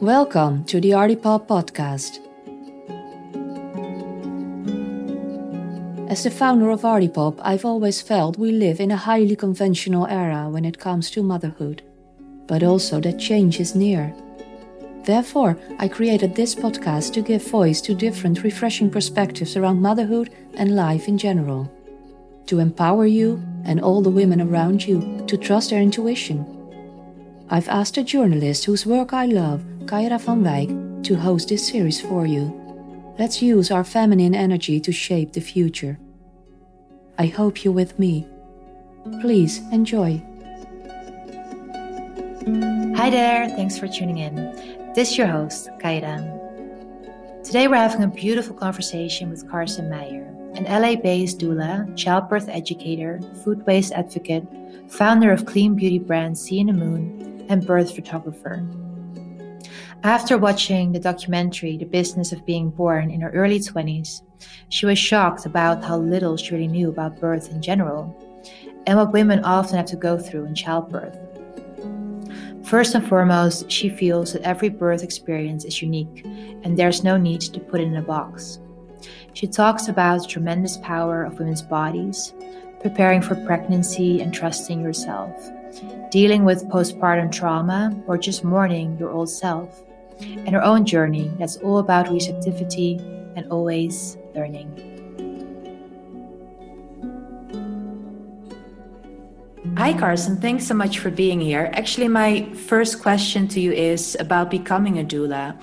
Welcome 0.00 0.64
to 0.66 0.80
the 0.80 0.92
Artipoppe 0.92 1.48
podcast. 1.48 2.20
As 6.08 6.22
the 6.22 6.30
founder 6.30 6.70
of 6.70 6.82
Artipoppe, 6.82 7.40
I've 7.42 7.64
always 7.64 8.00
felt 8.00 8.38
we 8.38 8.52
live 8.52 8.78
in 8.78 8.92
a 8.92 8.96
highly 8.96 9.34
conventional 9.34 10.06
era 10.06 10.48
when 10.48 10.64
it 10.64 10.78
comes 10.78 11.10
to 11.10 11.24
motherhood, 11.24 11.82
but 12.46 12.62
also 12.62 13.00
that 13.00 13.18
change 13.18 13.58
is 13.58 13.74
near. 13.74 14.14
Therefore, 15.02 15.58
I 15.80 15.88
created 15.88 16.36
this 16.36 16.54
podcast 16.54 17.12
to 17.14 17.22
give 17.22 17.42
voice 17.42 17.80
to 17.80 17.92
different 17.92 18.44
refreshing 18.44 18.88
perspectives 18.88 19.56
around 19.56 19.82
motherhood 19.82 20.30
and 20.54 20.76
life 20.76 21.08
in 21.08 21.18
general. 21.18 21.68
To 22.46 22.58
empower 22.58 23.06
you 23.06 23.42
and 23.64 23.80
all 23.80 24.02
the 24.02 24.10
women 24.10 24.40
around 24.40 24.86
you 24.86 25.24
to 25.26 25.36
trust 25.36 25.70
their 25.70 25.80
intuition. 25.80 26.44
I've 27.48 27.68
asked 27.68 27.96
a 27.96 28.04
journalist 28.04 28.64
whose 28.64 28.86
work 28.86 29.12
I 29.12 29.26
love 29.26 29.62
Kaira 29.84 30.20
van 30.20 30.42
Wijk 30.42 31.04
to 31.04 31.16
host 31.16 31.48
this 31.48 31.66
series 31.66 32.00
for 32.00 32.26
you. 32.26 32.54
Let's 33.18 33.42
use 33.42 33.70
our 33.70 33.84
feminine 33.84 34.34
energy 34.34 34.80
to 34.80 34.92
shape 34.92 35.32
the 35.32 35.40
future. 35.40 35.98
I 37.18 37.26
hope 37.26 37.64
you're 37.64 37.74
with 37.74 37.98
me. 37.98 38.26
Please 39.20 39.58
enjoy. 39.72 40.22
Hi 42.96 43.10
there, 43.10 43.48
thanks 43.48 43.78
for 43.78 43.88
tuning 43.88 44.18
in. 44.18 44.34
This 44.94 45.10
is 45.10 45.18
your 45.18 45.26
host, 45.26 45.68
Kaira. 45.78 46.22
Today 47.44 47.68
we're 47.68 47.76
having 47.76 48.02
a 48.02 48.08
beautiful 48.08 48.54
conversation 48.54 49.28
with 49.30 49.48
Carson 49.50 49.90
Meyer, 49.90 50.32
an 50.54 50.64
LA 50.64 50.96
based 50.96 51.38
doula, 51.38 51.94
childbirth 51.96 52.48
educator, 52.48 53.20
food 53.44 53.64
waste 53.66 53.92
advocate, 53.92 54.46
founder 54.88 55.32
of 55.32 55.46
clean 55.46 55.74
beauty 55.74 55.98
brand 55.98 56.36
C 56.36 56.62
& 56.64 56.64
The 56.64 56.72
Moon, 56.72 57.46
and 57.48 57.66
birth 57.66 57.94
photographer. 57.94 58.66
After 60.02 60.38
watching 60.38 60.92
the 60.92 60.98
documentary 60.98 61.76
The 61.76 61.84
Business 61.84 62.32
of 62.32 62.46
Being 62.46 62.70
Born 62.70 63.10
in 63.10 63.20
her 63.20 63.30
early 63.32 63.60
20s, 63.60 64.22
she 64.70 64.86
was 64.86 64.98
shocked 64.98 65.44
about 65.44 65.84
how 65.84 65.98
little 65.98 66.36
she 66.36 66.54
really 66.54 66.68
knew 66.68 66.88
about 66.88 67.20
birth 67.20 67.50
in 67.50 67.60
general 67.60 68.16
and 68.86 68.96
what 68.96 69.12
women 69.12 69.44
often 69.44 69.76
have 69.76 69.86
to 69.86 69.96
go 69.96 70.18
through 70.18 70.46
in 70.46 70.54
childbirth. 70.54 71.18
First 72.64 72.94
and 72.94 73.06
foremost, 73.06 73.70
she 73.70 73.88
feels 73.88 74.32
that 74.32 74.42
every 74.42 74.68
birth 74.68 75.02
experience 75.02 75.64
is 75.64 75.82
unique 75.82 76.24
and 76.62 76.78
there's 76.78 77.04
no 77.04 77.16
need 77.16 77.40
to 77.42 77.60
put 77.60 77.80
it 77.80 77.88
in 77.88 77.96
a 77.96 78.02
box. 78.02 78.58
She 79.32 79.46
talks 79.46 79.88
about 79.88 80.22
the 80.22 80.28
tremendous 80.28 80.76
power 80.78 81.24
of 81.24 81.38
women's 81.38 81.62
bodies, 81.62 82.34
preparing 82.80 83.22
for 83.22 83.34
pregnancy 83.46 84.20
and 84.20 84.34
trusting 84.34 84.80
yourself, 84.80 85.30
dealing 86.10 86.44
with 86.44 86.68
postpartum 86.68 87.30
trauma, 87.30 87.94
or 88.06 88.18
just 88.18 88.44
mourning 88.44 88.98
your 88.98 89.10
old 89.10 89.30
self 89.30 89.82
and 90.20 90.50
her 90.50 90.62
own 90.62 90.84
journey 90.84 91.30
that's 91.38 91.56
all 91.58 91.78
about 91.78 92.10
receptivity 92.10 92.98
and 93.36 93.50
always 93.50 94.16
learning. 94.34 94.90
Hi, 99.76 99.96
Carson. 99.96 100.36
Thanks 100.36 100.66
so 100.66 100.74
much 100.74 100.98
for 100.98 101.10
being 101.10 101.40
here. 101.40 101.70
Actually, 101.72 102.08
my 102.08 102.52
first 102.52 103.00
question 103.00 103.48
to 103.48 103.60
you 103.60 103.72
is 103.72 104.16
about 104.20 104.50
becoming 104.50 104.98
a 104.98 105.04
doula. 105.04 105.58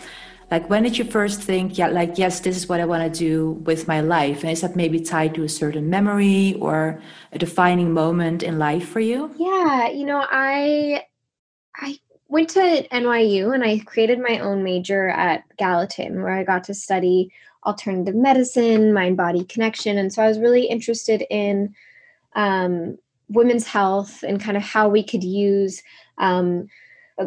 Like, 0.50 0.70
when 0.70 0.84
did 0.84 0.98
you 0.98 1.04
first 1.04 1.42
think, 1.42 1.78
yeah, 1.78 1.88
like, 1.88 2.18
yes, 2.18 2.40
this 2.40 2.56
is 2.56 2.70
what 2.70 2.80
I 2.80 2.86
want 2.86 3.04
to 3.04 3.20
do 3.20 3.52
with 3.66 3.88
my 3.88 4.00
life? 4.00 4.44
And 4.44 4.52
is 4.52 4.62
that 4.62 4.78
maybe 4.78 5.00
tied 5.00 5.36
to 5.36 5.44
a 5.44 5.50
certain 5.50 5.90
memory 5.90 6.56
or 6.62 7.02
a 7.34 7.38
defining 7.38 7.92
moment 7.92 8.44
in 8.44 8.58
life 8.58 8.88
for 8.88 9.02
you? 9.02 9.34
Yeah, 9.38 9.90
you 9.90 10.06
know, 10.06 10.26
I 10.30 11.04
I 11.76 12.00
went 12.30 12.50
to 12.52 12.88
NYU 12.92 13.54
and 13.54 13.64
I 13.64 13.80
created 13.80 14.20
my 14.20 14.40
own 14.40 14.64
major 14.64 15.10
at 15.10 15.44
Gallatin 15.58 16.24
where 16.24 16.34
I 16.34 16.44
got 16.44 16.64
to 16.66 16.74
study 16.74 17.32
alternative 17.66 18.16
medicine, 18.16 18.94
mind 18.94 19.18
body 19.18 19.44
connection. 19.44 19.98
And 19.98 20.14
so 20.14 20.24
I 20.24 20.28
was 20.28 20.40
really 20.40 20.66
interested 20.66 21.24
in 21.30 21.76
um, 22.36 22.98
women's 23.28 23.68
health 23.68 24.24
and 24.24 24.42
kind 24.42 24.56
of 24.56 24.64
how 24.64 24.88
we 24.88 25.04
could 25.04 25.24
use 25.24 25.84
um, 26.18 26.70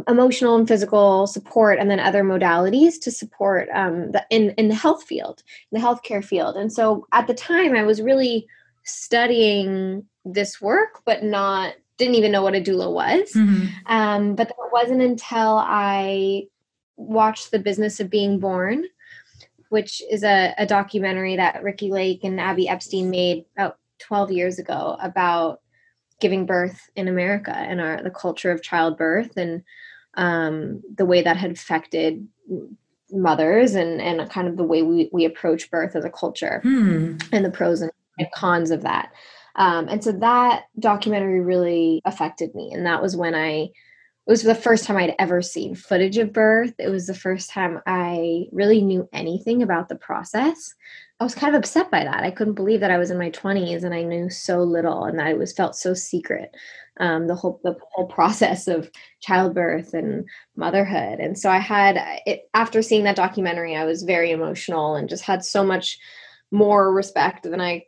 emotional 0.08 0.56
and 0.56 0.68
physical 0.68 1.26
support 1.26 1.78
and 1.78 1.90
then 1.90 2.00
other 2.00 2.22
modalities 2.22 3.00
to 3.00 3.10
support 3.10 3.68
um, 3.74 4.12
the, 4.12 4.24
in, 4.30 4.50
in 4.50 4.68
the 4.68 4.74
health 4.74 5.02
field, 5.02 5.42
the 5.72 5.78
healthcare 5.78 6.24
field. 6.24 6.56
And 6.56 6.72
so 6.72 7.06
at 7.12 7.26
the 7.26 7.34
time, 7.34 7.74
I 7.74 7.82
was 7.82 8.00
really 8.00 8.46
studying 8.84 10.04
this 10.24 10.60
work, 10.60 11.02
but 11.04 11.22
not 11.22 11.74
didn't 11.96 12.14
even 12.14 12.32
know 12.32 12.42
what 12.42 12.54
a 12.54 12.60
doula 12.60 12.90
was. 12.90 13.32
Mm-hmm. 13.32 13.66
Um, 13.86 14.34
but 14.34 14.48
it 14.48 14.56
wasn't 14.72 15.02
until 15.02 15.58
I 15.58 16.44
watched 16.96 17.50
The 17.50 17.58
Business 17.58 18.00
of 18.00 18.08
Being 18.08 18.38
Born, 18.38 18.84
which 19.68 20.02
is 20.10 20.24
a, 20.24 20.54
a 20.56 20.66
documentary 20.66 21.36
that 21.36 21.62
Ricki 21.62 21.90
Lake 21.90 22.24
and 22.24 22.40
Abby 22.40 22.68
Epstein 22.68 23.10
made 23.10 23.44
about 23.56 23.78
12 23.98 24.32
years 24.32 24.58
ago 24.58 24.96
about 25.00 25.60
giving 26.20 26.46
birth 26.46 26.90
in 26.96 27.08
America 27.08 27.54
and 27.56 27.80
our 27.80 28.02
the 28.02 28.10
culture 28.10 28.50
of 28.50 28.62
childbirth 28.62 29.36
and 29.36 29.62
um, 30.14 30.82
the 30.94 31.06
way 31.06 31.22
that 31.22 31.36
had 31.36 31.52
affected 31.52 32.26
mothers 33.10 33.74
and 33.74 34.00
and 34.00 34.28
kind 34.30 34.48
of 34.48 34.56
the 34.56 34.64
way 34.64 34.82
we, 34.82 35.08
we 35.12 35.24
approach 35.24 35.70
birth 35.70 35.96
as 35.96 36.04
a 36.04 36.10
culture 36.10 36.60
hmm. 36.62 37.16
and 37.32 37.44
the 37.44 37.50
pros 37.50 37.80
and 37.80 37.92
cons 38.34 38.70
of 38.70 38.82
that. 38.82 39.12
Um, 39.56 39.88
and 39.88 40.02
so 40.02 40.12
that 40.12 40.64
documentary 40.78 41.40
really 41.40 42.00
affected 42.04 42.54
me. 42.54 42.72
And 42.72 42.86
that 42.86 43.02
was 43.02 43.16
when 43.16 43.34
I, 43.34 43.70
it 43.70 43.72
was 44.26 44.42
the 44.42 44.54
first 44.54 44.84
time 44.84 44.96
I'd 44.96 45.14
ever 45.18 45.42
seen 45.42 45.74
footage 45.74 46.18
of 46.18 46.32
birth. 46.32 46.74
It 46.78 46.88
was 46.88 47.06
the 47.06 47.14
first 47.14 47.50
time 47.50 47.80
I 47.86 48.46
really 48.52 48.80
knew 48.80 49.08
anything 49.12 49.62
about 49.62 49.88
the 49.88 49.96
process. 49.96 50.74
I 51.20 51.24
was 51.24 51.34
kind 51.34 51.54
of 51.54 51.58
upset 51.60 51.90
by 51.90 52.02
that. 52.02 52.24
I 52.24 52.30
couldn't 52.30 52.54
believe 52.54 52.80
that 52.80 52.90
I 52.90 52.96
was 52.96 53.10
in 53.10 53.18
my 53.18 53.30
20s 53.30 53.84
and 53.84 53.94
I 53.94 54.02
knew 54.02 54.30
so 54.30 54.62
little 54.62 55.04
and 55.04 55.18
that 55.18 55.28
it 55.28 55.38
was 55.38 55.52
felt 55.52 55.76
so 55.76 55.92
secret. 55.92 56.56
Um, 56.98 57.26
the 57.26 57.34
whole 57.34 57.60
the 57.62 57.76
whole 57.92 58.06
process 58.06 58.66
of 58.66 58.90
childbirth 59.20 59.92
and 59.92 60.26
motherhood. 60.56 61.20
And 61.20 61.38
so 61.38 61.50
I 61.50 61.58
had 61.58 61.98
it 62.26 62.48
after 62.54 62.80
seeing 62.80 63.04
that 63.04 63.16
documentary, 63.16 63.76
I 63.76 63.84
was 63.84 64.02
very 64.02 64.30
emotional 64.30 64.94
and 64.96 65.08
just 65.08 65.22
had 65.22 65.44
so 65.44 65.62
much 65.62 65.98
more 66.50 66.92
respect 66.92 67.44
than 67.44 67.60
I 67.60 67.84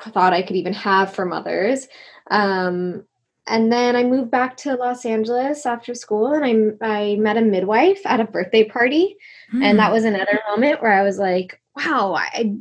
thought 0.00 0.32
I 0.32 0.42
could 0.42 0.56
even 0.56 0.74
have 0.74 1.14
for 1.14 1.24
mothers. 1.24 1.86
Um, 2.30 3.04
and 3.46 3.72
then 3.72 3.94
I 3.94 4.02
moved 4.02 4.32
back 4.32 4.56
to 4.58 4.74
Los 4.74 5.06
Angeles 5.06 5.66
after 5.66 5.94
school 5.94 6.32
and 6.32 6.76
I, 6.82 6.86
I 6.86 7.16
met 7.16 7.36
a 7.36 7.42
midwife 7.42 8.04
at 8.04 8.20
a 8.20 8.24
birthday 8.24 8.64
party. 8.64 9.16
Mm. 9.54 9.62
And 9.62 9.78
that 9.78 9.88
hmm. 9.88 9.94
was 9.94 10.04
another 10.04 10.40
moment 10.50 10.82
where 10.82 10.92
I 10.92 11.04
was 11.04 11.18
like, 11.18 11.60
wow, 11.76 12.14
I, 12.14 12.56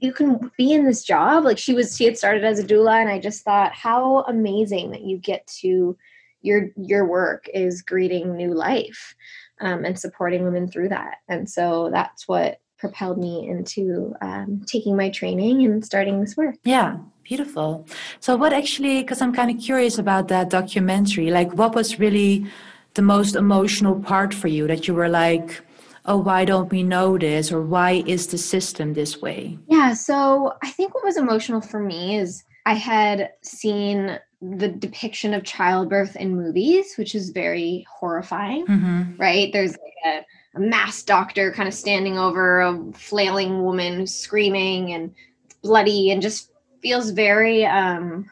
you 0.00 0.12
can 0.12 0.50
be 0.56 0.72
in 0.72 0.84
this 0.84 1.04
job. 1.04 1.44
Like 1.44 1.58
she 1.58 1.74
was, 1.74 1.96
she 1.96 2.04
had 2.04 2.16
started 2.16 2.44
as 2.44 2.58
a 2.58 2.64
doula 2.64 3.00
and 3.00 3.10
I 3.10 3.18
just 3.18 3.44
thought 3.44 3.72
how 3.74 4.22
amazing 4.22 4.90
that 4.92 5.02
you 5.02 5.18
get 5.18 5.46
to 5.60 5.96
your, 6.40 6.70
your 6.76 7.06
work 7.06 7.48
is 7.52 7.82
greeting 7.82 8.36
new 8.36 8.52
life 8.52 9.14
um, 9.60 9.84
and 9.84 9.98
supporting 9.98 10.44
women 10.44 10.68
through 10.68 10.88
that. 10.90 11.16
And 11.28 11.48
so 11.48 11.90
that's 11.92 12.26
what 12.26 12.60
propelled 12.78 13.18
me 13.18 13.48
into 13.48 14.14
um, 14.20 14.62
taking 14.66 14.96
my 14.96 15.08
training 15.08 15.64
and 15.64 15.84
starting 15.84 16.20
this 16.20 16.36
work. 16.36 16.56
Yeah, 16.64 16.98
beautiful. 17.22 17.86
So, 18.20 18.36
what 18.36 18.52
actually, 18.52 19.00
because 19.00 19.22
I'm 19.22 19.32
kind 19.32 19.50
of 19.50 19.62
curious 19.62 19.96
about 19.98 20.28
that 20.28 20.50
documentary, 20.50 21.30
like 21.30 21.52
what 21.54 21.74
was 21.74 21.98
really 21.98 22.46
the 22.92 23.02
most 23.02 23.36
emotional 23.36 24.00
part 24.00 24.34
for 24.34 24.48
you 24.48 24.66
that 24.66 24.86
you 24.86 24.94
were 24.94 25.08
like, 25.08 25.62
oh, 26.04 26.18
why 26.18 26.44
don't 26.44 26.70
we 26.70 26.82
know 26.82 27.18
this? 27.18 27.50
Or 27.52 27.62
why 27.62 28.02
is 28.06 28.28
the 28.28 28.38
system 28.38 28.94
this 28.94 29.20
way? 29.20 29.58
Yeah, 29.68 29.94
so 29.94 30.54
I 30.62 30.70
think 30.70 30.94
what 30.94 31.04
was 31.04 31.16
emotional 31.16 31.60
for 31.60 31.80
me 31.80 32.16
is 32.18 32.44
I 32.66 32.74
had 32.74 33.32
seen 33.42 34.18
the 34.40 34.68
depiction 34.68 35.32
of 35.32 35.44
childbirth 35.44 36.16
in 36.16 36.36
movies, 36.36 36.94
which 36.96 37.14
is 37.14 37.30
very 37.30 37.86
horrifying, 37.90 38.66
mm-hmm. 38.66 39.16
right? 39.16 39.52
There's 39.52 39.72
like 39.72 40.20
a 40.20 40.24
a 40.54 40.60
mass 40.60 41.02
doctor 41.02 41.52
kind 41.52 41.68
of 41.68 41.74
standing 41.74 42.18
over 42.18 42.60
a 42.60 42.92
flailing 42.92 43.62
woman 43.62 43.98
who's 43.98 44.14
screaming 44.14 44.92
and 44.92 45.14
bloody 45.62 46.10
and 46.10 46.22
just 46.22 46.50
feels 46.80 47.10
very 47.10 47.66
um, 47.66 48.30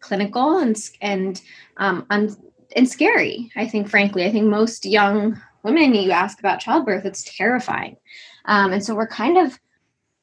clinical 0.00 0.58
and 0.58 0.76
and 1.00 1.40
um, 1.76 2.06
un- 2.10 2.36
and 2.74 2.88
scary. 2.88 3.50
I 3.56 3.66
think, 3.66 3.88
frankly, 3.88 4.24
I 4.24 4.32
think 4.32 4.46
most 4.46 4.84
young 4.84 5.40
women 5.74 5.94
you 5.94 6.10
ask 6.10 6.38
about 6.38 6.60
childbirth, 6.60 7.04
it's 7.04 7.36
terrifying, 7.36 7.96
um, 8.44 8.72
and 8.72 8.84
so 8.84 8.94
we're 8.94 9.06
kind 9.06 9.38
of 9.38 9.58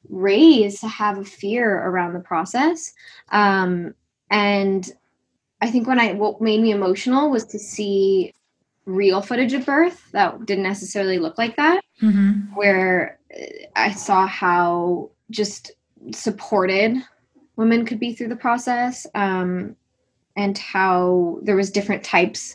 raised 0.08 0.80
to 0.80 0.88
have 0.88 1.18
a 1.18 1.24
fear 1.24 1.78
around 1.88 2.12
the 2.12 2.20
process. 2.20 2.92
Um, 3.30 3.94
and 4.30 4.90
I 5.60 5.70
think 5.70 5.86
when 5.86 5.98
I 5.98 6.12
what 6.12 6.40
made 6.40 6.60
me 6.60 6.70
emotional 6.70 7.30
was 7.30 7.44
to 7.46 7.58
see 7.58 8.32
real 8.84 9.20
footage 9.20 9.52
of 9.52 9.66
birth 9.66 10.10
that 10.12 10.46
didn't 10.46 10.64
necessarily 10.64 11.18
look 11.18 11.38
like 11.38 11.56
that, 11.56 11.82
mm-hmm. 12.00 12.54
where 12.54 13.18
I 13.74 13.92
saw 13.92 14.26
how 14.26 15.10
just 15.30 15.72
supported 16.12 16.96
women 17.56 17.84
could 17.84 17.98
be 17.98 18.14
through 18.14 18.28
the 18.28 18.36
process 18.36 19.06
um, 19.14 19.76
and 20.36 20.56
how 20.58 21.38
there 21.42 21.56
was 21.56 21.70
different 21.70 22.04
types 22.04 22.54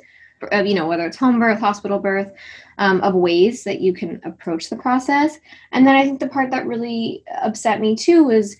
you 0.63 0.73
know 0.73 0.87
whether 0.87 1.05
it's 1.05 1.17
home 1.17 1.39
birth 1.39 1.59
hospital 1.59 1.99
birth 1.99 2.31
um, 2.77 3.01
of 3.01 3.13
ways 3.13 3.63
that 3.63 3.81
you 3.81 3.93
can 3.93 4.21
approach 4.23 4.69
the 4.69 4.75
process. 4.75 5.37
And 5.71 5.85
then 5.85 5.95
i 5.95 6.03
think 6.03 6.19
the 6.19 6.29
part 6.29 6.51
that 6.51 6.67
really 6.67 7.23
upset 7.41 7.81
me 7.81 7.95
too 7.95 8.23
was 8.23 8.57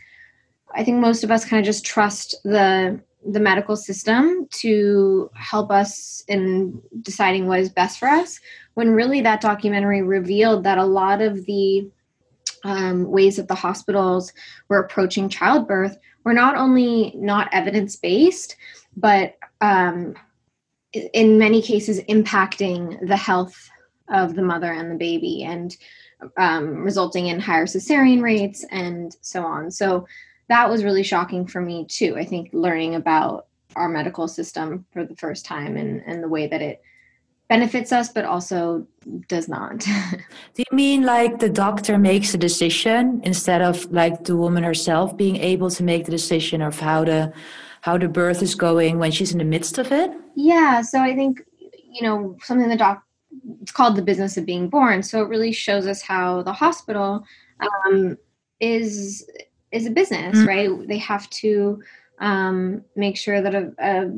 i 0.75 0.83
think 0.83 0.98
most 0.98 1.24
of 1.24 1.31
us 1.31 1.45
kind 1.45 1.60
of 1.60 1.66
just 1.66 1.86
trust 1.86 2.36
the 2.44 3.00
the 3.24 3.39
medical 3.39 3.75
system 3.75 4.48
to 4.50 5.30
help 5.36 5.69
us 5.69 6.24
in 6.28 6.81
deciding 7.04 7.45
what 7.45 7.60
is 7.60 7.69
best 7.69 8.00
for 8.00 8.07
us 8.07 8.39
when 8.74 8.92
really 8.92 9.22
that 9.22 9.42
documentary 9.42 10.01
revealed 10.01 10.63
that 10.63 10.78
a 10.78 10.86
lot 10.86 11.22
of 11.22 11.45
the 11.45 11.88
um, 12.63 13.10
ways 13.10 13.38
that 13.38 13.48
the 13.48 13.56
hospitals 13.56 14.33
were 14.69 14.80
approaching 14.80 15.30
childbirth 15.30 15.98
were 16.24 16.33
not 16.33 16.56
only 16.56 17.13
not 17.16 17.50
evidence 17.51 17.95
based, 17.95 18.56
but 18.95 19.36
um, 19.62 20.16
in 20.93 21.38
many 21.38 21.61
cases 21.61 21.99
impacting 22.01 23.07
the 23.07 23.17
health 23.17 23.69
of 24.09 24.35
the 24.35 24.41
mother 24.41 24.71
and 24.71 24.91
the 24.91 24.95
baby 24.95 25.43
and 25.43 25.77
um, 26.38 26.83
resulting 26.83 27.27
in 27.27 27.39
higher 27.39 27.65
cesarean 27.65 28.21
rates 28.21 28.65
and 28.71 29.15
so 29.21 29.43
on. 29.43 29.71
So 29.71 30.05
that 30.49 30.69
was 30.69 30.83
really 30.83 31.03
shocking 31.03 31.47
for 31.47 31.61
me 31.61 31.85
too. 31.85 32.17
I 32.17 32.25
think 32.25 32.49
learning 32.51 32.95
about 32.95 33.47
our 33.75 33.88
medical 33.88 34.27
system 34.27 34.85
for 34.91 35.05
the 35.05 35.15
first 35.15 35.45
time 35.45 35.77
and, 35.77 36.03
and 36.05 36.21
the 36.21 36.27
way 36.27 36.47
that 36.47 36.61
it 36.61 36.81
benefits 37.47 37.91
us 37.91 38.07
but 38.07 38.23
also 38.23 38.87
does 39.27 39.49
not 39.49 39.77
do 40.53 40.63
you 40.63 40.75
mean 40.77 41.03
like 41.03 41.39
the 41.39 41.49
doctor 41.49 41.97
makes 41.97 42.33
a 42.33 42.37
decision 42.37 43.19
instead 43.25 43.61
of 43.61 43.91
like 43.91 44.23
the 44.23 44.37
woman 44.37 44.63
herself 44.63 45.17
being 45.17 45.35
able 45.35 45.69
to 45.69 45.83
make 45.83 46.05
the 46.05 46.11
decision 46.11 46.61
of 46.61 46.79
how 46.79 47.03
the 47.03 47.33
how 47.81 47.98
the 47.98 48.07
birth 48.07 48.42
is 48.42 48.56
going 48.56 48.98
when 49.00 49.12
she's 49.12 49.31
in 49.31 49.38
the 49.38 49.44
midst 49.44 49.78
of 49.78 49.92
it? 49.92 50.12
Yeah 50.36 50.81
so 50.81 51.01
i 51.01 51.16
think 51.16 51.42
you 51.63 52.04
know 52.04 52.38
something 52.42 52.69
the 52.69 52.78
doc 52.78 53.04
it's 53.62 53.72
called 53.72 53.95
the 53.95 54.01
business 54.01 54.38
of 54.38 54.45
being 54.45 54.69
born. 54.69 55.04
So 55.04 55.22
it 55.22 55.30
really 55.30 55.51
shows 55.51 55.88
us 55.88 56.01
how 56.01 56.44
the 56.44 56.54
hospital 56.54 57.25
um, 57.60 58.18
is 58.60 59.30
is 59.72 59.86
a 59.86 59.92
business 59.92 60.38
mm-hmm. 60.38 60.48
right? 60.48 60.88
They 60.88 60.98
have 60.98 61.30
to 61.30 61.81
um, 62.19 62.83
make 62.95 63.18
sure 63.18 63.42
that 63.42 63.56
a, 63.56 63.74
a 63.80 64.12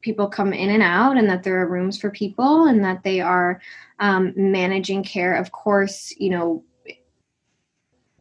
people 0.00 0.28
come 0.28 0.52
in 0.52 0.70
and 0.70 0.82
out 0.82 1.16
and 1.16 1.28
that 1.28 1.42
there 1.42 1.60
are 1.60 1.68
rooms 1.68 1.98
for 1.98 2.10
people 2.10 2.66
and 2.66 2.84
that 2.84 3.02
they 3.02 3.20
are 3.20 3.60
um, 4.00 4.32
managing 4.36 5.02
care. 5.02 5.34
Of 5.34 5.52
course 5.52 6.12
you 6.18 6.30
know 6.30 6.64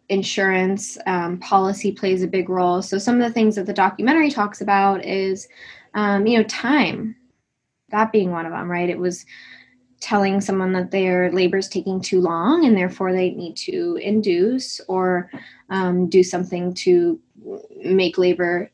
insurance 0.09 0.97
um, 1.05 1.37
policy 1.39 1.91
plays 1.91 2.23
a 2.23 2.27
big 2.27 2.49
role 2.49 2.81
so 2.81 2.97
some 2.97 3.15
of 3.15 3.27
the 3.27 3.33
things 3.33 3.55
that 3.55 3.65
the 3.65 3.73
documentary 3.73 4.31
talks 4.31 4.61
about 4.61 5.03
is 5.03 5.47
um, 5.93 6.25
you 6.25 6.37
know 6.37 6.43
time 6.45 7.15
that 7.89 8.11
being 8.11 8.31
one 8.31 8.45
of 8.45 8.51
them 8.51 8.69
right 8.69 8.89
it 8.89 8.99
was 8.99 9.25
telling 9.99 10.39
someone 10.39 10.73
that 10.73 10.91
their 10.91 11.31
labor 11.31 11.57
is 11.57 11.67
taking 11.67 11.99
too 11.99 12.21
long 12.21 12.65
and 12.65 12.77
therefore 12.77 13.11
they 13.11 13.31
need 13.31 13.55
to 13.55 13.97
induce 14.01 14.79
or 14.87 15.29
um, 15.69 16.07
do 16.07 16.23
something 16.23 16.73
to 16.73 17.19
make 17.83 18.17
labor 18.17 18.69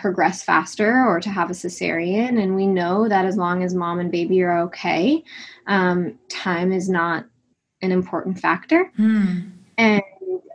progress 0.00 0.42
faster 0.42 1.04
or 1.04 1.20
to 1.20 1.28
have 1.28 1.50
a 1.50 1.54
cesarean. 1.54 2.40
And 2.40 2.54
we 2.54 2.66
know 2.66 3.08
that 3.08 3.24
as 3.24 3.36
long 3.36 3.62
as 3.62 3.74
mom 3.74 3.98
and 3.98 4.10
baby 4.10 4.42
are 4.42 4.60
okay, 4.62 5.22
um, 5.66 6.18
time 6.28 6.72
is 6.72 6.88
not 6.88 7.26
an 7.82 7.92
important 7.92 8.38
factor. 8.38 8.90
Hmm. 8.96 9.50
And 9.76 10.02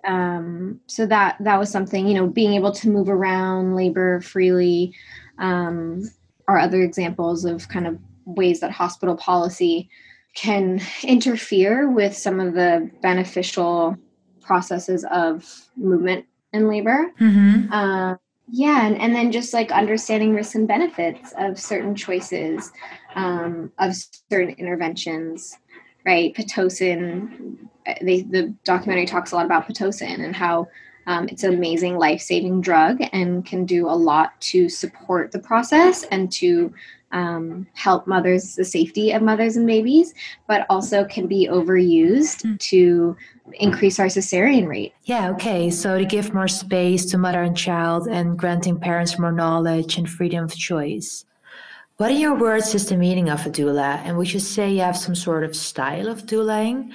um, 0.06 0.80
so 0.88 1.06
that 1.06 1.38
that 1.40 1.60
was 1.60 1.72
something, 1.72 2.08
you 2.08 2.14
know, 2.14 2.28
being 2.28 2.54
able 2.54 2.72
to 2.74 2.90
move 2.90 3.10
around, 3.10 3.76
labor 3.76 4.22
freely, 4.22 4.94
um, 5.40 6.10
are 6.48 6.60
other 6.60 6.82
examples 6.82 7.46
of 7.46 7.70
kind 7.70 7.88
of 7.88 7.98
ways 8.26 8.60
that 8.60 8.72
hospital 8.72 9.16
policy 9.16 9.90
can 10.36 10.82
interfere 11.04 11.90
with 11.90 12.16
some 12.16 12.40
of 12.40 12.54
the 12.54 12.90
beneficial 13.02 13.98
processes 14.42 15.06
of 15.12 15.68
movement 15.78 16.26
and 16.52 16.68
labor. 16.68 17.12
Mm-hmm. 17.20 17.72
Uh, 17.72 18.16
yeah 18.50 18.86
and, 18.86 18.98
and 19.00 19.16
then 19.16 19.32
just 19.32 19.54
like 19.54 19.72
understanding 19.72 20.34
risks 20.34 20.56
and 20.56 20.68
benefits 20.68 21.34
of 21.38 21.60
certain 21.60 21.96
choices 21.96 22.72
um, 23.16 23.72
of 23.80 23.96
certain 24.30 24.54
interventions 24.56 25.58
right 26.06 26.36
pitocin 26.36 27.58
they, 28.02 28.22
the 28.22 28.54
documentary 28.64 29.06
talks 29.06 29.32
a 29.32 29.36
lot 29.36 29.46
about 29.46 29.68
pitocin 29.68 30.24
and 30.24 30.36
how 30.36 30.68
um, 31.06 31.28
it's 31.30 31.44
an 31.44 31.54
amazing 31.54 31.98
life-saving 31.98 32.62
drug 32.62 33.02
and 33.12 33.46
can 33.46 33.66
do 33.66 33.88
a 33.88 33.92
lot 33.92 34.40
to 34.42 34.70
support 34.70 35.32
the 35.32 35.40
process 35.40 36.04
and 36.04 36.32
to 36.34 36.74
um, 37.12 37.68
help 37.74 38.08
mothers, 38.08 38.56
the 38.56 38.66
safety 38.66 39.12
of 39.12 39.22
mothers 39.22 39.56
and 39.56 39.68
babies, 39.68 40.14
but 40.48 40.66
also 40.70 41.06
can 41.06 41.28
be 41.28 41.48
overused 41.48 42.44
mm. 42.44 42.60
to 42.60 43.16
increase 43.54 44.00
our 44.00 44.08
cesarean 44.08 44.68
rate. 44.68 44.94
Yeah, 45.04 45.30
okay. 45.32 45.70
So 45.70 45.98
to 46.00 46.06
give 46.06 46.34
more 46.34 46.48
space 46.48 47.06
to 47.08 47.18
mother 47.18 47.44
and 47.44 47.56
child 47.56 48.08
and 48.08 48.38
granting 48.38 48.80
parents 48.80 49.20
more 49.20 49.32
knowledge 49.32 49.98
and 49.98 50.10
freedom 50.10 50.44
of 50.44 50.56
choice. 50.56 51.26
What 51.98 52.10
in 52.10 52.18
your 52.18 52.36
words 52.36 52.74
is 52.74 52.90
the 52.90 52.98
meaning 52.98 53.30
of 53.30 53.46
a 53.46 53.52
doula? 53.52 54.00
And 54.04 54.18
would 54.18 54.34
you 54.34 54.40
say 54.40 54.72
you 54.72 54.82
have 54.82 54.98
some 54.98 55.14
sort 55.14 55.44
of 55.44 55.56
style 55.56 56.08
of 56.08 56.26
doulaing? 56.26 56.92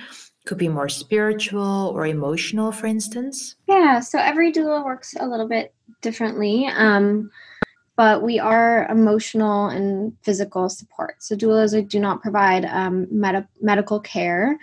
Could 0.48 0.56
be 0.56 0.68
more 0.68 0.88
spiritual 0.88 1.92
or 1.94 2.06
emotional, 2.06 2.72
for 2.72 2.86
instance? 2.86 3.56
Yeah, 3.66 4.00
so 4.00 4.18
every 4.18 4.50
doula 4.50 4.82
works 4.82 5.14
a 5.20 5.26
little 5.26 5.46
bit 5.46 5.74
differently. 6.00 6.66
Um, 6.68 7.30
but 7.96 8.22
we 8.22 8.38
are 8.38 8.86
emotional 8.86 9.66
and 9.66 10.16
physical 10.22 10.70
support. 10.70 11.22
So 11.22 11.36
doulas 11.36 11.86
do 11.86 12.00
not 12.00 12.22
provide 12.22 12.64
um, 12.64 13.06
med- 13.10 13.46
medical 13.60 14.00
care. 14.00 14.58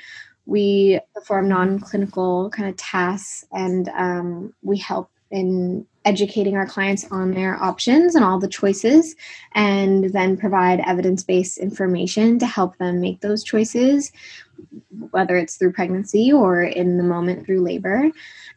We 0.48 1.00
perform 1.14 1.50
non-clinical 1.50 2.50
kind 2.50 2.68
of 2.68 2.76
tasks, 2.78 3.46
and 3.52 3.88
um, 3.90 4.56
we 4.64 4.80
help 4.80 5.12
in 5.30 5.86
educating 6.06 6.56
our 6.56 6.68
clients 6.68 7.06
on 7.12 7.32
their 7.32 7.62
options 7.62 8.16
and 8.16 8.24
all 8.24 8.40
the 8.40 8.48
choices, 8.48 9.16
and 9.54 10.06
then 10.14 10.38
provide 10.38 10.80
evidence-based 10.80 11.58
information 11.58 12.40
to 12.40 12.46
help 12.46 12.78
them 12.78 13.02
make 13.02 13.22
those 13.22 13.44
choices, 13.44 14.12
whether 15.12 15.36
it's 15.36 15.56
through 15.56 15.74
pregnancy 15.74 16.32
or 16.32 16.62
in 16.62 16.98
the 16.98 17.04
moment 17.04 17.46
through 17.46 17.62
labor. 17.62 18.10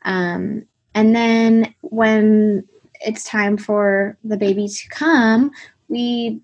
Um, 0.02 0.66
and 0.94 1.14
then 1.14 1.74
when 1.82 2.66
it's 3.00 3.24
time 3.24 3.56
for 3.56 4.16
the 4.24 4.36
baby 4.36 4.68
to 4.68 4.88
come, 4.88 5.50
we 5.88 6.40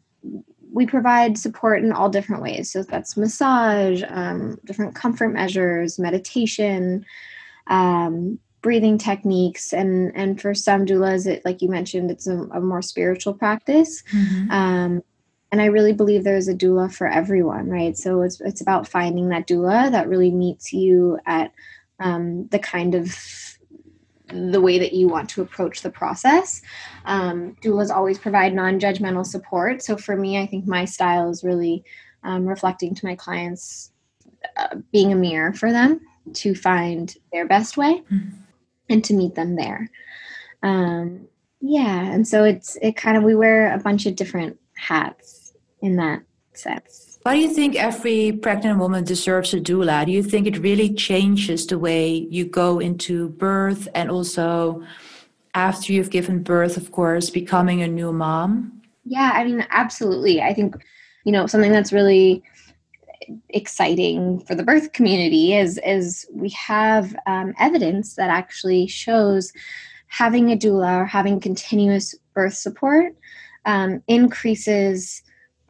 we 0.72 0.86
provide 0.86 1.38
support 1.38 1.84
in 1.84 1.92
all 1.92 2.08
different 2.08 2.42
ways. 2.42 2.72
So 2.72 2.82
that's 2.82 3.16
massage, 3.16 4.02
um, 4.08 4.58
different 4.64 4.94
comfort 4.96 5.28
measures, 5.28 6.00
meditation, 6.00 7.06
um, 7.68 8.40
breathing 8.60 8.98
techniques, 8.98 9.72
and 9.72 10.10
and 10.16 10.40
for 10.40 10.54
some 10.54 10.84
doulas, 10.84 11.26
it 11.26 11.44
like 11.44 11.62
you 11.62 11.68
mentioned, 11.68 12.10
it's 12.10 12.26
a, 12.26 12.38
a 12.52 12.60
more 12.60 12.82
spiritual 12.82 13.34
practice. 13.34 14.02
Mm-hmm. 14.12 14.50
And 15.54 15.62
I 15.62 15.66
really 15.66 15.92
believe 15.92 16.24
there's 16.24 16.48
a 16.48 16.52
doula 16.52 16.92
for 16.92 17.06
everyone, 17.06 17.68
right? 17.68 17.96
So 17.96 18.22
it's 18.22 18.40
it's 18.40 18.60
about 18.60 18.88
finding 18.88 19.28
that 19.28 19.46
doula 19.46 19.88
that 19.92 20.08
really 20.08 20.32
meets 20.32 20.72
you 20.72 21.20
at 21.26 21.52
um, 22.00 22.48
the 22.48 22.58
kind 22.58 22.96
of 22.96 23.16
the 24.32 24.60
way 24.60 24.80
that 24.80 24.94
you 24.94 25.06
want 25.06 25.30
to 25.30 25.42
approach 25.42 25.82
the 25.82 25.92
process. 25.92 26.60
Um, 27.04 27.56
doulas 27.62 27.94
always 27.94 28.18
provide 28.18 28.52
non 28.52 28.80
judgmental 28.80 29.24
support. 29.24 29.80
So 29.80 29.96
for 29.96 30.16
me, 30.16 30.40
I 30.40 30.46
think 30.48 30.66
my 30.66 30.84
style 30.86 31.30
is 31.30 31.44
really 31.44 31.84
um, 32.24 32.46
reflecting 32.46 32.92
to 32.92 33.06
my 33.06 33.14
clients, 33.14 33.92
uh, 34.56 34.78
being 34.90 35.12
a 35.12 35.14
mirror 35.14 35.52
for 35.52 35.70
them 35.70 36.00
to 36.32 36.56
find 36.56 37.14
their 37.30 37.46
best 37.46 37.76
way 37.76 38.02
mm-hmm. 38.12 38.30
and 38.88 39.04
to 39.04 39.14
meet 39.14 39.36
them 39.36 39.54
there. 39.54 39.88
Um, 40.64 41.28
yeah, 41.60 42.10
and 42.10 42.26
so 42.26 42.42
it's 42.42 42.76
it 42.82 42.96
kind 42.96 43.16
of 43.16 43.22
we 43.22 43.36
wear 43.36 43.72
a 43.72 43.78
bunch 43.78 44.04
of 44.06 44.16
different 44.16 44.58
hats 44.76 45.43
in 45.84 45.96
that 45.96 46.22
sense. 46.54 47.18
Why 47.22 47.34
do 47.36 47.40
you 47.40 47.48
think 47.48 47.76
every 47.76 48.32
pregnant 48.32 48.78
woman 48.78 49.04
deserves 49.04 49.54
a 49.54 49.60
doula? 49.60 50.04
Do 50.04 50.12
you 50.12 50.22
think 50.22 50.46
it 50.46 50.58
really 50.58 50.92
changes 50.92 51.66
the 51.66 51.78
way 51.78 52.26
you 52.30 52.44
go 52.44 52.78
into 52.78 53.30
birth 53.30 53.88
and 53.94 54.10
also 54.10 54.82
after 55.54 55.92
you've 55.92 56.10
given 56.10 56.42
birth, 56.42 56.76
of 56.76 56.90
course, 56.92 57.30
becoming 57.30 57.82
a 57.82 57.88
new 57.88 58.12
mom? 58.12 58.82
Yeah, 59.04 59.30
I 59.34 59.44
mean, 59.44 59.66
absolutely. 59.70 60.42
I 60.42 60.52
think, 60.52 60.74
you 61.24 61.32
know, 61.32 61.46
something 61.46 61.72
that's 61.72 61.92
really 61.92 62.42
exciting 63.48 64.40
for 64.40 64.54
the 64.54 64.62
birth 64.62 64.92
community 64.92 65.54
is 65.54 65.80
is 65.82 66.26
we 66.30 66.50
have 66.50 67.16
um, 67.26 67.54
evidence 67.58 68.16
that 68.16 68.28
actually 68.28 68.86
shows 68.86 69.50
having 70.08 70.52
a 70.52 70.56
doula 70.56 71.00
or 71.00 71.06
having 71.06 71.40
continuous 71.40 72.14
birth 72.34 72.52
support 72.52 73.16
um, 73.64 74.02
increases 74.08 75.23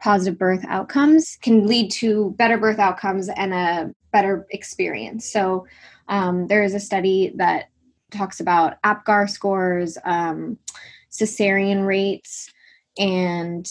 positive 0.05 0.37
birth 0.37 0.63
outcomes 0.69 1.39
can 1.41 1.65
lead 1.65 1.89
to 1.89 2.29
better 2.37 2.59
birth 2.59 2.77
outcomes 2.77 3.27
and 3.27 3.55
a 3.55 3.91
better 4.11 4.45
experience. 4.51 5.25
So 5.25 5.65
um, 6.09 6.45
there 6.45 6.63
is 6.63 6.75
a 6.75 6.79
study 6.79 7.33
that 7.37 7.69
talks 8.11 8.39
about 8.39 8.79
APGAR 8.83 9.27
scores, 9.27 9.97
um, 10.05 10.59
cesarean 11.09 11.87
rates 11.87 12.53
and 12.99 13.67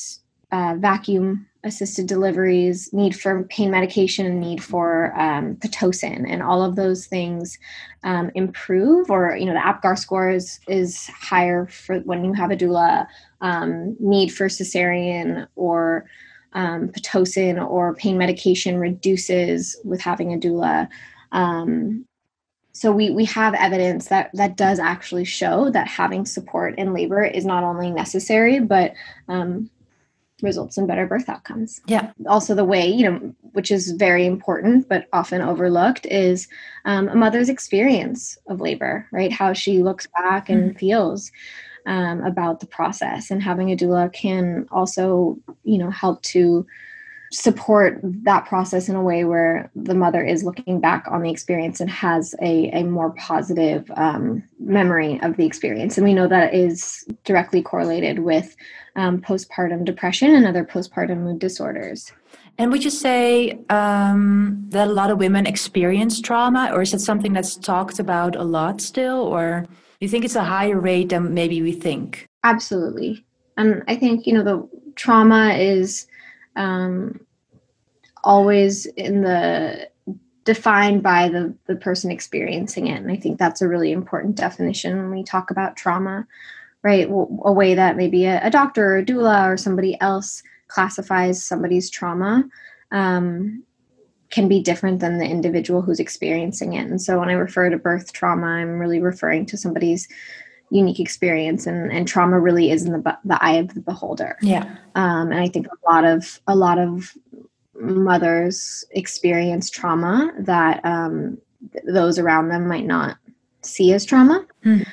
uh, 0.50 0.74
vacuum 0.76 1.46
assisted 1.62 2.08
deliveries, 2.08 2.92
need 2.92 3.14
for 3.14 3.44
pain 3.44 3.70
medication, 3.70 4.40
need 4.40 4.62
for 4.62 5.18
um, 5.18 5.54
pitocin, 5.56 6.24
and 6.28 6.42
all 6.42 6.64
of 6.64 6.74
those 6.74 7.06
things 7.06 7.58
um, 8.02 8.32
improve. 8.34 9.08
Or 9.08 9.36
you 9.36 9.46
know, 9.46 9.54
the 9.54 9.60
APGAR 9.60 9.96
score 9.96 10.30
is 10.30 10.58
is 10.66 11.06
higher 11.06 11.66
for 11.66 12.00
when 12.00 12.24
you 12.24 12.32
have 12.32 12.50
a 12.50 12.56
doula. 12.56 13.06
Um, 13.40 13.96
need 14.00 14.32
for 14.32 14.48
cesarean 14.48 15.46
or 15.54 16.06
um, 16.54 16.88
pitocin 16.88 17.64
or 17.64 17.94
pain 17.94 18.16
medication 18.16 18.78
reduces 18.78 19.76
with 19.84 20.00
having 20.00 20.32
a 20.32 20.38
doula. 20.38 20.88
Um, 21.32 22.06
so 22.72 22.90
we 22.90 23.10
we 23.10 23.24
have 23.26 23.54
evidence 23.54 24.08
that 24.08 24.30
that 24.34 24.56
does 24.56 24.78
actually 24.78 25.24
show 25.24 25.70
that 25.70 25.86
having 25.86 26.26
support 26.26 26.76
in 26.76 26.92
labor 26.92 27.22
is 27.22 27.44
not 27.44 27.62
only 27.62 27.90
necessary 27.90 28.58
but 28.58 28.94
um, 29.28 29.70
results 30.42 30.76
in 30.76 30.86
better 30.86 31.06
birth 31.06 31.28
outcomes. 31.28 31.80
Yeah. 31.86 32.12
Also, 32.28 32.54
the 32.54 32.64
way, 32.64 32.86
you 32.86 33.08
know, 33.08 33.34
which 33.52 33.70
is 33.70 33.92
very 33.92 34.26
important 34.26 34.88
but 34.88 35.06
often 35.12 35.40
overlooked, 35.40 36.06
is 36.06 36.48
um, 36.84 37.08
a 37.08 37.16
mother's 37.16 37.48
experience 37.48 38.36
of 38.48 38.60
labor, 38.60 39.06
right? 39.12 39.32
How 39.32 39.52
she 39.52 39.82
looks 39.82 40.06
back 40.08 40.48
and 40.48 40.70
mm-hmm. 40.70 40.78
feels 40.78 41.32
um, 41.86 42.22
about 42.22 42.60
the 42.60 42.66
process. 42.66 43.30
And 43.30 43.42
having 43.42 43.70
a 43.70 43.76
doula 43.76 44.12
can 44.12 44.66
also, 44.70 45.38
you 45.64 45.78
know, 45.78 45.90
help 45.90 46.22
to 46.22 46.66
support 47.32 47.98
that 48.02 48.46
process 48.46 48.88
in 48.88 48.94
a 48.94 49.02
way 49.02 49.24
where 49.24 49.68
the 49.74 49.94
mother 49.94 50.22
is 50.22 50.44
looking 50.44 50.78
back 50.78 51.04
on 51.10 51.22
the 51.22 51.30
experience 51.30 51.80
and 51.80 51.90
has 51.90 52.34
a, 52.40 52.70
a 52.70 52.84
more 52.84 53.10
positive 53.14 53.90
um, 53.96 54.42
memory 54.60 55.18
of 55.22 55.36
the 55.36 55.44
experience. 55.44 55.98
And 55.98 56.06
we 56.06 56.14
know 56.14 56.28
that 56.28 56.54
is 56.54 57.04
directly 57.24 57.60
correlated 57.60 58.20
with 58.20 58.54
um, 58.94 59.20
postpartum 59.20 59.84
depression 59.84 60.32
and 60.32 60.46
other 60.46 60.64
postpartum 60.64 61.22
mood 61.24 61.40
disorders. 61.40 62.12
And 62.56 62.70
would 62.70 62.84
you 62.84 62.90
say 62.90 63.58
um, 63.68 64.64
that 64.68 64.86
a 64.86 64.92
lot 64.92 65.10
of 65.10 65.18
women 65.18 65.44
experience 65.44 66.20
trauma, 66.20 66.70
or 66.72 66.82
is 66.82 66.94
it 66.94 67.00
something 67.00 67.32
that's 67.32 67.56
talked 67.56 67.98
about 67.98 68.36
a 68.36 68.44
lot 68.44 68.80
still, 68.80 69.18
or 69.18 69.66
you 70.00 70.08
think 70.08 70.24
it's 70.24 70.36
a 70.36 70.44
higher 70.44 70.78
rate 70.78 71.10
than 71.10 71.34
maybe 71.34 71.62
we 71.62 71.72
think? 71.72 72.26
Absolutely. 72.42 73.24
And 73.56 73.82
I 73.88 73.96
think, 73.96 74.26
you 74.26 74.34
know, 74.34 74.42
the 74.42 74.68
trauma 74.96 75.54
is 75.54 76.06
um, 76.56 77.20
always 78.22 78.86
in 78.86 79.22
the 79.22 79.88
defined 80.44 81.02
by 81.02 81.28
the 81.28 81.54
the 81.66 81.76
person 81.76 82.10
experiencing 82.10 82.86
it 82.86 83.00
and 83.00 83.10
i 83.10 83.16
think 83.16 83.38
that's 83.38 83.62
a 83.62 83.68
really 83.68 83.92
important 83.92 84.34
definition 84.34 84.96
when 84.96 85.10
we 85.10 85.22
talk 85.22 85.50
about 85.50 85.74
trauma 85.74 86.26
right 86.82 87.08
a 87.08 87.52
way 87.52 87.74
that 87.74 87.96
maybe 87.96 88.26
a, 88.26 88.44
a 88.44 88.50
doctor 88.50 88.92
or 88.92 88.98
a 88.98 89.04
doula 89.04 89.46
or 89.46 89.56
somebody 89.56 89.98
else 90.02 90.42
classifies 90.68 91.42
somebody's 91.42 91.88
trauma 91.88 92.44
um, 92.92 93.62
can 94.34 94.48
be 94.48 94.60
different 94.60 94.98
than 94.98 95.18
the 95.18 95.24
individual 95.24 95.80
who's 95.80 96.00
experiencing 96.00 96.72
it. 96.72 96.90
And 96.90 97.00
so 97.00 97.20
when 97.20 97.28
i 97.28 97.34
refer 97.34 97.70
to 97.70 97.78
birth 97.78 98.12
trauma 98.12 98.46
i'm 98.46 98.80
really 98.80 99.00
referring 99.00 99.46
to 99.46 99.56
somebody's 99.56 100.08
unique 100.70 100.98
experience 100.98 101.66
and, 101.66 101.92
and 101.92 102.08
trauma 102.08 102.40
really 102.40 102.72
is 102.72 102.84
in 102.84 102.92
the, 102.92 103.18
the 103.24 103.44
eye 103.44 103.58
of 103.58 103.74
the 103.74 103.80
beholder. 103.80 104.36
Yeah. 104.42 104.64
Um, 104.96 105.30
and 105.30 105.40
i 105.40 105.48
think 105.48 105.68
a 105.68 105.90
lot 105.90 106.04
of 106.04 106.40
a 106.48 106.56
lot 106.56 106.78
of 106.78 107.16
mothers 107.74 108.84
experience 108.90 109.70
trauma 109.70 110.32
that 110.38 110.84
um, 110.84 111.38
those 111.84 112.18
around 112.18 112.48
them 112.48 112.66
might 112.66 112.86
not 112.86 113.16
see 113.62 113.92
as 113.92 114.04
trauma. 114.04 114.44
Mm. 114.64 114.86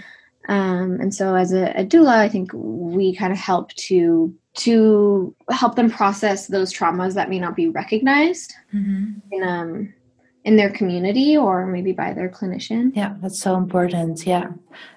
Um, 0.52 1.00
and 1.00 1.16
so 1.16 1.36
as 1.36 1.54
a, 1.54 1.72
a 1.80 1.86
doula 1.86 2.16
i 2.18 2.30
think 2.30 2.52
we 2.54 3.16
kind 3.16 3.32
of 3.32 3.40
help 3.40 3.74
to 3.74 4.36
to 4.54 5.34
help 5.50 5.76
them 5.76 5.90
process 5.90 6.48
those 6.48 6.74
traumas 6.74 7.14
that 7.14 7.30
may 7.30 7.40
not 7.40 7.56
be 7.56 7.70
recognized 7.70 8.54
mm-hmm. 8.74 9.14
in 9.32 9.44
um, 9.44 9.94
in 10.44 10.56
their 10.56 10.72
community 10.72 11.38
or 11.38 11.68
maybe 11.68 11.92
by 11.92 12.14
their 12.14 12.28
clinician. 12.28 12.92
Yeah, 12.96 13.14
that's 13.22 13.40
so 13.40 13.56
important. 13.56 14.26
Yeah. 14.26 14.48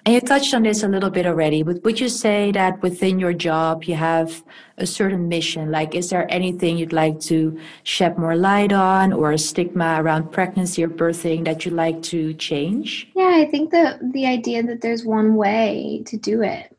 And 0.03 0.15
you 0.15 0.21
touched 0.21 0.53
on 0.55 0.63
this 0.63 0.81
a 0.81 0.87
little 0.87 1.11
bit 1.11 1.27
already, 1.27 1.61
but 1.61 1.83
would 1.83 1.99
you 1.99 2.09
say 2.09 2.51
that 2.53 2.81
within 2.81 3.19
your 3.19 3.33
job 3.33 3.83
you 3.83 3.93
have 3.95 4.43
a 4.77 4.87
certain 4.87 5.27
mission? 5.29 5.69
Like, 5.69 5.93
is 5.93 6.09
there 6.09 6.25
anything 6.33 6.77
you'd 6.77 6.93
like 6.93 7.19
to 7.21 7.59
shed 7.83 8.17
more 8.17 8.35
light 8.35 8.73
on 8.73 9.13
or 9.13 9.33
a 9.33 9.37
stigma 9.37 10.01
around 10.01 10.31
pregnancy 10.31 10.83
or 10.83 10.89
birthing 10.89 11.45
that 11.45 11.63
you'd 11.63 11.75
like 11.75 12.01
to 12.03 12.33
change? 12.33 13.07
Yeah, 13.15 13.33
I 13.35 13.45
think 13.45 13.69
that 13.69 13.99
the 14.13 14.25
idea 14.25 14.63
that 14.63 14.81
there's 14.81 15.05
one 15.05 15.35
way 15.35 16.01
to 16.07 16.17
do 16.17 16.41
it 16.41 16.75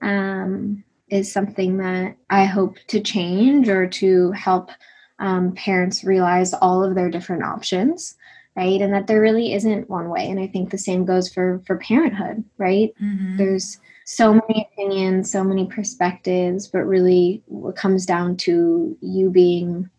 um, 0.00 0.82
is 1.10 1.30
something 1.30 1.76
that 1.78 2.16
I 2.30 2.46
hope 2.46 2.78
to 2.86 3.00
change 3.00 3.68
or 3.68 3.86
to 3.86 4.32
help 4.32 4.70
um, 5.18 5.52
parents 5.52 6.04
realize 6.04 6.54
all 6.54 6.84
of 6.84 6.94
their 6.94 7.10
different 7.10 7.42
options 7.42 8.16
right? 8.58 8.80
And 8.80 8.92
that 8.92 9.06
there 9.06 9.20
really 9.20 9.52
isn't 9.52 9.88
one 9.88 10.08
way. 10.08 10.28
And 10.28 10.40
i 10.40 10.48
think 10.48 10.70
the 10.70 10.78
same 10.78 11.04
goes 11.04 11.32
for 11.32 11.62
for 11.66 11.76
parenthood 11.76 12.44
right? 12.58 12.92
Mm-hmm. 13.00 13.36
there's 13.36 13.78
so 14.04 14.34
many 14.34 14.66
opinions 14.72 15.30
so 15.30 15.44
many 15.44 15.66
perspectives 15.66 16.66
but 16.66 16.80
really 16.80 17.42
what 17.46 17.76
comes 17.76 18.06
down 18.06 18.36
to 18.38 18.96
you 19.00 19.30
being 19.30 19.90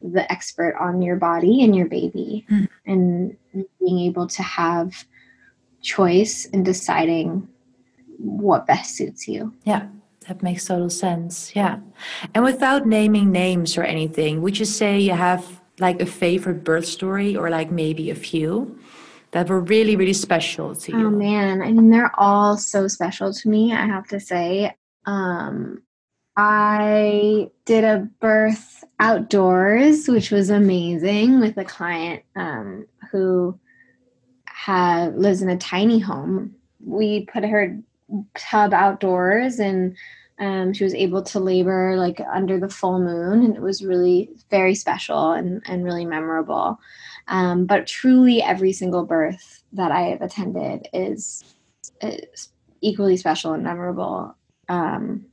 the 0.00 0.30
expert 0.32 0.74
on 0.80 1.02
your 1.02 1.16
body 1.16 1.62
and 1.62 1.76
your 1.76 1.86
baby 1.86 2.46
mm-hmm. 2.50 2.90
and 2.90 3.36
being 3.78 4.00
able 4.00 4.26
to 4.26 4.42
have 4.42 5.04
choice 5.82 6.46
in 6.46 6.62
deciding 6.62 7.46
what 8.18 8.66
best 8.66 8.96
suits 8.96 9.28
you. 9.28 9.52
Yeah 9.64 9.86
that 10.24 10.42
makes 10.42 10.64
total 10.64 10.90
sense. 10.90 11.54
Yeah. 11.54 11.80
And 12.34 12.44
without 12.44 12.86
naming 12.86 13.30
names 13.30 13.76
or 13.76 13.82
anything, 13.82 14.42
would 14.42 14.58
you 14.58 14.64
say 14.64 14.98
you 14.98 15.12
have 15.12 15.60
like 15.78 16.00
a 16.00 16.06
favorite 16.06 16.64
birth 16.64 16.86
story 16.86 17.36
or 17.36 17.50
like 17.50 17.70
maybe 17.70 18.10
a 18.10 18.14
few 18.14 18.78
that 19.32 19.48
were 19.48 19.60
really, 19.60 19.96
really 19.96 20.12
special 20.12 20.74
to 20.74 20.92
you? 20.92 21.06
Oh 21.06 21.10
man. 21.10 21.62
I 21.62 21.72
mean, 21.72 21.90
they're 21.90 22.12
all 22.18 22.56
so 22.56 22.88
special 22.88 23.32
to 23.32 23.48
me, 23.48 23.72
I 23.72 23.86
have 23.86 24.06
to 24.08 24.20
say. 24.20 24.74
Um, 25.06 25.82
I 26.36 27.50
did 27.66 27.84
a 27.84 28.08
birth 28.20 28.84
outdoors, 29.00 30.08
which 30.08 30.30
was 30.30 30.50
amazing 30.50 31.40
with 31.40 31.56
a 31.58 31.64
client 31.64 32.22
um, 32.36 32.86
who 33.10 33.58
had 34.46 35.16
lives 35.16 35.42
in 35.42 35.50
a 35.50 35.58
tiny 35.58 35.98
home. 35.98 36.54
We 36.84 37.26
put 37.26 37.44
her 37.44 37.78
tub 38.34 38.72
outdoors 38.72 39.58
and 39.58 39.96
um, 40.38 40.72
she 40.72 40.84
was 40.84 40.94
able 40.94 41.22
to 41.22 41.38
labor 41.38 41.96
like 41.96 42.20
under 42.32 42.58
the 42.58 42.68
full 42.68 42.98
moon 42.98 43.44
and 43.44 43.54
it 43.54 43.62
was 43.62 43.84
really 43.84 44.30
very 44.50 44.74
special 44.74 45.32
and, 45.32 45.62
and 45.66 45.84
really 45.84 46.04
memorable. 46.04 46.80
Um, 47.28 47.66
but 47.66 47.86
truly 47.86 48.42
every 48.42 48.72
single 48.72 49.04
birth 49.04 49.62
that 49.72 49.92
i 49.92 50.02
have 50.02 50.22
attended 50.22 50.88
is, 50.92 51.44
is 52.00 52.48
equally 52.80 53.16
special 53.16 53.52
and 53.52 53.62
memorable 53.62 54.36
um, 54.68 55.24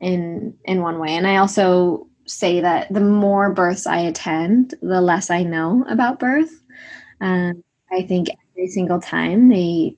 in 0.00 0.54
in 0.64 0.82
one 0.82 0.98
way. 0.98 1.10
And 1.10 1.26
i 1.26 1.36
also 1.36 2.06
say 2.26 2.60
that 2.60 2.92
the 2.92 3.00
more 3.00 3.52
births 3.52 3.86
i 3.86 3.98
attend 3.98 4.74
the 4.80 5.00
less 5.00 5.30
i 5.30 5.42
know 5.42 5.84
about 5.88 6.20
birth. 6.20 6.62
Um, 7.20 7.64
i 7.90 8.02
think 8.02 8.28
every 8.54 8.68
single 8.68 9.00
time 9.00 9.48
they 9.48 9.96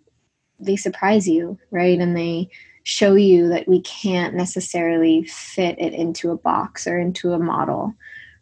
they 0.62 0.76
surprise 0.76 1.28
you, 1.28 1.58
right? 1.70 1.98
And 1.98 2.16
they 2.16 2.48
show 2.84 3.14
you 3.14 3.48
that 3.48 3.68
we 3.68 3.80
can't 3.82 4.34
necessarily 4.34 5.24
fit 5.24 5.76
it 5.78 5.92
into 5.92 6.30
a 6.30 6.36
box 6.36 6.86
or 6.86 6.98
into 6.98 7.32
a 7.32 7.38
model, 7.38 7.94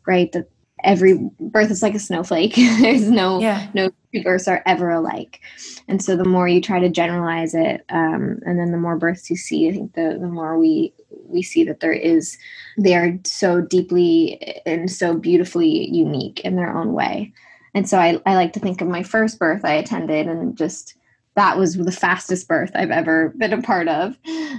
right? 0.06 0.30
That 0.32 0.48
every 0.82 1.18
birth 1.38 1.70
is 1.70 1.82
like 1.82 1.94
a 1.94 1.98
snowflake. 1.98 2.54
There's 2.56 3.10
no 3.10 3.40
yeah. 3.40 3.68
no 3.74 3.90
two 4.12 4.22
births 4.22 4.48
are 4.48 4.62
ever 4.66 4.90
alike, 4.90 5.40
and 5.88 6.02
so 6.02 6.16
the 6.16 6.24
more 6.24 6.48
you 6.48 6.60
try 6.60 6.80
to 6.80 6.88
generalize 6.88 7.54
it, 7.54 7.84
um, 7.90 8.40
and 8.46 8.58
then 8.58 8.72
the 8.72 8.78
more 8.78 8.96
births 8.96 9.30
you 9.30 9.36
see, 9.36 9.68
I 9.68 9.72
think 9.72 9.94
the 9.94 10.18
the 10.20 10.28
more 10.28 10.58
we 10.58 10.94
we 11.26 11.42
see 11.42 11.64
that 11.64 11.80
there 11.80 11.92
is 11.92 12.38
they 12.78 12.96
are 12.96 13.18
so 13.24 13.60
deeply 13.60 14.60
and 14.66 14.90
so 14.90 15.14
beautifully 15.14 15.88
unique 15.90 16.40
in 16.40 16.56
their 16.56 16.74
own 16.74 16.92
way. 16.92 17.32
And 17.72 17.88
so 17.88 17.98
I, 17.98 18.20
I 18.26 18.34
like 18.34 18.52
to 18.54 18.60
think 18.60 18.80
of 18.80 18.88
my 18.88 19.04
first 19.04 19.38
birth 19.38 19.64
I 19.64 19.74
attended 19.74 20.26
and 20.26 20.56
just 20.56 20.94
that 21.40 21.56
was 21.56 21.74
the 21.74 21.90
fastest 21.90 22.46
birth 22.46 22.70
I've 22.74 22.90
ever 22.90 23.30
been 23.38 23.54
a 23.54 23.62
part 23.62 23.88
of. 23.88 24.14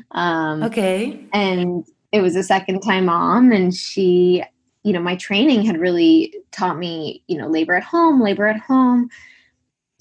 Um, 0.10 0.64
okay. 0.64 1.24
And 1.32 1.86
it 2.12 2.22
was 2.22 2.36
a 2.36 2.42
second 2.42 2.82
time 2.82 3.06
mom, 3.06 3.52
and 3.52 3.72
she, 3.72 4.44
you 4.82 4.92
know, 4.92 5.00
my 5.00 5.16
training 5.16 5.64
had 5.64 5.80
really 5.80 6.34
taught 6.52 6.80
me, 6.80 7.24
you 7.28 7.38
know, 7.38 7.48
labor 7.48 7.76
at 7.76 7.84
home, 7.84 8.20
labor 8.20 8.48
at 8.48 8.60
home 8.60 9.10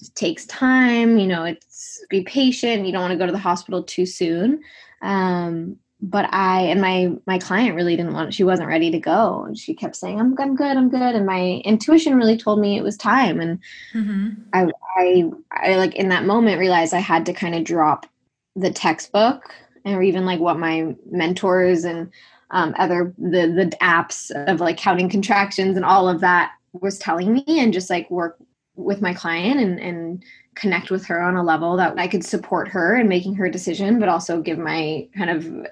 it 0.01 0.15
takes 0.15 0.45
time, 0.47 1.19
you 1.19 1.27
know, 1.27 1.43
it's 1.43 2.03
be 2.09 2.23
patient. 2.23 2.87
You 2.87 2.91
don't 2.91 3.01
want 3.01 3.11
to 3.11 3.17
go 3.17 3.27
to 3.27 3.31
the 3.31 3.37
hospital 3.37 3.83
too 3.83 4.07
soon. 4.07 4.61
Um, 5.03 5.77
but 6.01 6.31
I 6.33 6.61
and 6.61 6.81
my 6.81 7.13
my 7.27 7.37
client 7.37 7.75
really 7.75 7.95
didn't 7.95 8.13
want 8.13 8.33
she 8.33 8.43
wasn't 8.43 8.69
ready 8.69 8.89
to 8.91 8.99
go. 8.99 9.43
And 9.43 9.57
she 9.57 9.73
kept 9.73 9.95
saying 9.95 10.19
I'm 10.19 10.35
I'm 10.39 10.55
good 10.55 10.75
I'm 10.77 10.89
good. 10.89 11.15
And 11.15 11.25
my 11.25 11.61
intuition 11.63 12.15
really 12.15 12.37
told 12.37 12.59
me 12.59 12.77
it 12.77 12.83
was 12.83 12.97
time. 12.97 13.39
And 13.39 13.59
mm-hmm. 13.93 14.29
I, 14.53 14.71
I 14.97 15.31
I 15.51 15.75
like 15.75 15.95
in 15.95 16.09
that 16.09 16.25
moment 16.25 16.59
realized 16.59 16.93
I 16.93 16.99
had 16.99 17.25
to 17.27 17.33
kind 17.33 17.53
of 17.53 17.63
drop 17.63 18.07
the 18.55 18.71
textbook 18.71 19.53
or 19.85 20.01
even 20.01 20.25
like 20.25 20.39
what 20.39 20.57
my 20.57 20.95
mentors 21.09 21.83
and 21.83 22.11
um, 22.49 22.73
other 22.77 23.13
the 23.17 23.47
the 23.47 23.77
apps 23.81 24.31
of 24.47 24.59
like 24.59 24.77
counting 24.77 25.09
contractions 25.09 25.75
and 25.75 25.85
all 25.85 26.09
of 26.09 26.21
that 26.21 26.51
was 26.73 26.97
telling 26.97 27.33
me 27.33 27.43
and 27.47 27.73
just 27.73 27.89
like 27.89 28.09
work 28.09 28.37
with 28.75 29.01
my 29.01 29.13
client 29.13 29.59
and 29.59 29.79
and 29.79 30.23
connect 30.55 30.91
with 30.91 31.05
her 31.05 31.21
on 31.21 31.35
a 31.35 31.43
level 31.43 31.77
that 31.77 31.97
I 31.97 32.07
could 32.07 32.25
support 32.25 32.67
her 32.69 32.97
in 32.97 33.07
making 33.07 33.35
her 33.35 33.49
decision, 33.49 33.99
but 33.99 34.09
also 34.09 34.41
give 34.41 34.57
my 34.57 35.07
kind 35.15 35.29
of 35.29 35.67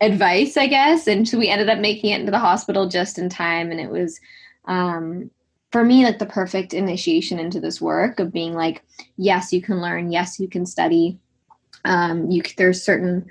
advice, 0.00 0.56
I 0.56 0.66
guess. 0.66 1.06
And 1.06 1.28
so 1.28 1.38
we 1.38 1.48
ended 1.48 1.68
up 1.68 1.78
making 1.78 2.10
it 2.10 2.20
into 2.20 2.32
the 2.32 2.38
hospital 2.38 2.88
just 2.88 3.18
in 3.18 3.28
time. 3.28 3.70
And 3.70 3.80
it 3.80 3.90
was, 3.90 4.20
um, 4.66 5.30
for 5.72 5.84
me, 5.84 6.04
like 6.04 6.18
the 6.18 6.26
perfect 6.26 6.74
initiation 6.74 7.38
into 7.38 7.60
this 7.60 7.80
work 7.80 8.18
of 8.18 8.32
being 8.32 8.54
like, 8.54 8.84
yes, 9.16 9.52
you 9.52 9.62
can 9.62 9.80
learn. 9.80 10.10
Yes, 10.10 10.40
you 10.40 10.48
can 10.48 10.66
study. 10.66 11.18
Um, 11.84 12.30
you 12.30 12.42
there's 12.56 12.82
certain 12.82 13.26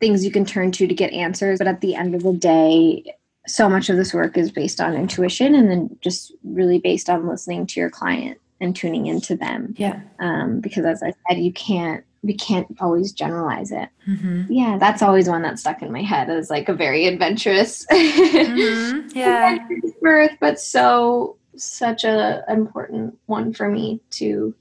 things 0.00 0.24
you 0.24 0.30
can 0.30 0.44
turn 0.44 0.72
to 0.72 0.86
to 0.86 0.94
get 0.94 1.12
answers, 1.12 1.58
but 1.58 1.68
at 1.68 1.80
the 1.80 1.94
end 1.94 2.14
of 2.14 2.22
the 2.22 2.32
day, 2.32 3.04
so 3.46 3.68
much 3.68 3.88
of 3.88 3.96
this 3.96 4.14
work 4.14 4.36
is 4.36 4.50
based 4.50 4.80
on 4.80 4.94
intuition 4.94 5.54
and 5.54 5.70
then 5.70 5.96
just 6.00 6.32
really 6.44 6.78
based 6.78 7.08
on 7.08 7.26
listening 7.26 7.66
to 7.66 7.80
your 7.80 7.90
client 7.90 8.38
and 8.60 8.76
tuning 8.76 9.06
into 9.06 9.34
them. 9.34 9.74
Yeah. 9.78 10.00
Um, 10.18 10.60
because 10.60 10.84
as 10.84 11.02
I 11.02 11.14
said, 11.28 11.38
you 11.38 11.52
can't 11.52 12.04
we 12.22 12.34
can't 12.34 12.66
always 12.80 13.12
generalize 13.12 13.72
it. 13.72 13.88
Mm-hmm. 14.06 14.52
Yeah, 14.52 14.76
that's 14.78 15.02
always 15.02 15.28
one 15.28 15.42
that 15.42 15.58
stuck 15.58 15.82
in 15.82 15.90
my 15.90 16.02
head 16.02 16.28
as 16.28 16.50
like 16.50 16.68
a 16.68 16.74
very 16.74 17.06
adventurous, 17.06 17.86
mm-hmm. 17.90 19.08
yeah, 19.16 19.56
birth, 20.02 20.32
but 20.38 20.60
so 20.60 21.36
such 21.56 22.04
a 22.04 22.44
important 22.48 23.18
one 23.26 23.52
for 23.52 23.68
me 23.70 24.00
to 24.10 24.54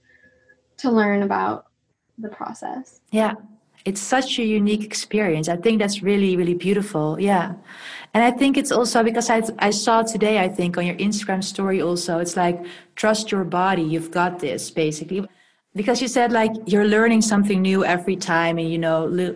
to 0.78 0.90
learn 0.90 1.22
about 1.22 1.66
the 2.18 2.30
process. 2.30 3.02
Yeah, 3.12 3.34
it's 3.86 4.02
such 4.02 4.40
a 4.40 4.44
unique 4.44 4.84
experience. 4.84 5.50
I 5.50 5.58
think 5.58 5.80
that's 5.80 6.02
really 6.02 6.36
really 6.38 6.56
beautiful. 6.56 7.20
Yeah, 7.20 7.54
and 8.14 8.24
I 8.24 8.32
think 8.32 8.58
it's 8.58 8.72
also 8.72 9.04
because 9.04 9.30
I 9.30 9.42
I 9.60 9.72
saw 9.72 10.04
today 10.04 10.40
I 10.40 10.50
think 10.50 10.78
on 10.78 10.86
your 10.86 10.96
Instagram 10.98 11.44
story 11.44 11.82
also 11.82 12.20
it's 12.20 12.36
like 12.36 12.66
trust 12.96 13.32
your 13.32 13.44
body. 13.44 13.84
You've 13.84 14.12
got 14.12 14.40
this 14.40 14.72
basically 14.72 15.28
because 15.76 16.02
you 16.02 16.08
said 16.08 16.32
like 16.32 16.52
you're 16.66 16.86
learning 16.86 17.22
something 17.22 17.62
new 17.62 17.86
every 17.86 18.16
time 18.16 18.58
and 18.58 18.70
you 18.72 18.78
know 18.78 19.36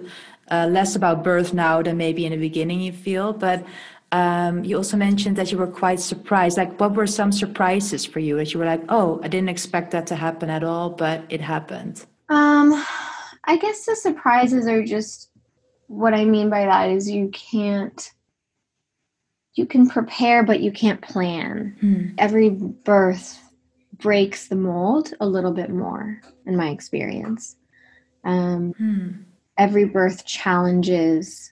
uh, 0.51 0.67
less 0.67 0.95
about 0.95 1.23
birth 1.23 1.53
now 1.53 1.81
than 1.81 1.97
maybe 1.97 2.25
in 2.25 2.31
the 2.31 2.37
beginning 2.37 2.81
you 2.81 2.91
feel 2.91 3.33
but 3.33 3.63
um, 4.11 4.63
you 4.63 4.77
also 4.77 4.95
mentioned 4.95 5.35
that 5.35 5.51
you 5.51 5.57
were 5.57 5.67
quite 5.67 5.99
surprised 5.99 6.57
like 6.57 6.79
what 6.79 6.93
were 6.93 7.07
some 7.07 7.31
surprises 7.31 8.05
for 8.05 8.19
you 8.19 8.37
that 8.37 8.53
you 8.53 8.59
were 8.59 8.65
like 8.65 8.83
oh 8.89 9.19
i 9.23 9.27
didn't 9.27 9.49
expect 9.49 9.91
that 9.91 10.07
to 10.07 10.15
happen 10.15 10.49
at 10.49 10.63
all 10.63 10.89
but 10.89 11.23
it 11.29 11.41
happened 11.41 12.05
um 12.29 12.83
i 13.45 13.57
guess 13.57 13.85
the 13.85 13.95
surprises 13.95 14.67
are 14.67 14.83
just 14.83 15.29
what 15.87 16.13
i 16.13 16.25
mean 16.25 16.49
by 16.49 16.65
that 16.65 16.89
is 16.89 17.09
you 17.09 17.29
can't 17.29 18.11
you 19.55 19.65
can 19.65 19.87
prepare 19.87 20.43
but 20.43 20.61
you 20.61 20.71
can't 20.71 21.01
plan 21.01 21.75
hmm. 21.79 22.07
every 22.17 22.49
birth 22.49 23.39
breaks 23.97 24.47
the 24.47 24.55
mold 24.55 25.13
a 25.19 25.25
little 25.25 25.51
bit 25.51 25.69
more 25.69 26.19
in 26.45 26.55
my 26.55 26.69
experience 26.69 27.55
um, 28.25 28.73
hmm. 28.77 29.09
every 29.57 29.85
birth 29.85 30.25
challenges 30.25 31.51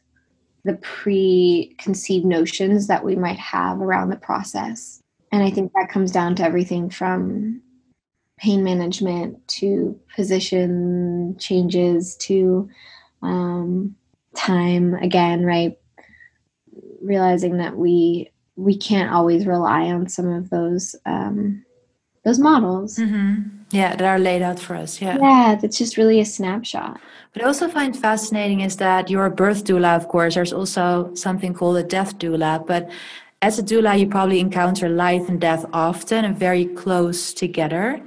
the 0.64 0.76
preconceived 0.76 2.26
notions 2.26 2.88
that 2.88 3.04
we 3.04 3.16
might 3.16 3.40
have 3.40 3.82
around 3.82 4.10
the 4.10 4.16
process 4.16 5.02
and 5.32 5.44
i 5.44 5.50
think 5.50 5.72
that 5.74 5.90
comes 5.90 6.12
down 6.12 6.36
to 6.36 6.44
everything 6.44 6.90
from 6.90 7.62
pain 8.42 8.64
management 8.64 9.48
to 9.48 10.00
position 10.16 11.36
changes 11.38 12.16
to 12.18 12.68
um, 13.22 13.96
time 14.36 14.96
again 14.96 15.46
right 15.46 15.78
realizing 17.02 17.58
that 17.58 17.76
we 17.78 18.32
we 18.56 18.78
can't 18.78 19.12
always 19.12 19.46
rely 19.46 19.84
on 19.84 20.08
some 20.10 20.28
of 20.28 20.50
those 20.50 20.96
um, 21.06 21.64
those 22.24 22.40
models. 22.40 22.98
Mm-hmm. 22.98 23.42
Yeah, 23.72 23.96
that 23.96 24.06
are 24.06 24.20
laid 24.20 24.42
out 24.42 24.60
for 24.60 24.76
us. 24.76 25.02
Yeah. 25.02 25.18
Yeah, 25.20 25.56
that's 25.56 25.78
just 25.78 25.98
really 25.98 26.20
a 26.20 26.26
snapshot. 26.26 27.00
What 27.34 27.44
I 27.44 27.48
also 27.48 27.70
find 27.70 27.98
fascinating 27.98 28.60
is 28.60 28.76
that 28.78 29.10
you're 29.10 29.26
a 29.26 29.32
birth 29.32 29.64
doula, 29.64 29.96
of 29.96 30.10
course. 30.10 30.36
There's 30.36 30.52
also 30.52 31.12
something 31.16 31.54
called 31.54 31.78
a 31.78 31.84
death 31.84 32.18
doula. 32.20 32.68
But 32.68 32.92
as 33.42 33.58
a 33.58 33.64
doula, 33.64 33.98
you 33.98 34.08
probably 34.08 34.40
encounter 34.40 34.90
life 34.90 35.30
and 35.30 35.40
death 35.40 35.66
often 35.72 36.26
and 36.26 36.38
very 36.38 36.66
close 36.66 37.34
together. 37.34 38.02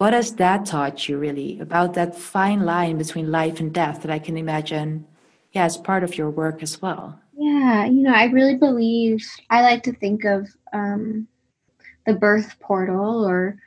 What 0.00 0.14
has 0.14 0.32
that 0.36 0.64
taught 0.64 1.10
you 1.10 1.18
really 1.18 1.60
about 1.60 1.92
that 1.92 2.16
fine 2.16 2.64
line 2.64 2.96
between 2.96 3.30
life 3.30 3.60
and 3.60 3.70
death 3.70 4.00
that 4.00 4.10
I 4.10 4.18
can 4.18 4.38
imagine, 4.38 5.06
yeah, 5.52 5.66
as 5.66 5.76
part 5.76 6.02
of 6.02 6.16
your 6.16 6.30
work 6.30 6.62
as 6.62 6.80
well? 6.80 7.20
Yeah, 7.36 7.84
you 7.84 8.04
know, 8.04 8.14
I 8.14 8.24
really 8.24 8.54
believe, 8.54 9.22
I 9.50 9.60
like 9.60 9.82
to 9.82 9.92
think 9.92 10.24
of 10.24 10.48
um, 10.72 11.28
the 12.06 12.14
birth 12.14 12.58
portal 12.60 13.28
or 13.28 13.58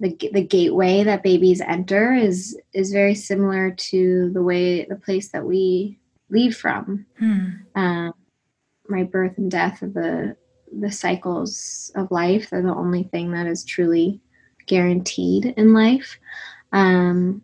the, 0.00 0.16
the 0.32 0.42
gateway 0.42 1.04
that 1.04 1.22
babies 1.22 1.60
enter 1.60 2.14
is 2.14 2.58
is 2.72 2.90
very 2.90 3.14
similar 3.14 3.70
to 3.70 4.30
the 4.32 4.42
way 4.42 4.86
the 4.86 4.96
place 4.96 5.28
that 5.32 5.44
we 5.44 5.98
leave 6.30 6.56
from 6.56 7.04
hmm. 7.18 7.48
um, 7.74 8.14
my 8.88 9.02
birth 9.02 9.36
and 9.36 9.50
death 9.50 9.82
of 9.82 9.92
the 9.92 10.34
the 10.80 10.90
cycles 10.90 11.92
of 11.94 12.10
life 12.10 12.50
are 12.52 12.62
the 12.62 12.74
only 12.74 13.02
thing 13.02 13.32
that 13.32 13.46
is 13.46 13.64
truly 13.64 14.22
guaranteed 14.66 15.46
in 15.56 15.72
life 15.72 16.18
um, 16.72 17.42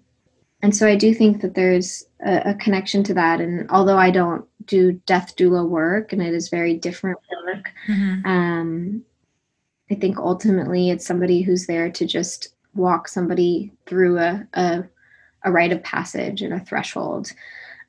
and 0.62 0.76
so 0.76 0.86
i 0.86 0.96
do 0.96 1.14
think 1.14 1.40
that 1.40 1.54
there's 1.54 2.06
a, 2.24 2.50
a, 2.50 2.54
connection 2.54 3.02
to 3.02 3.14
that 3.14 3.40
and 3.40 3.70
although 3.70 3.98
i 3.98 4.10
don't 4.10 4.44
do 4.66 4.92
death 5.06 5.34
doula 5.36 5.66
work 5.66 6.12
and 6.12 6.22
it 6.22 6.34
is 6.34 6.48
very 6.48 6.74
different 6.74 7.18
work 7.46 7.70
mm-hmm. 7.88 8.26
um, 8.26 9.04
I 9.90 9.96
think 9.96 10.18
ultimately 10.18 10.90
it's 10.90 11.06
somebody 11.06 11.42
who's 11.42 11.66
there 11.66 11.90
to 11.90 12.06
just 12.06 12.54
walk 12.74 13.08
somebody 13.08 13.72
through 13.86 14.18
a, 14.18 14.46
a, 14.54 14.84
a 15.44 15.50
rite 15.50 15.72
of 15.72 15.82
passage 15.82 16.42
and 16.42 16.54
a 16.54 16.60
threshold 16.60 17.32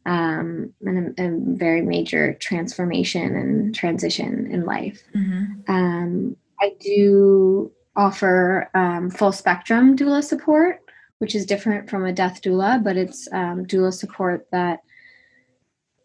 um, 0.08 0.74
and 0.82 1.20
a, 1.20 1.26
a, 1.28 1.40
very 1.56 1.84
major 1.84 2.34
transformation 2.34 3.36
and 3.36 3.76
transition 3.76 4.48
in 4.52 4.66
life. 4.66 5.04
Mm-hmm. 5.16 5.72
Um, 5.72 6.38
I 6.60 6.74
do 6.80 7.72
offer 7.96 8.70
um, 8.74 9.10
full 9.10 9.32
spectrum 9.32 9.98
doula 9.98 10.24
support, 10.24 10.82
which 11.20 11.36
is 11.36 11.46
different 11.46 11.90
from 11.90 12.06
a 12.06 12.14
death 12.14 12.42
doula, 12.42 12.84
but 12.84 12.98
it's 12.98 13.28
um, 13.32 13.66
doula 13.66 13.94
support 13.94 14.48
that 14.52 14.80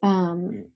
um, 0.03 0.67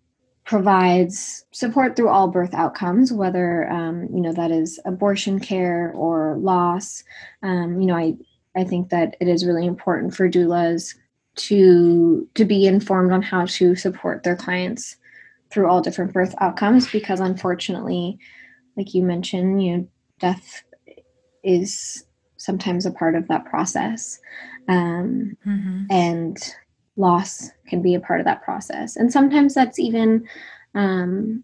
provides 0.45 1.45
support 1.53 1.95
through 1.95 2.09
all 2.09 2.29
birth 2.29 2.55
outcomes, 2.55 3.13
whether 3.13 3.71
um, 3.71 4.09
you 4.13 4.21
know 4.21 4.33
that 4.33 4.51
is 4.51 4.81
abortion 4.85 5.39
care 5.41 5.93
or 5.95 6.37
loss. 6.39 7.05
Um, 7.43 7.81
you 7.81 7.87
know, 7.87 7.97
I 7.97 8.17
I 8.57 8.65
think 8.65 8.91
that 8.91 9.17
it 9.21 9.29
is 9.29 9.47
really 9.47 9.67
important 9.67 10.15
for 10.15 10.29
doulas 10.29 10.95
to 11.37 12.29
to 12.35 12.45
be 12.45 12.67
informed 12.67 13.13
on 13.13 13.23
how 13.23 13.47
to 13.47 13.77
support 13.77 14.23
their 14.23 14.37
clients 14.37 14.97
through 15.51 15.69
all 15.69 15.81
different 15.81 16.13
birth 16.13 16.35
outcomes 16.39 16.91
because 16.91 17.21
unfortunately, 17.21 18.19
like 18.77 18.95
you 18.95 19.03
mentioned, 19.03 19.63
you 19.63 19.77
know, 19.77 19.89
death 20.19 20.63
is 21.43 22.05
sometimes 22.37 22.87
a 22.87 22.91
part 22.91 23.15
of 23.15 23.29
that 23.29 23.45
process. 23.45 24.19
Um, 24.69 25.37
mm-hmm. 25.45 25.85
and 25.91 26.39
loss 26.97 27.51
can 27.67 27.83
be 27.83 27.95
a 27.95 28.01
part 28.01 28.21
of 28.21 28.27
that 28.27 28.43
process. 28.43 28.97
And 28.97 29.13
sometimes 29.13 29.55
that's 29.55 29.79
even 29.79 30.29
um, 30.75 31.43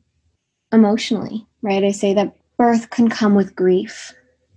emotionally, 0.73 1.47
right? 1.63 1.83
I 1.83 1.91
say 1.91 2.15
that 2.15 2.37
birth 2.57 2.91
can 2.91 3.09
come 3.09 3.35
with 3.35 3.57
grief 3.57 4.15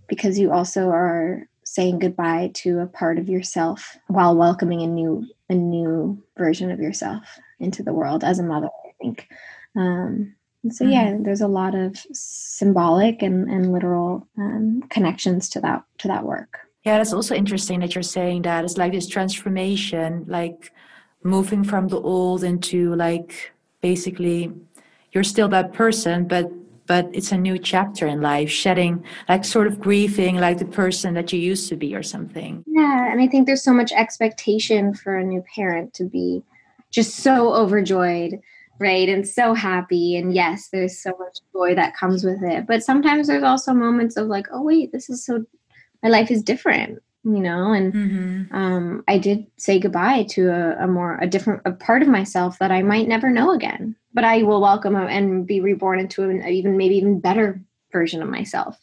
because 0.08 0.38
you 0.38 0.52
also 0.52 0.90
are 0.90 1.48
saying 1.64 2.00
goodbye 2.00 2.52
to 2.56 2.80
a 2.80 2.88
part 2.88 3.20
of 3.20 3.30
yourself 3.30 3.98
while 4.08 4.36
welcoming 4.36 4.82
a 4.82 4.88
new 4.88 5.26
a 5.50 5.54
new 5.54 6.22
version 6.38 6.72
of 6.72 6.80
yourself 6.80 7.40
into 7.60 7.84
the 7.84 7.94
world 7.94 8.24
as 8.24 8.40
a 8.40 8.44
mother 8.44 8.68
i 8.68 8.92
think 9.00 9.28
um, 9.76 10.36
so 10.70 10.84
yeah 10.84 11.08
mm-hmm. 11.08 11.24
there's 11.24 11.42
a 11.42 11.48
lot 11.48 11.74
of 11.76 11.98
symbolic 12.12 13.22
and, 13.22 13.50
and 13.50 13.72
literal 13.72 14.28
um, 14.38 14.84
connections 14.90 15.50
to 15.50 15.62
that 15.62 15.84
to 15.98 16.08
that 16.08 16.24
work. 16.24 16.60
Yeah 16.84 16.98
that's 16.98 17.14
also 17.14 17.36
interesting 17.36 17.80
that 17.80 17.96
you're 17.96 18.04
saying 18.04 18.44
that. 18.44 18.66
It's 18.66 18.78
like 18.78 18.92
this 18.92 19.08
transformation 19.08 20.26
like 20.28 20.72
moving 21.24 21.64
from 21.64 21.88
the 21.88 22.00
old 22.00 22.44
into 22.44 22.96
like 22.96 23.52
basically 23.82 24.52
you're 25.12 25.24
still 25.24 25.48
that 25.50 25.74
person 25.74 26.28
but 26.28 26.52
but 26.88 27.08
it's 27.14 27.32
a 27.32 27.38
new 27.38 27.58
chapter 27.60 28.08
in 28.08 28.20
life 28.20 28.50
shedding 28.50 29.04
like 29.28 29.46
sort 29.46 29.68
of 29.68 29.80
grieving 29.80 30.38
like 30.38 30.58
the 30.58 30.66
person 30.66 31.14
that 31.14 31.32
you 31.32 31.40
used 31.40 31.70
to 31.70 31.76
be 31.76 31.96
or 31.96 32.04
something. 32.04 32.64
Yeah 32.68 33.12
and 33.12 33.22
i 33.22 33.28
think 33.28 33.46
there's 33.46 33.64
so 33.64 33.74
much 33.74 33.92
expectation 33.92 34.94
for 34.94 35.18
a 35.18 35.24
new 35.24 35.44
parent 35.56 35.94
to 35.96 36.04
be 36.04 36.44
just 36.92 37.18
so 37.18 37.54
overjoyed 37.54 38.40
right? 38.80 39.10
And 39.10 39.28
so 39.28 39.54
happy. 39.54 40.16
And 40.16 40.34
yes 40.34 40.70
there's 40.72 40.98
so 40.98 41.12
much 41.20 41.40
joy 41.54 41.76
that 41.76 41.96
comes 41.96 42.24
with 42.24 42.42
it. 42.44 42.66
But 42.68 42.84
sometimes 42.84 43.28
there's 43.28 43.44
also 43.44 43.74
moments 43.74 44.18
of 44.18 44.28
like 44.28 44.48
oh 44.52 44.62
wait 44.62 44.92
this 44.92 45.10
is 45.10 45.26
so 45.26 45.46
my 46.02 46.10
life 46.10 46.32
is 46.32 46.42
different 46.42 47.00
you 47.24 47.40
know? 47.40 47.74
And 47.74 47.94
mm-hmm. 47.94 48.56
um, 48.56 49.04
i 49.08 49.18
did 49.18 49.46
say 49.58 49.80
goodbye 49.80 50.24
to 50.30 50.50
a, 50.50 50.84
a, 50.84 50.88
more 50.88 51.18
a 51.22 51.28
different 51.28 51.62
a 51.66 51.72
part 51.72 52.02
of 52.02 52.08
myself 52.08 52.60
that 52.60 52.72
i 52.72 52.82
might 52.82 53.08
never 53.08 53.30
know 53.30 53.52
again. 53.52 53.96
But 54.14 54.24
i 54.24 54.44
will 54.44 54.62
welcome 54.62 54.96
and 54.96 55.46
be 55.46 55.60
reborn 55.60 56.00
into 56.00 56.24
an 56.24 56.46
even 56.48 56.78
maybe 56.78 56.96
even 56.96 57.20
better 57.20 57.62
version 57.92 58.22
of 58.22 58.30
myself. 58.30 58.78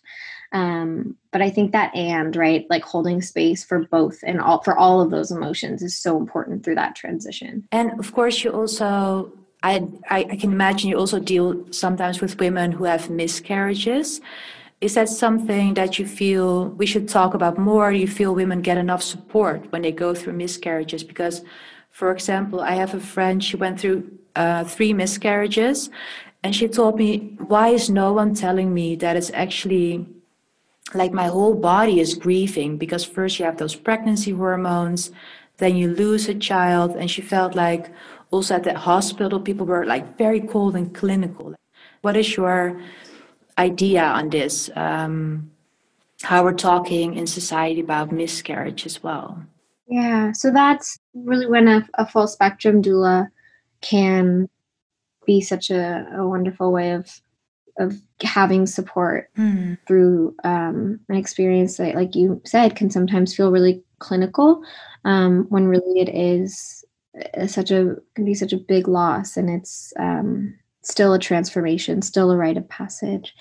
Um, 0.52 1.16
but 1.32 1.42
i 1.42 1.50
think 1.50 1.72
that 1.72 1.94
and 1.94 2.35
right 2.37 2.66
like 2.70 2.85
holding 2.85 3.20
space 3.20 3.64
for 3.64 3.80
both 3.80 4.18
and 4.22 4.40
all 4.40 4.62
for 4.62 4.76
all 4.76 5.00
of 5.00 5.11
those 5.11 5.30
emotions 5.30 5.82
is 5.82 5.96
so 5.98 6.16
important 6.18 6.64
through 6.64 6.76
that 6.76 6.94
transition. 6.94 7.66
And 7.72 7.98
of 7.98 8.12
course 8.12 8.44
you 8.44 8.50
also 8.50 9.32
I, 9.62 9.88
I, 10.09 10.19
I 10.31 10.37
can 10.37 10.53
imagine 10.53 10.90
you 10.90 10.99
also 10.99 11.19
deal 11.19 11.64
sometimes 11.73 12.21
with 12.21 12.38
women 12.38 12.73
who 12.73 12.85
have 12.85 13.11
miscarriages 13.11 14.21
is 14.81 14.95
that 14.95 15.09
something 15.09 15.75
that 15.75 15.99
you 15.99 16.07
feel 16.07 16.66
we 16.69 16.85
should 16.85 17.09
talk 17.09 17.33
about 17.33 17.57
more? 17.57 17.92
You 17.92 18.07
feel 18.07 18.35
women 18.35 18.61
get 18.61 18.77
enough 18.77 19.03
support 19.03 19.73
when 19.73 19.83
they 19.83 19.92
go 19.92 20.14
through 20.14 20.35
miscarriages? 20.35 21.03
Because, 21.03 21.42
for 21.90 22.12
example, 22.12 22.61
I 22.61 22.75
have 22.75 22.92
a 22.92 23.01
friend, 23.01 23.42
she 23.42 23.57
went 23.57 23.81
through 23.81 24.11
uh, 24.35 24.64
three 24.64 24.92
miscarriages, 24.92 25.88
and 26.42 26.55
she 26.55 26.69
told 26.69 26.99
me, 26.99 27.37
Why 27.38 27.69
is 27.69 27.88
no 27.88 28.12
one 28.12 28.35
telling 28.35 28.75
me 28.75 28.97
that 28.97 29.16
it's 29.16 29.31
actually 29.33 30.07
like 30.92 31.12
my 31.12 31.29
whole 31.29 31.55
body 31.55 31.99
is 31.99 32.14
grieving? 32.14 32.77
Because 32.77 33.03
first 33.03 33.38
you 33.38 33.47
have 33.47 33.57
those 33.57 33.75
pregnancy 33.75 34.33
hormones, 34.33 35.11
then 35.57 35.75
you 35.75 35.88
lose 35.88 36.29
a 36.29 36.35
child, 36.35 36.97
and 36.97 37.11
she 37.11 37.23
felt 37.23 37.55
like 37.55 37.90
also 38.37 38.55
at 38.55 38.64
the 38.64 38.79
hospital, 38.79 39.40
people 39.40 39.66
were 39.66 39.85
like 39.87 40.16
very 40.18 40.40
cold 40.40 40.77
and 40.77 40.94
clinical. 40.94 41.55
What 42.03 42.16
is 42.16 42.37
your 42.37 42.81
idea 43.59 44.05
on 44.05 44.31
this, 44.31 44.70
um, 44.77 45.51
how 46.22 46.44
we're 46.44 46.53
talking 46.53 47.14
in 47.14 47.27
society 47.27 47.81
about 47.81 48.12
miscarriage 48.12 48.87
as 48.87 49.03
well. 49.03 49.42
Yeah, 49.88 50.33
so 50.33 50.51
that's 50.51 50.99
really 51.14 51.46
when 51.46 51.68
a, 51.68 51.88
a 51.94 52.07
full 52.07 52.27
spectrum 52.27 52.83
doula 52.83 53.29
can 53.81 54.49
be 55.27 55.40
such 55.40 55.70
a, 55.70 56.07
a 56.16 56.27
wonderful 56.27 56.72
way 56.72 56.92
of 56.92 57.20
of 57.79 58.01
having 58.22 58.64
support 58.64 59.29
mm. 59.37 59.77
through 59.87 60.35
um, 60.44 60.99
an 61.11 61.16
experience 61.16 61.77
that, 61.77 61.94
like 61.94 62.14
you 62.14 62.40
said, 62.46 62.75
can 62.75 62.90
sometimes 62.90 63.37
feel 63.37 63.53
really 63.53 63.83
clinical 63.99 64.62
um, 65.05 65.44
when 65.51 65.66
really 65.68 66.01
it 66.01 66.09
is 66.09 66.86
such 67.46 67.70
a 67.70 67.96
can 68.14 68.24
be 68.24 68.35
such 68.35 68.52
a 68.52 68.59
big 68.59 68.88
loss, 68.88 69.37
and 69.37 69.50
it's 69.50 69.92
um, 69.98 70.55
still 70.83 71.12
a 71.12 71.18
transformation, 71.18 72.02
still 72.02 72.31
a 72.31 72.37
rite 72.37 72.57
of 72.57 72.68
passage, 72.68 73.35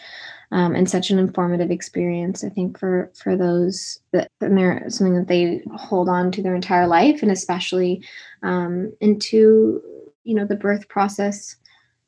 um, 0.51 0.75
and 0.75 0.89
such 0.89 1.09
an 1.09 1.19
informative 1.19 1.71
experience. 1.71 2.43
I 2.43 2.49
think 2.49 2.79
for 2.79 3.11
for 3.15 3.35
those 3.35 3.99
that 4.11 4.29
and 4.41 4.57
they're 4.57 4.89
something 4.89 5.15
that 5.15 5.27
they 5.27 5.61
hold 5.75 6.09
on 6.09 6.31
to 6.31 6.41
their 6.41 6.55
entire 6.55 6.88
life, 6.88 7.21
and 7.21 7.31
especially 7.31 8.03
um, 8.43 8.93
into 9.01 9.81
you 10.23 10.35
know 10.35 10.45
the 10.45 10.55
birth 10.55 10.88
process 10.88 11.55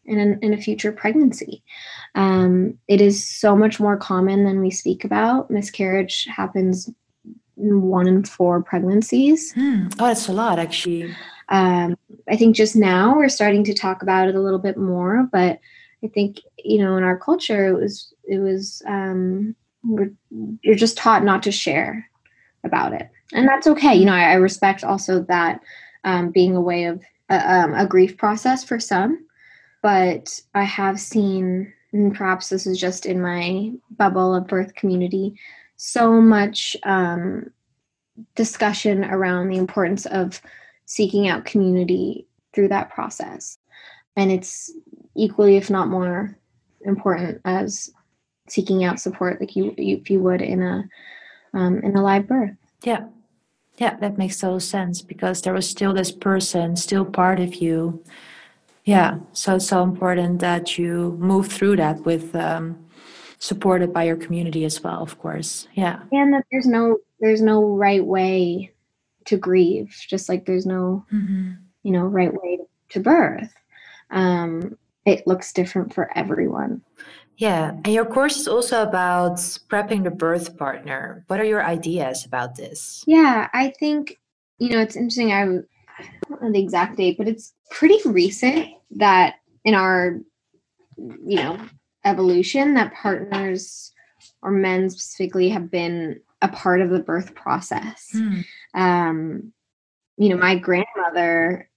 in, 0.05 0.19
an, 0.19 0.39
in 0.41 0.53
a 0.53 0.57
future 0.57 0.91
pregnancy. 0.91 1.63
Um, 2.15 2.77
it 2.87 3.01
is 3.01 3.23
so 3.23 3.55
much 3.55 3.79
more 3.79 3.97
common 3.97 4.45
than 4.45 4.61
we 4.61 4.71
speak 4.71 5.03
about. 5.03 5.51
Miscarriage 5.51 6.25
happens 6.33 6.89
in 7.57 7.81
one 7.81 8.07
in 8.07 8.23
four 8.23 8.63
pregnancies. 8.63 9.51
Hmm. 9.53 9.87
Oh, 9.99 10.07
that's 10.07 10.27
a 10.27 10.33
lot, 10.33 10.59
actually. 10.59 11.13
Um, 11.49 11.97
I 12.29 12.35
think 12.35 12.55
just 12.55 12.75
now 12.75 13.15
we're 13.15 13.29
starting 13.29 13.63
to 13.65 13.73
talk 13.73 14.01
about 14.01 14.27
it 14.27 14.35
a 14.35 14.41
little 14.41 14.59
bit 14.59 14.77
more, 14.77 15.27
but 15.31 15.59
I 16.03 16.07
think 16.07 16.39
you 16.57 16.79
know 16.79 16.97
in 16.97 17.03
our 17.03 17.17
culture 17.17 17.67
it 17.67 17.79
was 17.79 18.13
it 18.25 18.39
was 18.39 18.81
um, 18.87 19.55
you're 20.61 20.75
just 20.75 20.97
taught 20.97 21.23
not 21.23 21.43
to 21.43 21.51
share 21.51 22.09
about 22.63 22.93
it, 22.93 23.09
and 23.33 23.47
that's 23.47 23.67
okay. 23.67 23.95
You 23.95 24.05
know, 24.05 24.13
I, 24.13 24.31
I 24.31 24.33
respect 24.33 24.83
also 24.83 25.23
that 25.23 25.61
um, 26.03 26.31
being 26.31 26.55
a 26.55 26.61
way 26.61 26.85
of 26.85 27.01
uh, 27.29 27.41
um, 27.45 27.73
a 27.73 27.87
grief 27.87 28.17
process 28.17 28.63
for 28.63 28.79
some, 28.79 29.25
but 29.81 30.39
I 30.53 30.63
have 30.63 30.99
seen, 30.99 31.73
and 31.93 32.13
perhaps 32.13 32.49
this 32.49 32.67
is 32.67 32.79
just 32.79 33.05
in 33.05 33.21
my 33.21 33.71
bubble 33.91 34.35
of 34.35 34.47
birth 34.47 34.75
community, 34.75 35.39
so 35.77 36.19
much 36.19 36.75
um, 36.83 37.51
discussion 38.35 39.05
around 39.05 39.49
the 39.49 39.57
importance 39.57 40.05
of 40.07 40.41
seeking 40.87 41.27
out 41.27 41.45
community 41.45 42.25
through 42.53 42.69
that 42.69 42.89
process. 42.89 43.59
And 44.15 44.31
it's 44.31 44.71
equally, 45.15 45.57
if 45.57 45.69
not 45.69 45.89
more, 45.89 46.35
important 46.81 47.41
as 47.45 47.91
seeking 48.47 48.83
out 48.83 48.99
support, 48.99 49.39
like 49.39 49.55
you, 49.55 49.75
if 49.77 50.09
you 50.09 50.19
would 50.21 50.41
in 50.41 50.63
a 50.63 50.89
um, 51.53 51.79
in 51.79 51.95
a 51.95 52.01
live 52.01 52.27
birth. 52.27 52.55
Yeah, 52.83 53.05
yeah, 53.77 53.95
that 53.97 54.17
makes 54.17 54.39
total 54.39 54.59
sense 54.59 55.01
because 55.01 55.41
there 55.41 55.53
was 55.53 55.69
still 55.69 55.93
this 55.93 56.11
person, 56.11 56.75
still 56.75 57.05
part 57.05 57.39
of 57.39 57.55
you. 57.55 58.03
Yeah, 58.85 59.19
so 59.33 59.55
it's 59.55 59.67
so 59.67 59.83
important 59.83 60.39
that 60.39 60.77
you 60.77 61.17
move 61.19 61.47
through 61.47 61.75
that 61.75 62.05
with 62.05 62.33
um, 62.35 62.77
supported 63.39 63.91
by 63.91 64.05
your 64.05 64.15
community 64.15 64.63
as 64.65 64.81
well, 64.81 65.01
of 65.01 65.19
course. 65.19 65.67
Yeah, 65.73 65.99
and 66.11 66.33
that 66.33 66.45
there's 66.51 66.67
no 66.67 66.97
there's 67.19 67.41
no 67.41 67.75
right 67.75 68.03
way 68.03 68.71
to 69.27 69.37
grieve 69.37 69.95
just 70.07 70.29
like 70.29 70.45
there's 70.45 70.65
no 70.65 71.05
mm-hmm. 71.13 71.51
you 71.83 71.91
know 71.91 72.03
right 72.03 72.33
way 72.33 72.59
to 72.89 72.99
birth. 72.99 73.53
Um 74.11 74.77
it 75.05 75.25
looks 75.25 75.53
different 75.53 75.93
for 75.93 76.15
everyone. 76.17 76.81
Yeah 77.37 77.69
and 77.69 77.87
your 77.87 78.05
course 78.05 78.37
is 78.37 78.47
also 78.47 78.81
about 78.83 79.37
prepping 79.69 80.03
the 80.03 80.11
birth 80.11 80.57
partner. 80.57 81.23
What 81.27 81.39
are 81.39 81.45
your 81.45 81.63
ideas 81.63 82.25
about 82.25 82.55
this? 82.55 83.03
Yeah 83.07 83.47
i 83.53 83.69
think 83.79 84.19
you 84.59 84.69
know 84.69 84.79
it's 84.79 84.95
interesting 84.95 85.31
i, 85.31 85.43
I 85.43 86.05
don't 86.29 86.41
know 86.41 86.51
the 86.51 86.61
exact 86.61 86.97
date 86.97 87.17
but 87.17 87.27
it's 87.27 87.53
pretty 87.69 87.99
recent 88.09 88.69
that 88.91 89.35
in 89.63 89.75
our 89.75 90.19
you 90.97 91.35
know 91.35 91.59
evolution 92.05 92.73
that 92.75 92.93
partners 92.93 93.91
or 94.41 94.51
men 94.51 94.89
specifically 94.89 95.49
have 95.49 95.69
been 95.69 96.19
a 96.41 96.47
part 96.47 96.81
of 96.81 96.89
the 96.89 96.99
birth 96.99 97.35
process. 97.35 98.09
Mm. 98.13 98.45
Um, 98.73 99.53
you 100.17 100.29
know, 100.29 100.37
my 100.37 100.55
grandmother, 100.55 101.69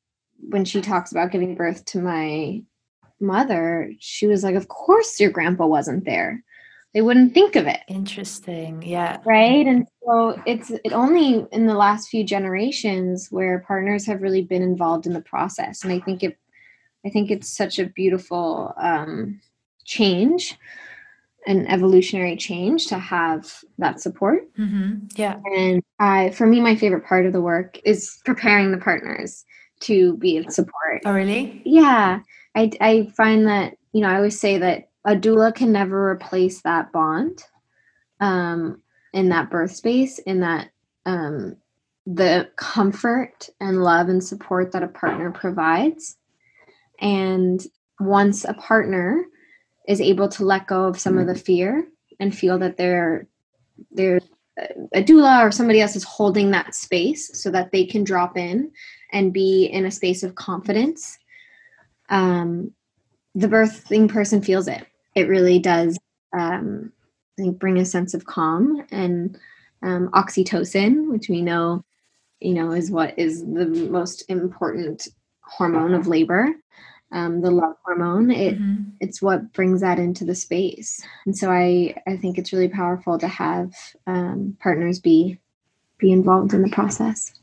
when 0.48 0.64
she 0.64 0.80
talks 0.80 1.12
about 1.12 1.32
giving 1.32 1.54
birth 1.54 1.84
to 1.86 2.00
my 2.00 2.62
mother, 3.20 3.92
she 3.98 4.26
was 4.26 4.42
like, 4.42 4.54
Of 4.54 4.68
course, 4.68 5.20
your 5.20 5.30
grandpa 5.30 5.66
wasn't 5.66 6.04
there. 6.04 6.42
They 6.92 7.02
wouldn't 7.02 7.34
think 7.34 7.54
of 7.54 7.66
it. 7.66 7.80
Interesting. 7.86 8.82
Yeah. 8.82 9.18
Right. 9.24 9.64
And 9.64 9.86
so 10.04 10.40
it's 10.44 10.70
it 10.70 10.92
only 10.92 11.46
in 11.52 11.66
the 11.66 11.74
last 11.74 12.08
few 12.08 12.24
generations 12.24 13.28
where 13.30 13.60
partners 13.60 14.06
have 14.06 14.22
really 14.22 14.42
been 14.42 14.62
involved 14.62 15.06
in 15.06 15.12
the 15.12 15.20
process. 15.20 15.84
And 15.84 15.92
I 15.92 16.00
think 16.00 16.24
it 16.24 16.36
I 17.06 17.10
think 17.10 17.30
it's 17.30 17.48
such 17.48 17.78
a 17.78 17.86
beautiful 17.86 18.74
um, 18.76 19.40
change 19.84 20.58
an 21.46 21.66
evolutionary 21.68 22.36
change 22.36 22.86
to 22.86 22.98
have 22.98 23.64
that 23.78 24.00
support. 24.00 24.54
Mm-hmm. 24.56 25.06
Yeah. 25.16 25.38
And 25.44 25.82
I, 25.98 26.30
for 26.30 26.46
me, 26.46 26.60
my 26.60 26.76
favorite 26.76 27.06
part 27.06 27.26
of 27.26 27.32
the 27.32 27.40
work 27.40 27.78
is 27.84 28.20
preparing 28.24 28.70
the 28.70 28.78
partners 28.78 29.44
to 29.80 30.16
be 30.18 30.36
of 30.36 30.52
support. 30.52 31.02
Oh, 31.04 31.12
really? 31.12 31.62
Yeah. 31.64 32.20
I, 32.54 32.70
I 32.80 33.10
find 33.16 33.46
that, 33.46 33.76
you 33.92 34.02
know, 34.02 34.08
I 34.08 34.16
always 34.16 34.38
say 34.38 34.58
that 34.58 34.90
a 35.04 35.16
doula 35.16 35.54
can 35.54 35.72
never 35.72 36.10
replace 36.10 36.60
that 36.62 36.92
bond 36.92 37.42
um, 38.20 38.82
in 39.14 39.30
that 39.30 39.50
birth 39.50 39.74
space, 39.74 40.18
in 40.18 40.40
that 40.40 40.70
um, 41.06 41.56
the 42.06 42.50
comfort 42.56 43.48
and 43.60 43.82
love 43.82 44.08
and 44.08 44.22
support 44.22 44.72
that 44.72 44.82
a 44.82 44.88
partner 44.88 45.30
provides. 45.30 46.16
And 47.00 47.64
once 47.98 48.44
a 48.44 48.52
partner 48.54 49.24
is 49.90 50.00
able 50.00 50.28
to 50.28 50.44
let 50.44 50.68
go 50.68 50.84
of 50.84 51.00
some 51.00 51.18
of 51.18 51.26
the 51.26 51.34
fear 51.34 51.84
and 52.20 52.36
feel 52.36 52.56
that 52.58 52.76
they're 52.76 53.26
they're 53.90 54.20
a 54.94 55.02
doula 55.02 55.44
or 55.44 55.50
somebody 55.50 55.80
else 55.80 55.96
is 55.96 56.04
holding 56.04 56.52
that 56.52 56.74
space 56.74 57.42
so 57.42 57.50
that 57.50 57.72
they 57.72 57.84
can 57.84 58.04
drop 58.04 58.36
in 58.36 58.70
and 59.10 59.32
be 59.32 59.64
in 59.64 59.86
a 59.86 59.90
space 59.90 60.22
of 60.22 60.36
confidence 60.36 61.18
um, 62.08 62.70
the 63.34 63.48
birthing 63.48 64.08
person 64.08 64.42
feels 64.42 64.68
it. 64.68 64.86
It 65.14 65.28
really 65.28 65.58
does 65.58 65.98
um, 66.38 66.92
I 67.38 67.42
think 67.42 67.58
bring 67.58 67.78
a 67.78 67.84
sense 67.84 68.14
of 68.14 68.26
calm 68.26 68.86
and 68.92 69.36
um, 69.82 70.08
oxytocin 70.14 71.10
which 71.10 71.28
we 71.28 71.42
know 71.42 71.84
you 72.38 72.54
know 72.54 72.70
is 72.70 72.92
what 72.92 73.18
is 73.18 73.42
the 73.42 73.66
most 73.90 74.22
important 74.28 75.08
hormone 75.40 75.94
of 75.94 76.06
labor 76.06 76.54
um, 77.12 77.40
the 77.40 77.50
love 77.50 77.76
hormone 77.84 78.30
it 78.30 78.58
mm-hmm. 78.58 78.90
it's 79.00 79.20
what 79.20 79.52
brings 79.52 79.80
that 79.80 79.98
into 79.98 80.24
the 80.24 80.34
space 80.34 81.02
and 81.26 81.36
so 81.36 81.50
i 81.50 81.94
i 82.06 82.16
think 82.16 82.38
it's 82.38 82.52
really 82.52 82.68
powerful 82.68 83.18
to 83.18 83.28
have 83.28 83.72
um, 84.06 84.56
partners 84.60 84.98
be 84.98 85.38
be 85.98 86.12
involved 86.12 86.54
in 86.54 86.62
the 86.62 86.70
process 86.70 87.34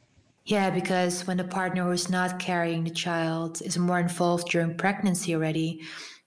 yeah 0.46 0.70
because 0.70 1.28
when 1.28 1.38
the 1.38 1.44
partner 1.44 1.84
who's 1.84 2.10
not 2.10 2.40
carrying 2.40 2.84
the 2.84 2.90
child 2.90 3.62
is 3.62 3.78
more 3.78 4.00
involved 4.00 4.50
during 4.50 4.76
pregnancy 4.76 5.36
already 5.36 5.82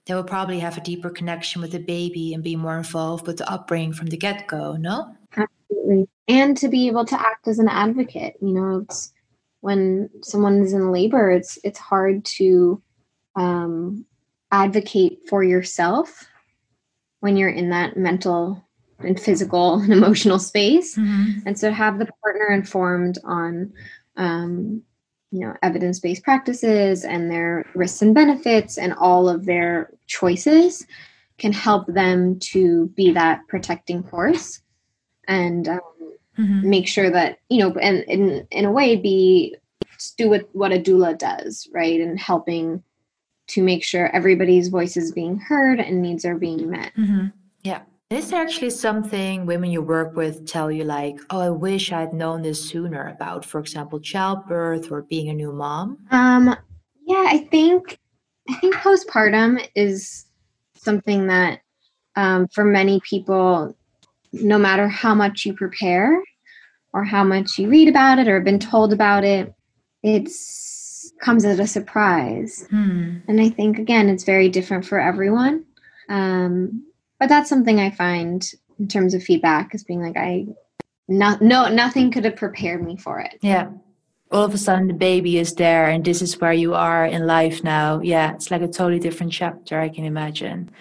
they 0.05 0.15
will 0.15 0.23
probably 0.23 0.59
have 0.59 0.77
a 0.77 0.81
deeper 0.81 1.09
connection 1.09 1.61
with 1.61 1.71
the 1.71 1.79
baby 1.79 2.33
and 2.33 2.43
be 2.43 2.55
more 2.55 2.77
involved 2.77 3.27
with 3.27 3.37
the 3.37 3.51
upbringing 3.51 3.93
from 3.93 4.07
the 4.07 4.17
get-go 4.17 4.75
no 4.77 5.15
absolutely 5.31 5.61
absolutely. 5.81 6.07
And 6.27 6.57
to 6.57 6.69
be 6.69 6.87
able 6.87 7.05
to 7.05 7.19
act 7.19 7.47
as 7.47 7.59
an 7.59 7.67
advocate, 7.67 8.35
you 8.41 8.53
know, 8.53 8.79
it's 8.79 9.13
when 9.61 10.09
someone 10.23 10.61
is 10.61 10.73
in 10.73 10.91
labor, 10.91 11.31
it's 11.31 11.59
it's 11.63 11.79
hard 11.79 12.25
to 12.25 12.81
um, 13.35 14.05
advocate 14.51 15.19
for 15.27 15.43
yourself 15.43 16.27
when 17.21 17.37
you're 17.37 17.49
in 17.49 17.69
that 17.69 17.97
mental 17.97 18.65
and 18.99 19.19
physical 19.19 19.75
and 19.79 19.93
emotional 19.93 20.39
space. 20.39 20.97
Mm-hmm. 20.97 21.47
And 21.47 21.57
so 21.57 21.71
have 21.71 21.99
the 21.99 22.09
partner 22.23 22.47
informed 22.47 23.17
on 23.23 23.73
um, 24.17 24.83
you 25.31 25.39
know 25.39 25.55
evidence-based 25.63 26.23
practices 26.23 27.05
and 27.05 27.31
their 27.31 27.65
risks 27.73 28.01
and 28.01 28.13
benefits 28.13 28.77
and 28.77 28.93
all 28.93 29.29
of 29.29 29.45
their 29.45 29.91
choices 30.07 30.85
can 31.37 31.53
help 31.53 31.87
them 31.87 32.37
to 32.39 32.87
be 32.89 33.11
that 33.11 33.47
protecting 33.47 34.03
force 34.03 34.61
and 35.27 35.69
um, 35.69 35.79
mm-hmm. 36.37 36.69
make 36.69 36.87
sure 36.87 37.09
that 37.09 37.39
you 37.49 37.59
know 37.59 37.73
and 37.81 38.03
in 38.03 38.45
in 38.51 38.65
a 38.65 38.71
way 38.71 38.95
be 38.95 39.55
do 40.17 40.29
what 40.29 40.49
what 40.53 40.73
a 40.73 40.79
doula 40.79 41.17
does 41.17 41.67
right 41.73 42.01
and 42.01 42.19
helping 42.19 42.83
to 43.51 43.63
make 43.63 43.83
sure 43.83 44.13
everybody's 44.15 44.67
voice 44.67 44.97
is 44.97 45.11
being 45.11 45.37
heard 45.37 45.79
and 45.79 46.01
needs 46.01 46.25
are 46.25 46.37
being 46.37 46.69
met. 46.69 46.91
Mm-hmm. 46.97 47.27
yeah. 47.63 47.81
Is 48.09 48.29
there 48.29 48.41
actually 48.41 48.71
something 48.71 49.45
women 49.45 49.71
you 49.71 49.81
work 49.81 50.17
with 50.17 50.45
tell 50.45 50.69
you 50.69 50.83
like 50.83 51.17
oh 51.29 51.39
i 51.39 51.49
wish 51.49 51.93
i'd 51.93 52.13
known 52.13 52.41
this 52.41 52.69
sooner 52.69 53.07
about 53.07 53.45
for 53.45 53.57
example 53.57 54.01
childbirth 54.01 54.91
or 54.91 55.03
being 55.03 55.29
a 55.29 55.33
new 55.33 55.53
mom. 55.53 55.97
Um 56.11 56.53
yeah 57.07 57.25
i 57.29 57.47
think 57.49 57.97
i 58.49 58.55
think 58.55 58.75
postpartum 58.75 59.65
is 59.75 60.25
something 60.75 61.27
that 61.27 61.61
um, 62.17 62.49
for 62.49 62.65
many 62.65 62.99
people 62.99 63.73
no 64.33 64.57
matter 64.57 64.87
how 64.87 65.13
much 65.13 65.45
you 65.45 65.53
prepare 65.53 66.21
or 66.93 67.03
how 67.03 67.23
much 67.23 67.57
you 67.57 67.69
read 67.69 67.87
about 67.87 68.19
it 68.19 68.27
or 68.27 68.35
have 68.35 68.43
been 68.43 68.59
told 68.59 68.93
about 68.93 69.23
it, 69.23 69.53
it's 70.03 70.70
comes 71.21 71.45
as 71.45 71.59
a 71.59 71.67
surprise. 71.67 72.67
Hmm. 72.69 73.17
And 73.27 73.39
I 73.39 73.49
think 73.49 73.79
again, 73.79 74.09
it's 74.09 74.23
very 74.23 74.49
different 74.49 74.85
for 74.85 74.99
everyone. 74.99 75.65
Um, 76.09 76.85
but 77.19 77.29
that's 77.29 77.49
something 77.49 77.79
I 77.79 77.91
find 77.91 78.45
in 78.79 78.87
terms 78.87 79.13
of 79.13 79.23
feedback 79.23 79.73
is 79.73 79.83
being 79.83 80.01
like 80.01 80.17
I 80.17 80.47
not 81.07 81.41
no 81.41 81.69
nothing 81.69 82.11
could 82.11 82.25
have 82.25 82.35
prepared 82.35 82.83
me 82.83 82.97
for 82.97 83.19
it. 83.19 83.37
Yeah. 83.41 83.69
All 84.31 84.43
of 84.43 84.53
a 84.53 84.57
sudden 84.57 84.87
the 84.87 84.93
baby 84.93 85.37
is 85.37 85.53
there 85.55 85.89
and 85.89 86.03
this 86.03 86.21
is 86.21 86.39
where 86.39 86.53
you 86.53 86.73
are 86.73 87.05
in 87.05 87.27
life 87.27 87.63
now. 87.63 88.01
Yeah, 88.01 88.33
it's 88.33 88.49
like 88.49 88.61
a 88.61 88.67
totally 88.67 88.99
different 88.99 89.31
chapter, 89.31 89.79
I 89.79 89.89
can 89.89 90.05
imagine. 90.05 90.71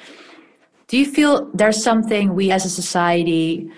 Do 0.88 0.96
you 0.96 1.04
feel 1.04 1.50
there's 1.52 1.82
something 1.82 2.34
we 2.34 2.50
as 2.50 2.64
a 2.64 2.70
society 2.70 3.70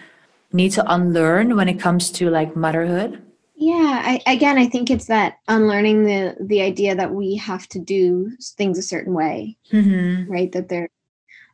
need 0.52 0.70
to 0.72 0.92
unlearn 0.92 1.56
when 1.56 1.68
it 1.68 1.80
comes 1.80 2.10
to 2.12 2.30
like 2.30 2.54
motherhood? 2.54 3.22
Yeah, 3.62 4.02
I, 4.04 4.20
again, 4.26 4.58
I 4.58 4.66
think 4.66 4.90
it's 4.90 5.06
that 5.06 5.38
unlearning 5.46 6.02
the 6.02 6.36
the 6.40 6.62
idea 6.62 6.96
that 6.96 7.14
we 7.14 7.36
have 7.36 7.68
to 7.68 7.78
do 7.78 8.32
things 8.56 8.76
a 8.76 8.82
certain 8.82 9.14
way, 9.14 9.56
mm-hmm. 9.70 10.30
right? 10.30 10.50
That 10.50 10.68
they're 10.68 10.88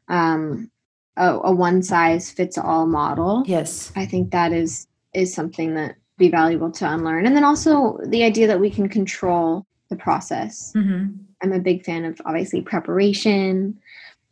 um, 0.08 0.70
a, 1.18 1.34
a 1.34 1.52
one 1.52 1.82
size 1.82 2.30
fits 2.30 2.56
all 2.56 2.86
model. 2.86 3.44
Yes, 3.46 3.92
I 3.94 4.06
think 4.06 4.30
that 4.30 4.54
is 4.54 4.86
is 5.12 5.34
something 5.34 5.74
that 5.74 5.96
be 6.16 6.30
valuable 6.30 6.70
to 6.72 6.90
unlearn, 6.90 7.26
and 7.26 7.36
then 7.36 7.44
also 7.44 7.98
the 8.06 8.24
idea 8.24 8.46
that 8.46 8.60
we 8.60 8.70
can 8.70 8.88
control 8.88 9.66
the 9.90 9.96
process. 9.96 10.72
Mm-hmm. 10.74 11.12
I'm 11.42 11.52
a 11.52 11.60
big 11.60 11.84
fan 11.84 12.06
of 12.06 12.18
obviously 12.24 12.62
preparation 12.62 13.78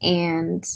and 0.01 0.67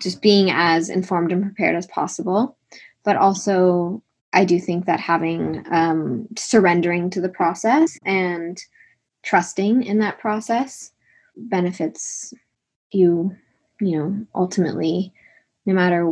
just 0.00 0.20
being 0.20 0.50
as 0.50 0.88
informed 0.88 1.30
and 1.30 1.44
prepared 1.44 1.76
as 1.76 1.86
possible. 1.86 2.56
But 3.04 3.16
also, 3.16 4.02
I 4.32 4.44
do 4.44 4.58
think 4.58 4.86
that 4.86 5.00
having 5.00 5.64
um, 5.70 6.26
surrendering 6.36 7.10
to 7.10 7.20
the 7.20 7.28
process 7.28 7.98
and 8.04 8.62
trusting 9.22 9.82
in 9.82 9.98
that 9.98 10.18
process 10.18 10.92
benefits 11.36 12.34
you, 12.90 13.34
you 13.80 13.98
know, 13.98 14.26
ultimately, 14.34 15.12
no 15.66 15.74
matter 15.74 16.06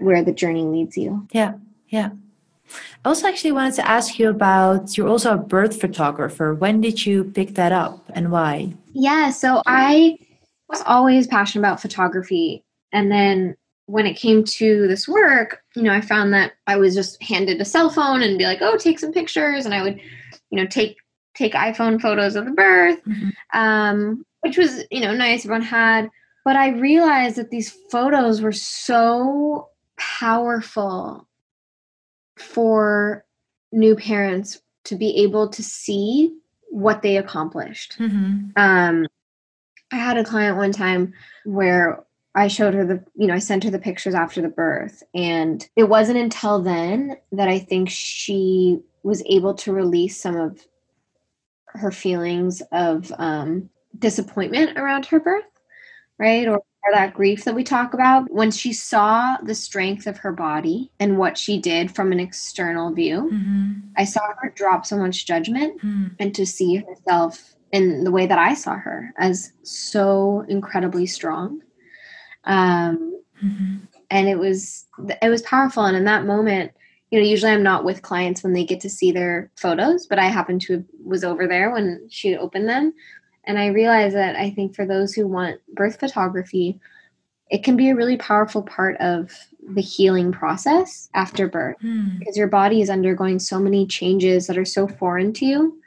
where 0.00 0.22
the 0.22 0.32
journey 0.32 0.64
leads 0.64 0.96
you. 0.96 1.26
Yeah, 1.32 1.54
yeah. 1.88 2.10
I 3.04 3.08
also 3.08 3.28
actually 3.28 3.52
wanted 3.52 3.74
to 3.74 3.88
ask 3.88 4.18
you 4.18 4.30
about 4.30 4.96
you're 4.96 5.08
also 5.08 5.34
a 5.34 5.38
birth 5.38 5.80
photographer. 5.80 6.54
When 6.54 6.80
did 6.80 7.04
you 7.04 7.24
pick 7.24 7.54
that 7.54 7.72
up 7.72 8.02
and 8.14 8.30
why? 8.30 8.74
Yeah, 8.92 9.30
so 9.30 9.62
I 9.66 10.18
was 10.68 10.82
always 10.86 11.26
passionate 11.26 11.62
about 11.62 11.82
photography 11.82 12.64
and 12.92 13.10
then 13.10 13.56
when 13.86 14.06
it 14.06 14.14
came 14.14 14.44
to 14.44 14.86
this 14.88 15.08
work, 15.08 15.62
you 15.74 15.82
know, 15.82 15.92
I 15.92 16.00
found 16.00 16.32
that 16.32 16.52
I 16.66 16.76
was 16.76 16.94
just 16.94 17.22
handed 17.22 17.60
a 17.60 17.64
cell 17.64 17.90
phone 17.90 18.22
and 18.22 18.38
be 18.38 18.44
like, 18.44 18.62
"Oh, 18.62 18.76
take 18.76 18.98
some 18.98 19.12
pictures," 19.12 19.64
and 19.64 19.74
I 19.74 19.82
would, 19.82 20.00
you 20.50 20.58
know, 20.58 20.66
take 20.66 20.96
take 21.34 21.54
iPhone 21.54 22.00
photos 22.00 22.36
of 22.36 22.44
the 22.44 22.52
birth, 22.52 23.02
mm-hmm. 23.04 23.58
um, 23.58 24.24
which 24.40 24.56
was 24.56 24.84
you 24.90 25.00
know 25.00 25.14
nice. 25.14 25.44
Everyone 25.44 25.62
had, 25.62 26.10
but 26.44 26.56
I 26.56 26.70
realized 26.70 27.36
that 27.36 27.50
these 27.50 27.70
photos 27.90 28.40
were 28.40 28.52
so 28.52 29.68
powerful 29.96 31.28
for 32.36 33.24
new 33.72 33.96
parents 33.96 34.60
to 34.84 34.96
be 34.96 35.22
able 35.22 35.48
to 35.48 35.62
see 35.62 36.36
what 36.70 37.02
they 37.02 37.16
accomplished. 37.16 37.96
Mm-hmm. 37.98 38.50
Um, 38.56 39.06
I 39.92 39.96
had 39.96 40.16
a 40.16 40.24
client 40.24 40.56
one 40.56 40.72
time 40.72 41.12
where 41.44 42.04
I 42.34 42.48
showed 42.48 42.74
her 42.74 42.84
the, 42.86 43.04
you 43.14 43.26
know, 43.26 43.34
I 43.34 43.38
sent 43.38 43.64
her 43.64 43.70
the 43.70 43.78
pictures 43.78 44.14
after 44.14 44.40
the 44.40 44.48
birth. 44.48 45.02
And 45.14 45.66
it 45.76 45.84
wasn't 45.84 46.18
until 46.18 46.60
then 46.60 47.16
that 47.32 47.48
I 47.48 47.58
think 47.58 47.90
she 47.90 48.80
was 49.02 49.22
able 49.26 49.54
to 49.54 49.72
release 49.72 50.20
some 50.20 50.36
of 50.36 50.66
her 51.66 51.90
feelings 51.90 52.62
of 52.72 53.12
um, 53.18 53.68
disappointment 53.98 54.78
around 54.78 55.06
her 55.06 55.20
birth, 55.20 55.44
right? 56.18 56.48
Or, 56.48 56.56
or 56.56 56.92
that 56.92 57.14
grief 57.14 57.44
that 57.44 57.54
we 57.54 57.64
talk 57.64 57.92
about. 57.92 58.30
When 58.30 58.50
she 58.50 58.72
saw 58.72 59.36
the 59.42 59.54
strength 59.54 60.06
of 60.06 60.18
her 60.18 60.32
body 60.32 60.90
and 60.98 61.18
what 61.18 61.36
she 61.36 61.58
did 61.58 61.94
from 61.94 62.12
an 62.12 62.20
external 62.20 62.92
view, 62.92 63.30
mm-hmm. 63.32 63.72
I 63.96 64.04
saw 64.04 64.22
her 64.40 64.50
drop 64.50 64.86
so 64.86 64.96
much 64.96 65.26
judgment 65.26 65.78
mm-hmm. 65.78 66.14
and 66.18 66.34
to 66.34 66.46
see 66.46 66.76
herself 66.76 67.54
in 67.72 68.04
the 68.04 68.10
way 68.10 68.26
that 68.26 68.38
I 68.38 68.54
saw 68.54 68.76
her 68.76 69.12
as 69.16 69.52
so 69.62 70.44
incredibly 70.48 71.06
strong 71.06 71.62
um, 72.44 73.20
mm-hmm. 73.42 73.76
and 74.10 74.28
it 74.28 74.38
was 74.38 74.86
it 75.20 75.28
was 75.28 75.42
powerful 75.42 75.84
and 75.84 75.96
in 75.96 76.04
that 76.04 76.26
moment 76.26 76.72
you 77.10 77.20
know 77.20 77.26
usually 77.26 77.52
i'm 77.52 77.62
not 77.62 77.84
with 77.84 78.02
clients 78.02 78.42
when 78.42 78.52
they 78.52 78.64
get 78.64 78.80
to 78.80 78.90
see 78.90 79.12
their 79.12 79.50
photos 79.56 80.06
but 80.06 80.18
i 80.18 80.26
happened 80.26 80.60
to 80.60 80.84
was 81.04 81.22
over 81.22 81.46
there 81.46 81.70
when 81.70 82.04
she 82.10 82.36
opened 82.36 82.68
them 82.68 82.92
and 83.44 83.58
i 83.58 83.66
realized 83.66 84.16
that 84.16 84.34
i 84.36 84.50
think 84.50 84.74
for 84.74 84.86
those 84.86 85.12
who 85.12 85.26
want 85.26 85.60
birth 85.74 86.00
photography 86.00 86.80
it 87.50 87.62
can 87.62 87.76
be 87.76 87.90
a 87.90 87.94
really 87.94 88.16
powerful 88.16 88.62
part 88.62 88.96
of 88.96 89.30
the 89.74 89.82
healing 89.82 90.32
process 90.32 91.10
after 91.14 91.46
birth 91.46 91.76
mm. 91.84 92.18
because 92.18 92.36
your 92.36 92.48
body 92.48 92.80
is 92.80 92.90
undergoing 92.90 93.38
so 93.38 93.60
many 93.60 93.86
changes 93.86 94.46
that 94.46 94.58
are 94.58 94.64
so 94.64 94.88
foreign 94.88 95.32
to 95.32 95.44
you 95.44 95.78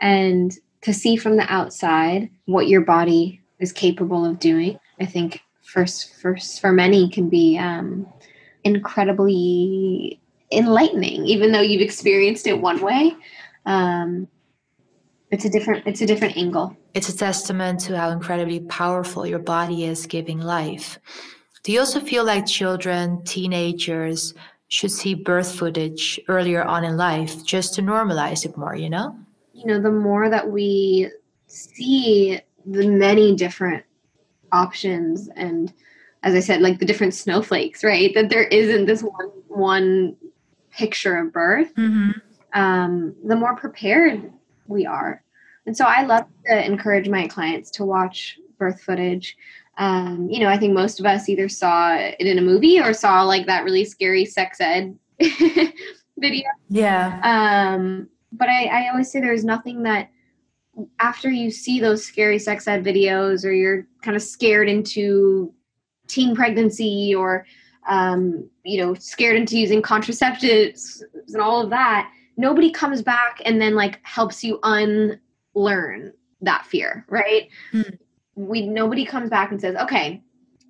and 0.00 0.58
to 0.80 0.92
see 0.92 1.16
from 1.16 1.36
the 1.36 1.52
outside 1.52 2.28
what 2.46 2.66
your 2.66 2.80
body 2.80 3.40
is 3.60 3.72
capable 3.72 4.24
of 4.24 4.38
doing 4.38 4.78
i 5.00 5.06
think 5.06 5.42
for 5.72 5.86
for 5.86 6.36
for 6.60 6.70
many 6.70 7.08
can 7.08 7.28
be 7.30 7.58
um, 7.58 8.06
incredibly 8.62 10.20
enlightening, 10.50 11.24
even 11.24 11.50
though 11.50 11.62
you've 11.62 11.80
experienced 11.80 12.46
it 12.46 12.60
one 12.60 12.80
way. 12.82 13.16
Um, 13.64 14.28
it's 15.30 15.46
a 15.46 15.50
different 15.50 15.86
it's 15.86 16.02
a 16.02 16.06
different 16.06 16.36
angle. 16.36 16.76
It's 16.92 17.08
a 17.08 17.16
testament 17.16 17.80
to 17.80 17.96
how 17.96 18.10
incredibly 18.10 18.60
powerful 18.60 19.26
your 19.26 19.38
body 19.38 19.84
is 19.84 20.06
giving 20.06 20.40
life. 20.40 20.98
Do 21.62 21.72
you 21.72 21.80
also 21.80 22.00
feel 22.00 22.24
like 22.24 22.44
children, 22.44 23.24
teenagers 23.24 24.34
should 24.68 24.90
see 24.90 25.14
birth 25.14 25.54
footage 25.54 26.20
earlier 26.28 26.62
on 26.64 26.84
in 26.84 26.96
life 26.98 27.44
just 27.46 27.74
to 27.74 27.82
normalize 27.82 28.44
it 28.44 28.56
more, 28.56 28.74
you 28.74 28.90
know? 28.90 29.16
You 29.54 29.66
know, 29.66 29.80
the 29.80 29.90
more 29.90 30.28
that 30.28 30.50
we 30.50 31.08
see 31.46 32.40
the 32.66 32.88
many 32.88 33.36
different 33.36 33.84
options 34.52 35.28
and 35.36 35.72
as 36.22 36.34
i 36.34 36.40
said 36.40 36.60
like 36.60 36.78
the 36.78 36.84
different 36.84 37.14
snowflakes 37.14 37.82
right? 37.82 38.14
That 38.14 38.30
there 38.30 38.44
isn't 38.44 38.86
this 38.86 39.02
one 39.02 39.30
one 39.48 40.16
picture 40.70 41.18
of 41.18 41.32
birth. 41.32 41.74
Mm-hmm. 41.74 42.10
um, 42.58 43.14
the 43.24 43.36
more 43.36 43.54
prepared 43.56 44.32
we 44.66 44.86
are. 44.86 45.22
And 45.66 45.76
so 45.76 45.84
i 45.84 46.04
love 46.04 46.26
to 46.46 46.64
encourage 46.64 47.08
my 47.08 47.26
clients 47.26 47.70
to 47.72 47.84
watch 47.84 48.38
birth 48.58 48.80
footage. 48.80 49.36
Um, 49.78 50.28
you 50.30 50.40
know 50.40 50.48
i 50.48 50.58
think 50.58 50.74
most 50.74 51.00
of 51.00 51.06
us 51.06 51.28
either 51.30 51.48
saw 51.48 51.94
it 51.94 52.20
in 52.20 52.38
a 52.38 52.42
movie 52.42 52.78
or 52.78 52.92
saw 52.92 53.22
like 53.22 53.46
that 53.46 53.64
really 53.64 53.86
scary 53.86 54.26
sex 54.26 54.60
ed 54.60 54.96
video. 56.18 56.48
Yeah. 56.68 57.20
Um, 57.22 58.08
but 58.32 58.48
I, 58.48 58.64
I 58.66 58.90
always 58.90 59.10
say 59.10 59.20
there's 59.20 59.44
nothing 59.44 59.82
that 59.82 60.10
after 61.00 61.30
you 61.30 61.50
see 61.50 61.80
those 61.80 62.04
scary 62.04 62.38
sex 62.38 62.66
ed 62.66 62.84
videos 62.84 63.44
or 63.44 63.52
you're 63.52 63.86
kind 64.02 64.16
of 64.16 64.22
scared 64.22 64.68
into 64.68 65.52
teen 66.08 66.34
pregnancy 66.34 67.14
or 67.14 67.46
um, 67.88 68.48
you 68.64 68.80
know, 68.80 68.94
scared 68.94 69.36
into 69.36 69.58
using 69.58 69.82
contraceptives 69.82 71.02
and 71.28 71.42
all 71.42 71.62
of 71.62 71.70
that, 71.70 72.10
nobody 72.36 72.70
comes 72.70 73.02
back 73.02 73.40
and 73.44 73.60
then 73.60 73.74
like 73.74 73.98
helps 74.04 74.44
you 74.44 74.58
unlearn 74.62 76.12
that 76.40 76.66
fear, 76.66 77.04
right? 77.08 77.48
Hmm. 77.72 77.82
We 78.34 78.66
nobody 78.66 79.04
comes 79.04 79.30
back 79.30 79.50
and 79.50 79.60
says, 79.60 79.76
okay, 79.76 80.22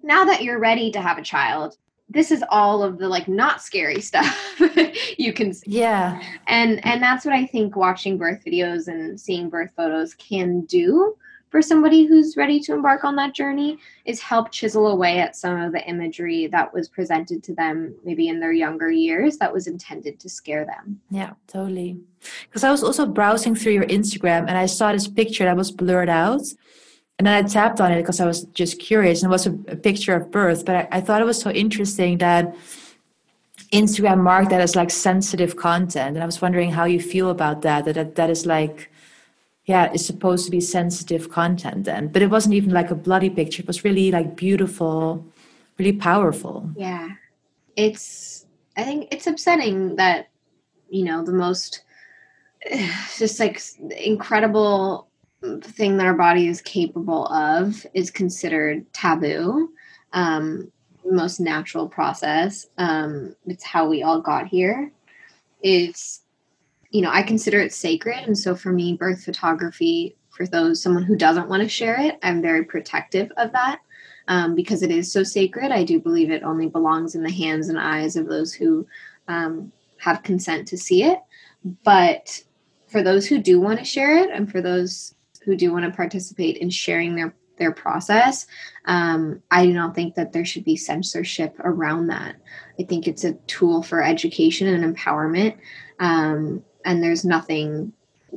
now 0.02 0.24
that 0.24 0.42
you're 0.42 0.58
ready 0.58 0.90
to 0.92 1.00
have 1.00 1.18
a 1.18 1.22
child, 1.22 1.76
this 2.12 2.30
is 2.30 2.44
all 2.48 2.82
of 2.82 2.98
the 2.98 3.08
like 3.08 3.28
not 3.28 3.62
scary 3.62 4.00
stuff 4.00 4.60
you 5.18 5.32
can 5.32 5.52
see. 5.52 5.70
Yeah. 5.70 6.22
And 6.46 6.84
and 6.84 7.02
that's 7.02 7.24
what 7.24 7.34
I 7.34 7.46
think 7.46 7.76
watching 7.76 8.18
birth 8.18 8.42
videos 8.44 8.88
and 8.88 9.18
seeing 9.20 9.48
birth 9.48 9.70
photos 9.76 10.14
can 10.14 10.62
do 10.62 11.16
for 11.52 11.60
somebody 11.60 12.06
who's 12.06 12.34
ready 12.34 12.58
to 12.60 12.72
embark 12.72 13.04
on 13.04 13.14
that 13.16 13.34
journey 13.34 13.76
is 14.06 14.22
help 14.22 14.50
chisel 14.50 14.88
away 14.88 15.18
at 15.18 15.36
some 15.36 15.60
of 15.60 15.72
the 15.72 15.86
imagery 15.86 16.46
that 16.46 16.72
was 16.72 16.88
presented 16.88 17.42
to 17.44 17.54
them 17.54 17.94
maybe 18.04 18.28
in 18.28 18.40
their 18.40 18.52
younger 18.52 18.90
years 18.90 19.36
that 19.36 19.52
was 19.52 19.66
intended 19.66 20.18
to 20.18 20.30
scare 20.30 20.64
them. 20.64 20.98
Yeah, 21.10 21.34
totally. 21.46 22.00
Because 22.44 22.64
I 22.64 22.70
was 22.70 22.82
also 22.82 23.04
browsing 23.04 23.54
through 23.54 23.72
your 23.72 23.84
Instagram 23.84 24.48
and 24.48 24.56
I 24.56 24.64
saw 24.64 24.92
this 24.92 25.06
picture 25.06 25.44
that 25.44 25.56
was 25.56 25.70
blurred 25.70 26.08
out. 26.08 26.42
And 27.18 27.26
then 27.26 27.44
I 27.44 27.46
tapped 27.46 27.80
on 27.80 27.92
it 27.92 28.00
because 28.00 28.20
I 28.20 28.26
was 28.26 28.44
just 28.46 28.80
curious 28.80 29.22
and 29.22 29.30
it 29.30 29.32
was 29.32 29.46
a, 29.46 29.52
a 29.68 29.76
picture 29.76 30.14
of 30.14 30.30
birth. 30.30 30.64
But 30.64 30.76
I, 30.76 30.88
I 30.92 31.00
thought 31.00 31.20
it 31.20 31.26
was 31.26 31.40
so 31.40 31.50
interesting 31.50 32.18
that 32.18 32.54
Instagram 33.72 34.22
marked 34.22 34.50
that 34.50 34.60
as 34.60 34.74
like 34.74 34.90
sensitive 34.90 35.56
content. 35.56 36.16
And 36.16 36.22
I 36.22 36.26
was 36.26 36.42
wondering 36.42 36.72
how 36.72 36.84
you 36.84 37.00
feel 37.00 37.30
about 37.30 37.62
that, 37.62 37.84
that, 37.84 37.94
that, 37.94 38.14
that 38.16 38.30
is 38.30 38.44
like 38.44 38.90
yeah, 39.66 39.90
it's 39.92 40.04
supposed 40.04 40.44
to 40.46 40.50
be 40.50 40.60
sensitive 40.60 41.30
content 41.30 41.84
then. 41.84 42.08
But 42.08 42.22
it 42.22 42.30
wasn't 42.30 42.54
even 42.54 42.70
like 42.70 42.90
a 42.90 42.96
bloody 42.96 43.30
picture. 43.30 43.62
It 43.62 43.68
was 43.68 43.84
really 43.84 44.10
like 44.10 44.36
beautiful, 44.36 45.24
really 45.78 45.92
powerful. 45.92 46.70
Yeah. 46.76 47.10
It's 47.76 48.46
I 48.76 48.82
think 48.82 49.08
it's 49.12 49.26
upsetting 49.26 49.96
that, 49.96 50.28
you 50.88 51.04
know, 51.04 51.24
the 51.24 51.32
most 51.32 51.84
just 53.18 53.38
like 53.38 53.60
incredible 53.96 55.08
thing 55.62 55.96
that 55.96 56.06
our 56.06 56.14
body 56.14 56.46
is 56.48 56.60
capable 56.60 57.26
of 57.26 57.86
is 57.94 58.10
considered 58.10 58.90
taboo. 58.92 59.70
Um, 60.12 60.70
most 61.04 61.40
natural 61.40 61.88
process. 61.88 62.66
Um, 62.78 63.34
it's 63.46 63.64
how 63.64 63.88
we 63.88 64.02
all 64.02 64.20
got 64.20 64.46
here. 64.46 64.92
It's 65.62 66.22
you 66.92 67.00
know, 67.00 67.10
I 67.10 67.22
consider 67.22 67.58
it 67.58 67.72
sacred. 67.72 68.18
And 68.26 68.38
so 68.38 68.54
for 68.54 68.70
me, 68.70 68.94
birth 68.94 69.24
photography, 69.24 70.14
for 70.30 70.46
those, 70.46 70.82
someone 70.82 71.02
who 71.02 71.16
doesn't 71.16 71.48
want 71.48 71.62
to 71.62 71.68
share 71.68 71.98
it, 71.98 72.18
I'm 72.22 72.42
very 72.42 72.64
protective 72.64 73.32
of 73.38 73.50
that 73.52 73.80
um, 74.28 74.54
because 74.54 74.82
it 74.82 74.90
is 74.90 75.10
so 75.10 75.22
sacred. 75.22 75.72
I 75.72 75.84
do 75.84 75.98
believe 75.98 76.30
it 76.30 76.42
only 76.42 76.68
belongs 76.68 77.14
in 77.14 77.22
the 77.22 77.32
hands 77.32 77.70
and 77.70 77.78
eyes 77.78 78.14
of 78.14 78.28
those 78.28 78.52
who 78.52 78.86
um, 79.26 79.72
have 79.98 80.22
consent 80.22 80.68
to 80.68 80.76
see 80.76 81.02
it. 81.02 81.18
But 81.82 82.42
for 82.88 83.02
those 83.02 83.26
who 83.26 83.38
do 83.38 83.58
want 83.58 83.78
to 83.78 83.84
share 83.86 84.18
it 84.18 84.28
and 84.30 84.50
for 84.50 84.60
those 84.60 85.14
who 85.44 85.56
do 85.56 85.72
want 85.72 85.84
to 85.84 85.90
participate 85.90 86.56
in 86.58 86.70
sharing 86.70 87.14
their 87.14 87.34
their 87.58 87.72
process, 87.72 88.46
um, 88.86 89.42
I 89.50 89.66
do 89.66 89.72
not 89.72 89.94
think 89.94 90.14
that 90.14 90.32
there 90.32 90.44
should 90.44 90.64
be 90.64 90.74
censorship 90.74 91.54
around 91.60 92.06
that. 92.08 92.36
I 92.80 92.82
think 92.84 93.06
it's 93.06 93.24
a 93.24 93.34
tool 93.46 93.82
for 93.82 94.02
education 94.02 94.66
and 94.66 94.96
empowerment. 94.96 95.58
Um, 96.00 96.64
and 96.84 97.02
there's 97.02 97.24
nothing 97.24 97.92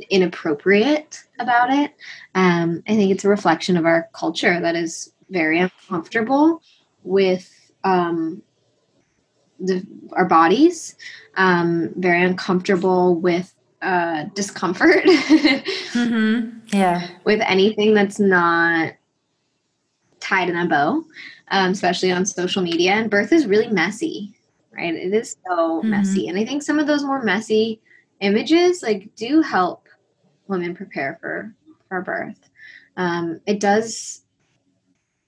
inappropriate 0.10 1.24
about 1.40 1.72
it. 1.72 1.94
Um, 2.36 2.84
I 2.88 2.96
think 2.96 3.12
it's 3.12 3.26
a 3.26 3.30
reflection 3.30 3.78
of 3.78 3.86
our 3.86 4.10
culture 4.14 4.60
that 4.60 4.76
is 4.76 5.14
very 5.30 5.60
uncomfortable 5.60 6.62
with 7.04 7.50
um, 7.84 8.42
the, 9.60 9.86
our 10.12 10.26
bodies, 10.26 10.96
um, 11.38 11.94
very 11.96 12.24
uncomfortable 12.24 13.16
with 13.16 13.55
uh, 13.86 14.26
discomfort. 14.34 15.04
mm-hmm. 15.06 16.58
Yeah. 16.76 17.08
With 17.24 17.40
anything 17.42 17.94
that's 17.94 18.20
not 18.20 18.94
tied 20.20 20.50
in 20.50 20.58
a 20.58 20.68
bow, 20.68 21.04
um, 21.50 21.72
especially 21.72 22.12
on 22.12 22.26
social 22.26 22.64
media. 22.64 22.94
And 22.94 23.12
birth 23.12 23.32
is 23.32 23.46
really 23.46 23.70
messy, 23.70 24.34
right? 24.76 24.94
It 24.94 25.14
is 25.14 25.38
so 25.48 25.80
mm-hmm. 25.80 25.90
messy. 25.92 26.28
And 26.28 26.38
I 26.38 26.46
think 26.46 26.64
some 26.64 26.80
of 26.80 26.88
those 26.88 27.04
more 27.04 27.22
messy 27.22 27.80
images 28.22 28.82
like 28.82 29.14
do 29.16 29.42
help 29.42 29.88
women 30.48 30.76
prepare 30.76 31.18
for 31.22 31.54
for 31.88 32.02
birth. 32.02 32.50
Um, 32.98 33.40
it 33.46 33.60
does 33.60 34.24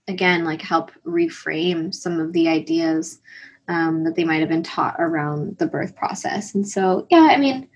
again 0.08 0.46
like 0.46 0.62
help 0.62 0.92
reframe 1.06 1.94
some 1.94 2.20
of 2.20 2.34
the 2.34 2.48
ideas 2.48 3.20
um, 3.68 4.04
that 4.04 4.16
they 4.16 4.24
might 4.24 4.40
have 4.40 4.50
been 4.50 4.64
taught 4.64 4.96
around 4.98 5.58
the 5.58 5.68
birth 5.68 5.96
process. 5.96 6.56
And 6.56 6.68
so, 6.68 7.06
yeah, 7.12 7.30
I 7.32 7.38
mean, 7.38 7.68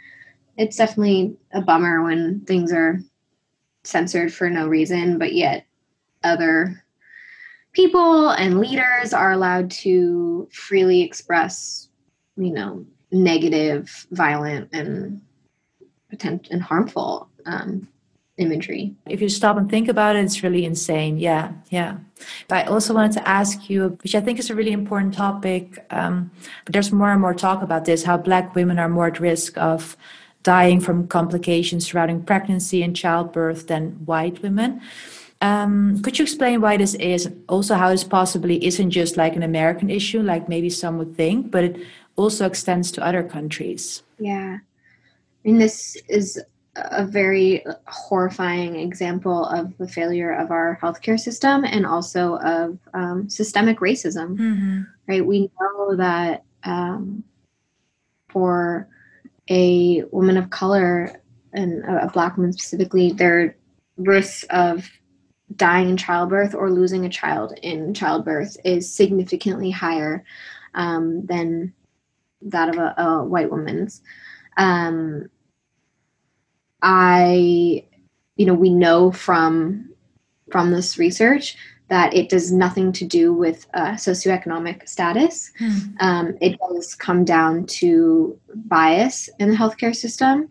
it's 0.61 0.77
definitely 0.77 1.35
a 1.53 1.61
bummer 1.61 2.03
when 2.03 2.41
things 2.41 2.71
are 2.71 2.99
censored 3.83 4.31
for 4.31 4.47
no 4.47 4.67
reason, 4.67 5.17
but 5.17 5.33
yet 5.33 5.65
other 6.23 6.83
people 7.73 8.29
and 8.29 8.59
leaders 8.59 9.11
are 9.11 9.31
allowed 9.31 9.71
to 9.71 10.47
freely 10.53 11.01
express, 11.01 11.89
you 12.37 12.53
know, 12.53 12.85
negative, 13.11 14.05
violent, 14.11 14.69
and 14.71 15.19
potent 16.11 16.47
and 16.51 16.61
harmful 16.61 17.27
um, 17.47 17.87
imagery. 18.37 18.93
If 19.09 19.19
you 19.19 19.29
stop 19.29 19.57
and 19.57 19.67
think 19.67 19.87
about 19.87 20.15
it, 20.15 20.23
it's 20.23 20.43
really 20.43 20.63
insane. 20.63 21.17
Yeah, 21.17 21.53
yeah. 21.71 21.97
But 22.47 22.67
I 22.67 22.69
also 22.69 22.93
wanted 22.93 23.13
to 23.13 23.27
ask 23.27 23.67
you, 23.67 23.97
which 24.03 24.13
I 24.13 24.21
think 24.21 24.37
is 24.37 24.51
a 24.51 24.55
really 24.55 24.73
important 24.73 25.15
topic, 25.15 25.83
um, 25.89 26.29
but 26.65 26.73
there's 26.73 26.91
more 26.91 27.11
and 27.11 27.19
more 27.19 27.33
talk 27.33 27.63
about 27.63 27.85
this 27.85 28.03
how 28.03 28.17
Black 28.17 28.53
women 28.53 28.77
are 28.77 28.89
more 28.89 29.07
at 29.07 29.19
risk 29.19 29.57
of 29.57 29.97
dying 30.43 30.79
from 30.79 31.07
complications 31.07 31.85
surrounding 31.85 32.23
pregnancy 32.23 32.81
and 32.83 32.95
childbirth 32.95 33.67
than 33.67 33.91
white 34.05 34.41
women. 34.41 34.81
Um, 35.41 36.01
could 36.03 36.19
you 36.19 36.23
explain 36.23 36.61
why 36.61 36.77
this 36.77 36.93
is? 36.95 37.31
Also, 37.49 37.75
how 37.75 37.89
this 37.89 38.03
possibly 38.03 38.63
isn't 38.63 38.91
just 38.91 39.17
like 39.17 39.35
an 39.35 39.43
American 39.43 39.89
issue, 39.89 40.21
like 40.21 40.47
maybe 40.47 40.69
some 40.69 40.97
would 40.99 41.15
think, 41.15 41.49
but 41.49 41.63
it 41.63 41.77
also 42.15 42.45
extends 42.45 42.91
to 42.91 43.03
other 43.03 43.23
countries. 43.23 44.03
Yeah. 44.19 44.59
I 44.59 45.47
mean, 45.47 45.57
this 45.57 45.97
is 46.07 46.39
a 46.75 47.03
very 47.03 47.65
horrifying 47.87 48.75
example 48.75 49.45
of 49.45 49.75
the 49.77 49.87
failure 49.87 50.31
of 50.31 50.51
our 50.51 50.79
healthcare 50.81 51.19
system 51.19 51.65
and 51.65 51.85
also 51.85 52.37
of 52.37 52.77
um, 52.93 53.27
systemic 53.27 53.79
racism. 53.79 54.37
Mm-hmm. 54.37 54.81
Right? 55.07 55.25
We 55.25 55.49
know 55.59 55.95
that 55.95 56.43
um, 56.63 57.23
for 58.29 58.87
a 59.49 60.03
woman 60.11 60.37
of 60.37 60.49
color 60.49 61.21
and 61.53 61.83
a, 61.83 62.09
black 62.13 62.37
woman 62.37 62.53
specifically, 62.53 63.11
their 63.11 63.57
risks 63.97 64.43
of 64.49 64.89
dying 65.55 65.89
in 65.89 65.97
childbirth 65.97 66.55
or 66.55 66.71
losing 66.71 67.05
a 67.05 67.09
child 67.09 67.53
in 67.61 67.93
childbirth 67.93 68.55
is 68.63 68.91
significantly 68.91 69.69
higher 69.69 70.23
um, 70.75 71.25
than 71.25 71.73
that 72.41 72.69
of 72.69 72.77
a, 72.77 72.93
a 72.97 73.23
white 73.23 73.51
woman's. 73.51 74.01
Um, 74.57 75.29
I, 76.81 77.85
you 78.35 78.45
know, 78.45 78.53
we 78.53 78.69
know 78.69 79.11
from 79.11 79.89
from 80.51 80.71
this 80.71 80.97
research 80.97 81.55
that 81.91 82.13
it 82.13 82.29
does 82.29 82.53
nothing 82.53 82.93
to 82.93 83.03
do 83.03 83.33
with 83.33 83.67
uh, 83.73 83.91
socioeconomic 83.91 84.87
status. 84.87 85.51
Hmm. 85.59 85.77
Um, 85.99 86.37
it 86.39 86.57
does 86.57 86.95
come 86.95 87.25
down 87.25 87.65
to 87.65 88.39
bias 88.55 89.29
in 89.39 89.49
the 89.49 89.57
healthcare 89.57 89.93
system, 89.93 90.47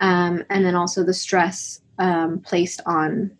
um, 0.00 0.44
and 0.50 0.64
then 0.64 0.76
also 0.76 1.02
the 1.02 1.12
stress 1.12 1.80
um, 1.98 2.38
placed 2.38 2.80
on 2.86 3.36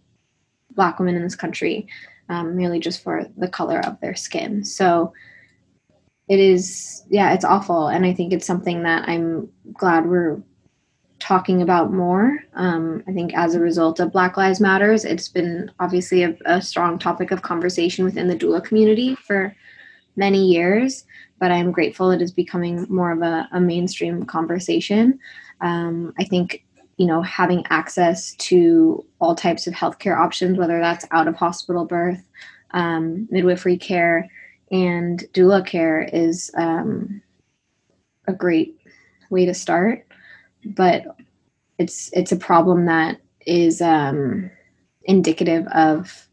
Black 0.73 0.99
women 0.99 1.15
in 1.15 1.23
this 1.23 1.37
country, 1.37 1.87
um, 2.29 2.57
merely 2.57 2.81
just 2.81 3.05
for 3.05 3.25
the 3.37 3.47
color 3.47 3.79
of 3.87 4.01
their 4.01 4.17
skin. 4.17 4.65
So 4.65 5.13
it 6.27 6.41
is 6.41 7.05
yeah 7.11 7.35
it's 7.35 7.45
awful 7.45 7.89
and 7.89 8.07
i 8.07 8.15
think 8.15 8.33
it's 8.33 8.47
something 8.47 8.83
that 8.85 9.07
i'm 9.07 9.47
glad 9.75 10.07
we're 10.07 10.43
talking 11.25 11.63
about 11.63 11.91
more. 11.91 12.39
Um, 12.53 13.03
i 13.09 13.13
think 13.13 13.33
as 13.35 13.55
a 13.55 13.61
result 13.61 13.99
of 13.99 14.13
black 14.13 14.37
lives 14.37 14.61
matters 14.61 15.07
it's 15.07 15.29
been 15.29 15.71
obviously 15.81 16.23
a, 16.23 16.37
a, 16.45 16.61
strong 16.61 16.99
topic 16.99 17.31
of 17.31 17.41
conversation 17.41 18.05
within 18.05 18.29
the 18.29 18.37
doula 18.37 18.63
community 18.63 19.15
for 19.15 19.57
many 20.17 20.45
years 20.47 21.05
but 21.41 21.51
i'm 21.51 21.73
grateful 21.73 22.11
it 22.11 22.21
is 22.21 22.31
becoming 22.31 22.87
more 22.91 23.11
of 23.11 23.23
a, 23.23 23.49
a 23.53 23.61
mainstream 23.61 24.25
conversation. 24.27 25.19
Um, 25.63 26.13
i 26.19 26.25
think 26.25 26.63
you 26.99 27.07
know 27.07 27.23
having 27.23 27.65
access 27.71 28.35
to 28.49 29.05
all 29.19 29.35
types 29.35 29.67
of 29.67 29.73
healthcare 29.73 30.19
options 30.19 30.59
whether 30.59 30.79
that's 30.79 31.07
out 31.11 31.27
of 31.27 31.37
hospital 31.37 31.87
birth 31.87 32.23
um, 32.73 33.27
midwifery 33.31 33.79
care 33.79 34.29
and 34.71 35.25
doula 35.33 35.65
care 35.65 36.03
is 36.13 36.51
um, 36.59 37.23
a 38.27 38.33
great 38.35 38.79
way 39.31 39.47
to 39.47 39.55
start 39.55 40.04
but 40.65 41.05
it's 41.79 42.11
it's 42.13 42.33
a 42.33 42.37
problem 42.37 42.87
that 42.87 43.21
is 43.47 43.81
um, 43.81 44.51
indicative 45.05 45.67
of 45.69 46.29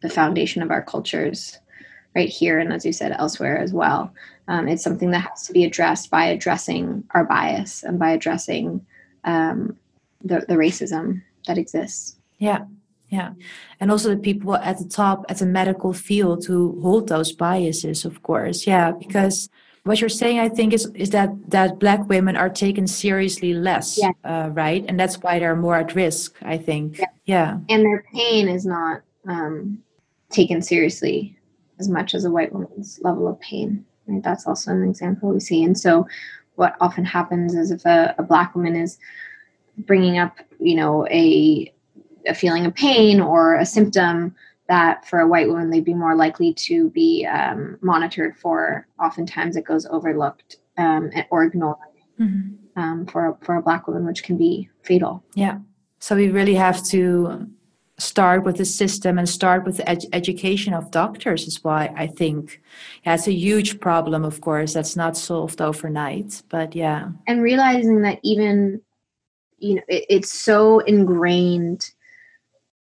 the 0.00 0.10
foundation 0.10 0.62
of 0.62 0.70
our 0.70 0.82
cultures 0.82 1.58
right 2.14 2.28
here 2.28 2.58
and 2.58 2.72
as 2.72 2.84
you 2.84 2.92
said 2.92 3.12
elsewhere 3.12 3.58
as 3.58 3.72
well 3.72 4.12
um, 4.48 4.68
it's 4.68 4.82
something 4.82 5.10
that 5.12 5.30
has 5.30 5.46
to 5.46 5.52
be 5.52 5.64
addressed 5.64 6.10
by 6.10 6.26
addressing 6.26 7.04
our 7.12 7.24
bias 7.24 7.82
and 7.82 7.98
by 7.98 8.10
addressing 8.10 8.84
um, 9.24 9.76
the, 10.22 10.44
the 10.48 10.54
racism 10.54 11.22
that 11.46 11.58
exists. 11.58 12.16
Yeah, 12.38 12.64
yeah. 13.08 13.32
And 13.80 13.90
also 13.90 14.10
the 14.10 14.16
people 14.16 14.54
at 14.56 14.78
the 14.78 14.88
top, 14.88 15.24
at 15.28 15.38
the 15.38 15.46
medical 15.46 15.92
field, 15.92 16.44
who 16.44 16.80
hold 16.80 17.08
those 17.08 17.32
biases, 17.32 18.04
of 18.04 18.22
course. 18.22 18.66
Yeah, 18.66 18.92
because 18.92 19.48
what 19.84 20.00
you're 20.00 20.08
saying, 20.08 20.38
I 20.38 20.48
think, 20.48 20.72
is 20.72 20.86
is 20.94 21.10
that 21.10 21.30
that 21.50 21.78
black 21.78 22.08
women 22.08 22.36
are 22.36 22.48
taken 22.48 22.86
seriously 22.86 23.52
less, 23.52 23.98
yeah. 23.98 24.12
uh, 24.24 24.50
right? 24.52 24.84
And 24.86 24.98
that's 24.98 25.18
why 25.18 25.38
they're 25.38 25.56
more 25.56 25.76
at 25.76 25.94
risk. 25.94 26.36
I 26.42 26.56
think. 26.58 26.98
Yeah. 26.98 27.06
yeah. 27.24 27.58
And 27.68 27.84
their 27.84 28.04
pain 28.14 28.48
is 28.48 28.64
not 28.64 29.02
um, 29.26 29.82
taken 30.30 30.62
seriously 30.62 31.36
as 31.80 31.88
much 31.88 32.14
as 32.14 32.24
a 32.24 32.30
white 32.30 32.52
woman's 32.52 33.00
level 33.02 33.26
of 33.26 33.40
pain. 33.40 33.84
Right? 34.06 34.22
That's 34.22 34.46
also 34.46 34.70
an 34.70 34.88
example 34.88 35.30
we 35.30 35.40
see. 35.40 35.64
And 35.64 35.78
so, 35.78 36.06
what 36.54 36.76
often 36.80 37.04
happens 37.04 37.54
is 37.54 37.72
if 37.72 37.84
a, 37.84 38.14
a 38.18 38.22
black 38.22 38.54
woman 38.54 38.76
is 38.76 38.98
bringing 39.78 40.18
up, 40.18 40.38
you 40.60 40.76
know, 40.76 41.08
a 41.08 41.72
a 42.26 42.34
feeling 42.34 42.66
of 42.66 42.74
pain 42.76 43.20
or 43.20 43.56
a 43.56 43.66
symptom 43.66 44.36
that 44.68 45.06
for 45.06 45.20
a 45.20 45.28
white 45.28 45.48
woman 45.48 45.70
they'd 45.70 45.84
be 45.84 45.94
more 45.94 46.14
likely 46.14 46.54
to 46.54 46.90
be 46.90 47.26
um, 47.26 47.78
monitored 47.80 48.36
for. 48.36 48.86
Oftentimes, 49.00 49.56
it 49.56 49.64
goes 49.64 49.86
overlooked 49.86 50.56
um, 50.78 51.10
or 51.30 51.44
ignored 51.44 51.76
mm-hmm. 52.18 52.80
um, 52.80 53.06
for 53.06 53.36
for 53.42 53.56
a 53.56 53.62
black 53.62 53.86
woman, 53.86 54.06
which 54.06 54.22
can 54.22 54.36
be 54.36 54.68
fatal. 54.82 55.22
Yeah. 55.34 55.58
So 55.98 56.16
we 56.16 56.30
really 56.30 56.54
have 56.54 56.84
to 56.88 57.48
start 57.98 58.44
with 58.44 58.56
the 58.56 58.64
system 58.64 59.18
and 59.18 59.28
start 59.28 59.64
with 59.64 59.76
the 59.76 59.88
ed- 59.88 60.04
education 60.12 60.74
of 60.74 60.90
doctors 60.90 61.46
is 61.46 61.62
why 61.62 61.92
I 61.96 62.06
think 62.06 62.60
yeah, 63.04 63.14
it's 63.14 63.28
a 63.28 63.32
huge 63.32 63.80
problem, 63.80 64.24
of 64.24 64.40
course, 64.40 64.74
that's 64.74 64.96
not 64.96 65.16
solved 65.16 65.60
overnight. 65.60 66.42
But 66.48 66.74
yeah. 66.74 67.10
And 67.26 67.42
realizing 67.42 68.02
that 68.02 68.18
even, 68.22 68.80
you 69.58 69.76
know, 69.76 69.82
it, 69.88 70.06
it's 70.08 70.32
so 70.32 70.80
ingrained 70.80 71.90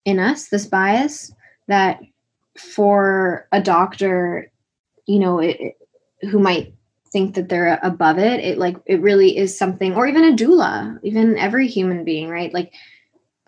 in 0.04 0.20
us, 0.20 0.50
this 0.50 0.66
bias, 0.66 1.34
that 1.68 2.00
for 2.58 3.48
a 3.52 3.62
doctor, 3.62 4.52
you 5.06 5.20
know, 5.20 5.40
it, 5.40 5.78
who 6.22 6.40
might 6.40 6.74
think 7.12 7.36
that 7.36 7.50
they're 7.50 7.80
above 7.84 8.18
it, 8.18 8.40
it 8.40 8.58
like, 8.58 8.78
it 8.86 9.02
really 9.02 9.38
is 9.38 9.58
something, 9.58 9.96
or 9.96 10.08
even 10.08 10.24
a 10.24 10.36
doula, 10.36 11.00
even 11.04 11.38
every 11.38 11.68
human 11.68 12.04
being, 12.04 12.30
right? 12.30 12.54
Like, 12.54 12.74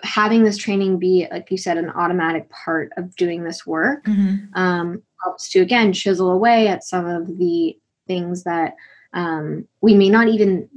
having 0.04 0.44
this 0.44 0.58
training 0.58 1.00
be 1.00 1.28
like 1.32 1.50
you 1.50 1.58
said 1.58 1.78
an 1.78 1.90
automatic 1.90 2.50
part 2.50 2.92
of 2.98 3.16
doing 3.16 3.44
this 3.44 3.66
work 3.66 4.06
mm-hmm. 4.06 4.46
um, 4.54 5.02
helps 5.24 5.50
to 5.50 5.60
again 5.60 5.92
chisel 5.92 6.32
away 6.32 6.68
at 6.68 6.84
some 6.84 7.08
of 7.08 7.38
the 7.38 7.78
things 8.06 8.44
that 8.44 8.76
um, 9.14 9.68
we 9.82 9.94
may 9.96 10.10
not 10.10 10.28
even 10.28 10.70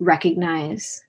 recognize 0.00 1.02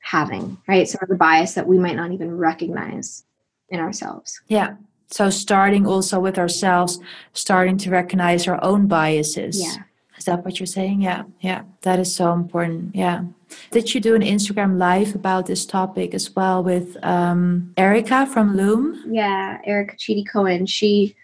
having 0.00 0.56
right 0.68 0.88
some 0.88 1.00
of 1.02 1.08
the 1.08 1.16
bias 1.16 1.54
that 1.54 1.66
we 1.66 1.76
might 1.76 1.96
not 1.96 2.12
even 2.12 2.36
recognize 2.36 3.24
in 3.70 3.80
ourselves. 3.80 4.40
Yeah. 4.48 4.76
So 5.10 5.30
starting 5.30 5.86
also 5.86 6.20
with 6.20 6.38
ourselves 6.38 7.00
starting 7.32 7.78
to 7.78 7.90
recognize 7.90 8.46
our 8.46 8.62
own 8.62 8.86
biases. 8.86 9.60
Yeah. 9.60 9.82
Is 10.16 10.24
that 10.24 10.44
what 10.44 10.58
you're 10.58 10.66
saying? 10.66 11.00
Yeah. 11.00 11.24
Yeah. 11.40 11.62
That 11.82 11.98
is 11.98 12.14
so 12.14 12.32
important. 12.32 12.94
Yeah. 12.94 13.24
Did 13.70 13.94
you 13.94 14.00
do 14.00 14.14
an 14.14 14.22
Instagram 14.22 14.78
live 14.78 15.14
about 15.14 15.46
this 15.46 15.64
topic 15.64 16.14
as 16.14 16.34
well 16.34 16.62
with 16.62 16.96
um, 17.02 17.72
Erica 17.76 18.26
from 18.26 18.56
Loom? 18.56 19.02
Yeah, 19.08 19.58
Erica 19.64 19.96
Chidi 19.96 20.24
Cohen. 20.28 20.66
She 20.66 21.16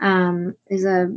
um, 0.00 0.56
is 0.68 0.84
a 0.84 1.16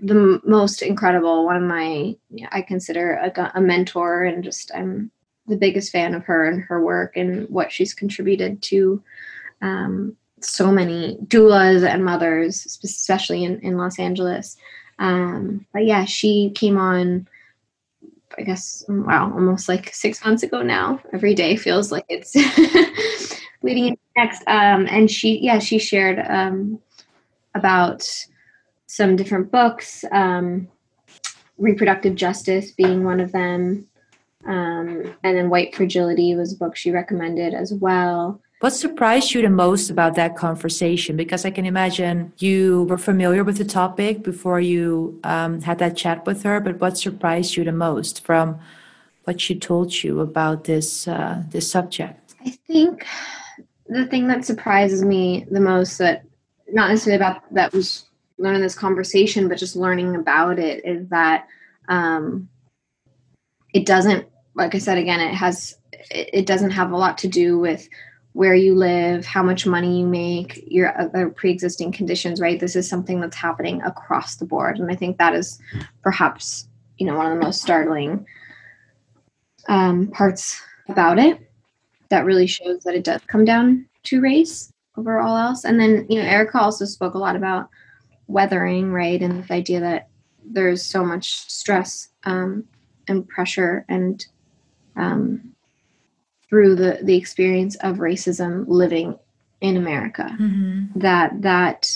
the 0.00 0.40
most 0.44 0.82
incredible 0.82 1.44
one 1.44 1.56
of 1.56 1.62
my 1.62 2.16
I 2.50 2.62
consider 2.62 3.12
a, 3.12 3.52
a 3.54 3.60
mentor 3.60 4.24
and 4.24 4.42
just 4.42 4.70
I'm 4.74 5.10
the 5.46 5.56
biggest 5.56 5.92
fan 5.92 6.14
of 6.14 6.24
her 6.24 6.46
and 6.48 6.62
her 6.62 6.82
work 6.82 7.16
and 7.16 7.48
what 7.48 7.70
she's 7.70 7.94
contributed 7.94 8.62
to 8.62 9.02
um, 9.62 10.16
so 10.40 10.70
many 10.70 11.16
doulas 11.26 11.86
and 11.86 12.04
mothers, 12.04 12.66
especially 12.82 13.44
in, 13.44 13.60
in 13.60 13.76
Los 13.76 13.98
Angeles. 13.98 14.56
Um, 14.98 15.66
but 15.72 15.84
yeah, 15.84 16.04
she 16.04 16.50
came 16.54 16.78
on 16.78 17.28
I 18.38 18.42
guess, 18.42 18.84
wow, 18.88 19.32
almost 19.32 19.68
like 19.68 19.94
six 19.94 20.24
months 20.24 20.42
ago 20.42 20.62
now. 20.62 21.00
Every 21.12 21.34
day 21.34 21.56
feels 21.56 21.90
like 21.90 22.04
it's 22.08 22.34
leading 23.62 23.88
into 23.88 24.00
next. 24.16 24.42
Um, 24.46 24.86
and 24.90 25.10
she, 25.10 25.38
yeah, 25.38 25.58
she 25.58 25.78
shared 25.78 26.24
um, 26.28 26.78
about 27.54 28.08
some 28.86 29.16
different 29.16 29.50
books, 29.50 30.04
um, 30.12 30.68
reproductive 31.58 32.14
justice 32.14 32.72
being 32.72 33.04
one 33.04 33.20
of 33.20 33.32
them. 33.32 33.86
Um, 34.46 35.14
and 35.24 35.36
then 35.36 35.50
White 35.50 35.74
Fragility 35.74 36.34
was 36.34 36.52
a 36.52 36.56
book 36.56 36.76
she 36.76 36.90
recommended 36.90 37.54
as 37.54 37.72
well. 37.72 38.40
What 38.60 38.70
surprised 38.70 39.34
you 39.34 39.42
the 39.42 39.50
most 39.50 39.90
about 39.90 40.14
that 40.14 40.34
conversation? 40.34 41.14
Because 41.14 41.44
I 41.44 41.50
can 41.50 41.66
imagine 41.66 42.32
you 42.38 42.84
were 42.84 42.96
familiar 42.96 43.44
with 43.44 43.58
the 43.58 43.66
topic 43.66 44.22
before 44.22 44.60
you 44.60 45.20
um, 45.24 45.60
had 45.60 45.78
that 45.80 45.96
chat 45.96 46.24
with 46.24 46.42
her, 46.44 46.58
but 46.60 46.80
what 46.80 46.96
surprised 46.96 47.56
you 47.56 47.64
the 47.64 47.72
most 47.72 48.24
from 48.24 48.58
what 49.24 49.42
she 49.42 49.58
told 49.58 50.02
you 50.02 50.20
about 50.20 50.64
this 50.64 51.06
uh, 51.06 51.42
this 51.50 51.70
subject? 51.70 52.34
I 52.46 52.50
think 52.66 53.04
the 53.88 54.06
thing 54.06 54.26
that 54.28 54.46
surprises 54.46 55.04
me 55.04 55.46
the 55.50 55.60
most 55.60 55.98
that 55.98 56.24
not 56.72 56.88
necessarily 56.88 57.16
about 57.16 57.52
that 57.52 57.74
was 57.74 58.06
learning 58.38 58.62
this 58.62 58.74
conversation, 58.74 59.48
but 59.48 59.58
just 59.58 59.76
learning 59.76 60.16
about 60.16 60.58
it 60.58 60.84
is 60.84 61.08
that 61.08 61.46
um, 61.88 62.48
it 63.74 63.84
doesn't, 63.84 64.26
like 64.54 64.74
I 64.74 64.78
said 64.78 64.96
again, 64.96 65.20
it 65.20 65.34
has 65.34 65.76
it 66.10 66.46
doesn't 66.46 66.70
have 66.70 66.92
a 66.92 66.96
lot 66.96 67.18
to 67.18 67.28
do 67.28 67.58
with 67.58 67.88
where 68.36 68.54
you 68.54 68.74
live, 68.74 69.24
how 69.24 69.42
much 69.42 69.64
money 69.64 70.00
you 70.00 70.06
make, 70.06 70.62
your 70.66 70.94
other 71.00 71.30
pre-existing 71.30 71.90
conditions, 71.90 72.38
right? 72.38 72.60
This 72.60 72.76
is 72.76 72.86
something 72.86 73.18
that's 73.18 73.34
happening 73.34 73.80
across 73.80 74.36
the 74.36 74.44
board, 74.44 74.78
and 74.78 74.90
I 74.90 74.94
think 74.94 75.16
that 75.16 75.34
is 75.34 75.58
perhaps 76.02 76.68
you 76.98 77.06
know 77.06 77.16
one 77.16 77.32
of 77.32 77.38
the 77.38 77.42
most 77.42 77.62
startling 77.62 78.26
um, 79.70 80.08
parts 80.08 80.60
about 80.90 81.18
it. 81.18 81.50
That 82.10 82.26
really 82.26 82.46
shows 82.46 82.84
that 82.84 82.94
it 82.94 83.04
does 83.04 83.22
come 83.26 83.46
down 83.46 83.86
to 84.02 84.20
race 84.20 84.70
over 84.98 85.18
all 85.18 85.38
else. 85.38 85.64
And 85.64 85.80
then 85.80 86.04
you 86.10 86.20
know 86.20 86.28
Erica 86.28 86.60
also 86.60 86.84
spoke 86.84 87.14
a 87.14 87.18
lot 87.18 87.36
about 87.36 87.70
weathering, 88.26 88.92
right, 88.92 89.22
and 89.22 89.44
the 89.44 89.54
idea 89.54 89.80
that 89.80 90.08
there's 90.44 90.84
so 90.84 91.02
much 91.02 91.50
stress 91.50 92.10
um, 92.24 92.64
and 93.08 93.26
pressure 93.26 93.86
and 93.88 94.26
um, 94.94 95.55
through 96.48 96.76
the 96.76 96.98
the 97.02 97.16
experience 97.16 97.76
of 97.76 97.96
racism 97.96 98.64
living 98.68 99.18
in 99.60 99.76
America 99.76 100.36
mm-hmm. 100.38 100.98
that 100.98 101.42
that 101.42 101.90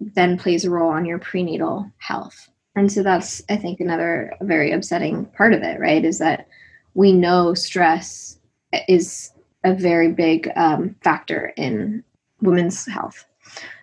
then 0.00 0.36
plays 0.38 0.64
a 0.64 0.70
role 0.70 0.90
on 0.90 1.04
your 1.04 1.18
prenatal 1.18 1.90
health. 1.98 2.48
And 2.74 2.92
so 2.92 3.02
that's 3.02 3.42
I 3.48 3.56
think 3.56 3.80
another 3.80 4.34
very 4.42 4.72
upsetting 4.72 5.26
part 5.26 5.54
of 5.54 5.62
it, 5.62 5.80
right? 5.80 6.04
Is 6.04 6.18
that 6.18 6.48
we 6.94 7.12
know 7.12 7.54
stress 7.54 8.38
is 8.88 9.32
a 9.64 9.74
very 9.74 10.12
big 10.12 10.50
um, 10.56 10.94
factor 11.02 11.52
in 11.56 12.04
women's 12.40 12.86
health, 12.86 13.24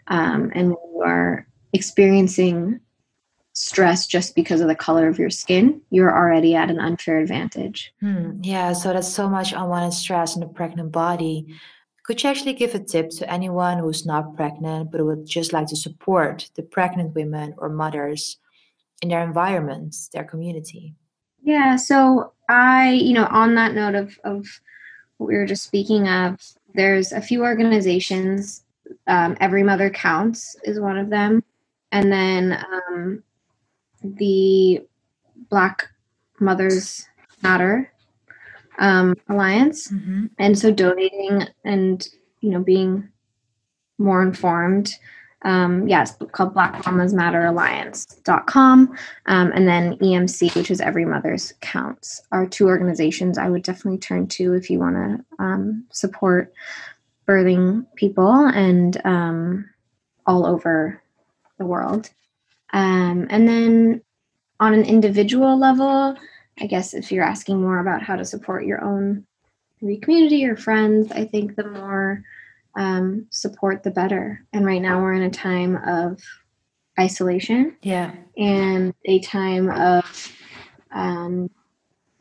um, 0.08 0.52
and 0.54 0.70
when 0.70 0.92
you 0.94 1.02
are 1.04 1.48
experiencing 1.74 2.80
stress 3.54 4.08
just 4.08 4.36
because 4.36 4.62
of 4.62 4.68
the 4.68 4.76
color 4.76 5.08
of 5.08 5.20
your 5.20 5.30
skin, 5.30 5.82
you're 5.92 6.16
already 6.16 6.56
at 6.56 6.70
an 6.70 6.80
unfair 6.80 7.20
advantage. 7.20 7.94
Hmm, 8.00 8.40
yeah, 8.42 8.74
so 8.74 8.92
that's 8.92 9.14
so 9.14 9.30
much 9.30 9.54
unwanted 9.54 9.94
stress 9.94 10.36
in 10.36 10.42
the 10.42 10.48
pregnant 10.48 10.92
body. 10.92 11.48
Could 12.04 12.22
you 12.22 12.30
actually 12.30 12.54
give 12.54 12.76
a 12.76 12.80
tip 12.80 13.12
to 13.12 13.32
anyone 13.32 13.78
who's 13.78 14.06
not 14.06 14.36
pregnant 14.36 14.92
but 14.92 15.06
would 15.06 15.26
just 15.26 15.54
like 15.54 15.68
to 15.68 15.76
support 15.76 16.50
the 16.56 16.64
pregnant 16.64 17.16
women 17.16 17.54
or 17.58 17.70
mothers 17.70 18.38
in 19.02 19.10
their 19.10 19.24
environments, 19.24 20.10
their 20.10 20.26
community? 20.26 20.96
Yeah, 21.44 21.76
so 21.76 22.34
I, 22.50 22.92
you 22.92 23.14
know, 23.14 23.28
on 23.30 23.56
that 23.56 23.74
note 23.74 23.96
of, 23.96 24.20
of 24.24 24.48
what 25.18 25.28
we 25.28 25.36
were 25.36 25.46
just 25.46 25.64
speaking 25.64 26.08
of, 26.08 26.40
there's 26.74 27.12
a 27.12 27.22
few 27.22 27.44
organizations. 27.44 28.64
Um, 29.08 29.38
Every 29.40 29.64
Mother 29.64 29.90
Counts 29.90 30.56
is 30.64 30.80
one 30.80 30.98
of 30.98 31.10
them. 31.10 31.44
And 31.92 32.12
then 32.12 32.66
um, 32.90 33.24
the 34.04 34.82
Black 35.50 35.90
Mothers 36.40 37.08
Matter 37.42 37.92
um, 38.80 39.16
Alliance, 39.30 39.90
mm-hmm. 39.90 40.26
and 40.38 40.58
so 40.58 40.72
donating 40.72 41.48
and 41.64 42.08
you 42.42 42.50
know 42.50 42.64
being 42.64 43.10
more 43.98 44.22
informed. 44.22 44.96
Um, 45.44 45.88
yeah, 45.88 46.04
it's 46.04 46.16
called 46.32 46.54
Black 46.54 46.86
Mamas 46.86 47.14
Matter 47.14 47.46
Alliance.com. 47.46 48.96
Um, 49.26 49.52
and 49.54 49.68
then 49.68 49.98
EMC, 49.98 50.56
which 50.56 50.72
is 50.72 50.80
Every 50.80 51.04
Mother's 51.04 51.54
Counts, 51.60 52.22
are 52.32 52.48
two 52.48 52.68
organizations 52.68 53.38
I 53.38 53.50
would 53.50 53.64
definitely 53.64 53.98
turn 53.98 54.28
to 54.28 54.54
if 54.54 54.70
you 54.70 54.80
want 54.80 54.96
to 54.96 55.44
um, 55.44 55.86
support 55.92 56.54
birthing 57.28 57.86
people 57.96 58.32
and 58.32 59.00
um, 59.06 59.70
all 60.26 60.46
over 60.46 61.02
the 61.58 61.66
world. 61.66 62.10
Um, 62.74 63.28
and 63.30 63.48
then 63.48 64.02
on 64.60 64.74
an 64.74 64.84
individual 64.84 65.58
level, 65.58 66.16
I 66.60 66.68
guess 66.68 66.94
if 66.94 67.12
you're 67.12 67.24
asking 67.24 67.62
more 67.62 67.80
about 67.80 68.04
how 68.04 68.16
to 68.16 68.26
support 68.26 68.66
your 68.66 68.84
own 68.84 69.26
community 69.80 70.46
or 70.46 70.56
friends, 70.56 71.12
I 71.12 71.26
think 71.26 71.56
the 71.56 71.68
more 71.68 72.24
um, 72.76 73.28
support, 73.30 73.84
the 73.84 73.92
better. 73.92 74.44
And 74.54 74.66
right 74.66 74.82
now 74.82 75.02
we're 75.02 75.14
in 75.14 75.24
a 75.24 75.30
time 75.30 75.78
of 75.86 76.22
isolation. 77.00 77.76
Yeah. 77.82 78.14
And 78.38 78.94
a 79.06 79.20
time 79.20 79.70
of 79.70 80.32
um, 80.92 81.50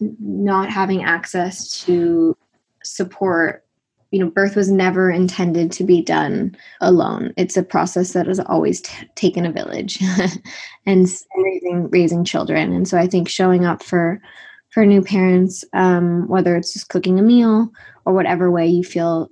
not 0.01 0.71
having 0.71 1.05
access 1.05 1.85
to 1.85 2.37
support 2.83 3.65
you 4.13 4.21
know 4.21 4.31
birth 4.31 4.55
was 4.55 4.71
never 4.71 5.11
intended 5.11 5.73
to 5.73 5.85
be 5.85 6.03
done 6.03 6.55
alone. 6.81 7.33
It's 7.37 7.57
a 7.57 7.63
process 7.63 8.13
that 8.13 8.27
has 8.27 8.39
always 8.39 8.83
t- 8.83 9.09
taken 9.17 9.45
a 9.45 9.53
village 9.53 9.99
and 10.87 11.09
raising 11.37 11.91
raising 11.91 12.25
children. 12.25 12.73
And 12.73 12.87
so 12.87 12.99
i 12.99 13.07
think 13.07 13.29
showing 13.29 13.65
up 13.65 13.83
for 13.83 14.21
for 14.71 14.87
new 14.87 15.03
parents 15.03 15.65
um, 15.75 16.27
whether 16.29 16.57
it's 16.57 16.73
just 16.73 16.89
cooking 16.89 17.19
a 17.19 17.23
meal 17.23 17.71
or 18.05 18.15
whatever 18.15 18.51
way 18.51 18.67
you 18.67 18.83
feel 18.83 19.31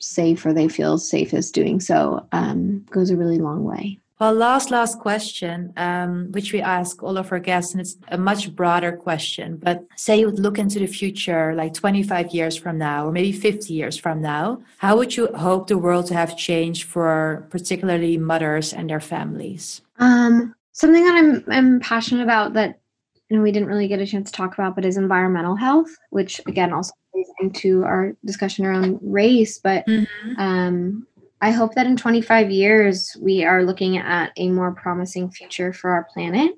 safe 0.00 0.44
or 0.46 0.52
they 0.52 0.68
feel 0.68 0.98
safest 0.98 1.54
doing 1.54 1.80
so 1.80 2.26
um, 2.32 2.84
goes 2.90 3.10
a 3.10 3.16
really 3.16 3.38
long 3.38 3.64
way 3.64 3.98
well, 4.20 4.34
last, 4.34 4.70
last 4.70 4.98
question, 4.98 5.72
um, 5.76 6.32
which 6.32 6.52
we 6.52 6.60
ask 6.60 7.02
all 7.02 7.16
of 7.16 7.30
our 7.30 7.38
guests, 7.38 7.72
and 7.72 7.80
it's 7.80 7.96
a 8.08 8.18
much 8.18 8.54
broader 8.54 8.92
question. 8.92 9.56
But 9.56 9.86
say 9.96 10.20
you 10.20 10.26
would 10.26 10.40
look 10.40 10.58
into 10.58 10.78
the 10.80 10.86
future, 10.86 11.54
like 11.54 11.74
25 11.74 12.32
years 12.32 12.56
from 12.56 12.78
now, 12.78 13.06
or 13.06 13.12
maybe 13.12 13.32
50 13.32 13.72
years 13.72 13.96
from 13.96 14.20
now, 14.20 14.60
how 14.78 14.96
would 14.96 15.16
you 15.16 15.28
hope 15.34 15.68
the 15.68 15.78
world 15.78 16.06
to 16.06 16.14
have 16.14 16.36
changed 16.36 16.84
for 16.84 17.46
particularly 17.50 18.18
mothers 18.18 18.72
and 18.72 18.90
their 18.90 19.00
families? 19.00 19.82
Um, 19.98 20.54
something 20.72 21.04
that 21.04 21.14
I'm, 21.14 21.44
I'm 21.48 21.80
passionate 21.80 22.22
about 22.22 22.54
that 22.54 22.80
you 23.28 23.36
know 23.36 23.42
we 23.42 23.52
didn't 23.52 23.68
really 23.68 23.88
get 23.88 24.00
a 24.00 24.06
chance 24.06 24.30
to 24.30 24.36
talk 24.36 24.54
about, 24.54 24.74
but 24.74 24.84
is 24.84 24.96
environmental 24.96 25.54
health, 25.54 25.90
which 26.10 26.40
again 26.46 26.72
also 26.72 26.92
plays 27.12 27.28
into 27.40 27.84
our 27.84 28.16
discussion 28.24 28.64
around 28.64 28.98
race. 29.02 29.58
But 29.58 29.86
mm-hmm. 29.86 30.40
um, 30.40 31.06
I 31.40 31.52
hope 31.52 31.74
that 31.74 31.86
in 31.86 31.96
25 31.96 32.50
years 32.50 33.16
we 33.20 33.44
are 33.44 33.62
looking 33.62 33.96
at 33.98 34.32
a 34.36 34.48
more 34.48 34.72
promising 34.72 35.30
future 35.30 35.72
for 35.72 35.90
our 35.90 36.04
planet. 36.12 36.52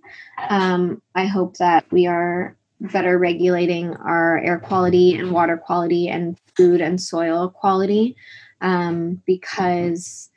Um, 0.49 1.03
I 1.15 1.27
hope 1.27 1.59
that 1.59 1.85
we 1.91 2.07
are 2.07 2.57
better 2.81 3.19
regulating 3.19 3.95
our 3.97 4.39
air 4.39 4.59
quality 4.59 5.15
and 5.15 5.33
water 5.33 5.59
quality 5.59 6.09
and 6.09 6.39
food 6.57 6.81
and 6.81 7.01
soil 7.01 7.51
quality 7.51 8.17
um, 8.63 9.21
because 9.27 10.31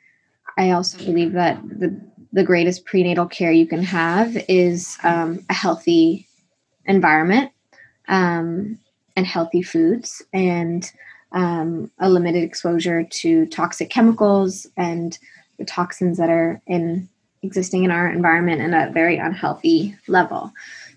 I 0.58 0.72
also 0.72 0.98
believe 0.98 1.32
that 1.32 1.60
the, 1.66 1.98
the 2.32 2.44
greatest 2.44 2.84
prenatal 2.84 3.26
care 3.26 3.52
you 3.52 3.66
can 3.66 3.82
have 3.82 4.36
is 4.48 4.98
um, 5.02 5.44
a 5.48 5.54
healthy 5.54 6.28
environment 6.84 7.50
um, 8.08 8.78
and 9.16 9.26
healthy 9.26 9.62
foods. 9.62 10.22
And 10.32 10.90
um, 11.34 11.90
a 11.98 12.08
limited 12.08 12.42
exposure 12.42 13.04
to 13.04 13.46
toxic 13.46 13.90
chemicals 13.90 14.66
and 14.76 15.18
the 15.58 15.64
toxins 15.64 16.16
that 16.16 16.30
are 16.30 16.62
in 16.66 17.08
existing 17.42 17.84
in 17.84 17.90
our 17.90 18.08
environment 18.10 18.62
in 18.62 18.72
a 18.72 18.90
very 18.90 19.18
unhealthy 19.18 19.96
level. 20.08 20.50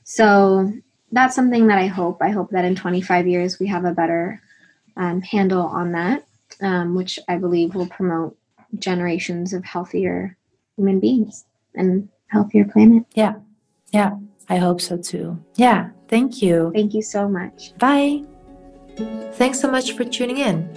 So 0.04 0.72
that's 1.12 1.36
something 1.36 1.68
that 1.68 1.78
I 1.78 1.88
hope. 1.88 2.22
I 2.22 2.30
hope 2.30 2.52
that 2.52 2.64
in 2.64 2.76
25 2.76 3.28
years 3.28 3.60
we 3.60 3.68
have 3.68 3.84
a 3.84 3.92
better 3.92 4.42
um, 4.96 5.22
handle 5.22 5.64
on 5.64 5.92
that, 5.92 6.26
um, 6.62 6.96
which 6.96 7.20
I 7.28 7.38
believe 7.38 7.76
will 7.76 7.88
promote 7.88 8.38
generations 8.80 9.54
of 9.54 9.66
healthier 9.66 10.38
human 10.76 11.00
beings 11.00 11.46
and 11.76 12.08
healthier 12.28 12.66
planet. 12.66 13.04
Yeah, 13.14 13.36
yeah, 13.92 14.12
I 14.50 14.58
hope 14.58 14.82
so 14.82 14.98
too. 14.98 15.44
Yeah, 15.56 15.90
thank 16.08 16.42
you. 16.42 16.72
Thank 16.74 16.94
you 16.94 17.02
so 17.02 17.28
much. 17.28 17.78
Bye. 17.78 18.24
Thanks 19.34 19.60
so 19.60 19.70
much 19.70 19.94
for 19.94 20.04
tuning 20.04 20.38
in. 20.38 20.68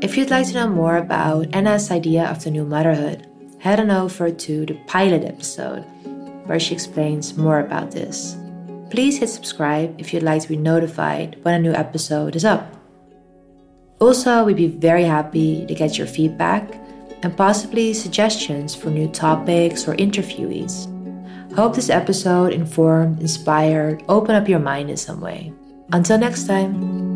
If 0.00 0.16
you'd 0.16 0.30
like 0.30 0.46
to 0.48 0.54
know 0.54 0.68
more 0.68 0.96
about 0.96 1.54
Anna's 1.54 1.90
idea 1.90 2.26
of 2.26 2.42
the 2.42 2.50
new 2.50 2.64
motherhood, 2.64 3.26
head 3.58 3.80
on 3.80 3.90
over 3.90 4.30
to 4.30 4.66
the 4.66 4.74
pilot 4.86 5.24
episode 5.24 5.84
where 6.46 6.60
she 6.60 6.74
explains 6.74 7.36
more 7.36 7.60
about 7.60 7.92
this. 7.92 8.36
Please 8.90 9.18
hit 9.18 9.28
subscribe 9.28 9.94
if 9.98 10.12
you'd 10.12 10.22
like 10.22 10.42
to 10.42 10.48
be 10.48 10.56
notified 10.56 11.38
when 11.42 11.54
a 11.54 11.58
new 11.58 11.72
episode 11.72 12.36
is 12.36 12.44
up. 12.44 12.76
Also, 14.00 14.44
we'd 14.44 14.56
be 14.56 14.66
very 14.66 15.04
happy 15.04 15.64
to 15.66 15.74
get 15.74 15.96
your 15.96 16.06
feedback 16.06 16.74
and 17.22 17.36
possibly 17.36 17.94
suggestions 17.94 18.74
for 18.74 18.90
new 18.90 19.08
topics 19.08 19.86
or 19.86 19.94
interviewees. 19.94 20.91
Hope 21.54 21.74
this 21.74 21.90
episode 21.90 22.52
informed, 22.52 23.20
inspired, 23.20 24.02
opened 24.08 24.36
up 24.36 24.48
your 24.48 24.58
mind 24.58 24.88
in 24.88 24.96
some 24.96 25.20
way. 25.20 25.52
Until 25.92 26.16
next 26.16 26.46
time. 26.46 27.11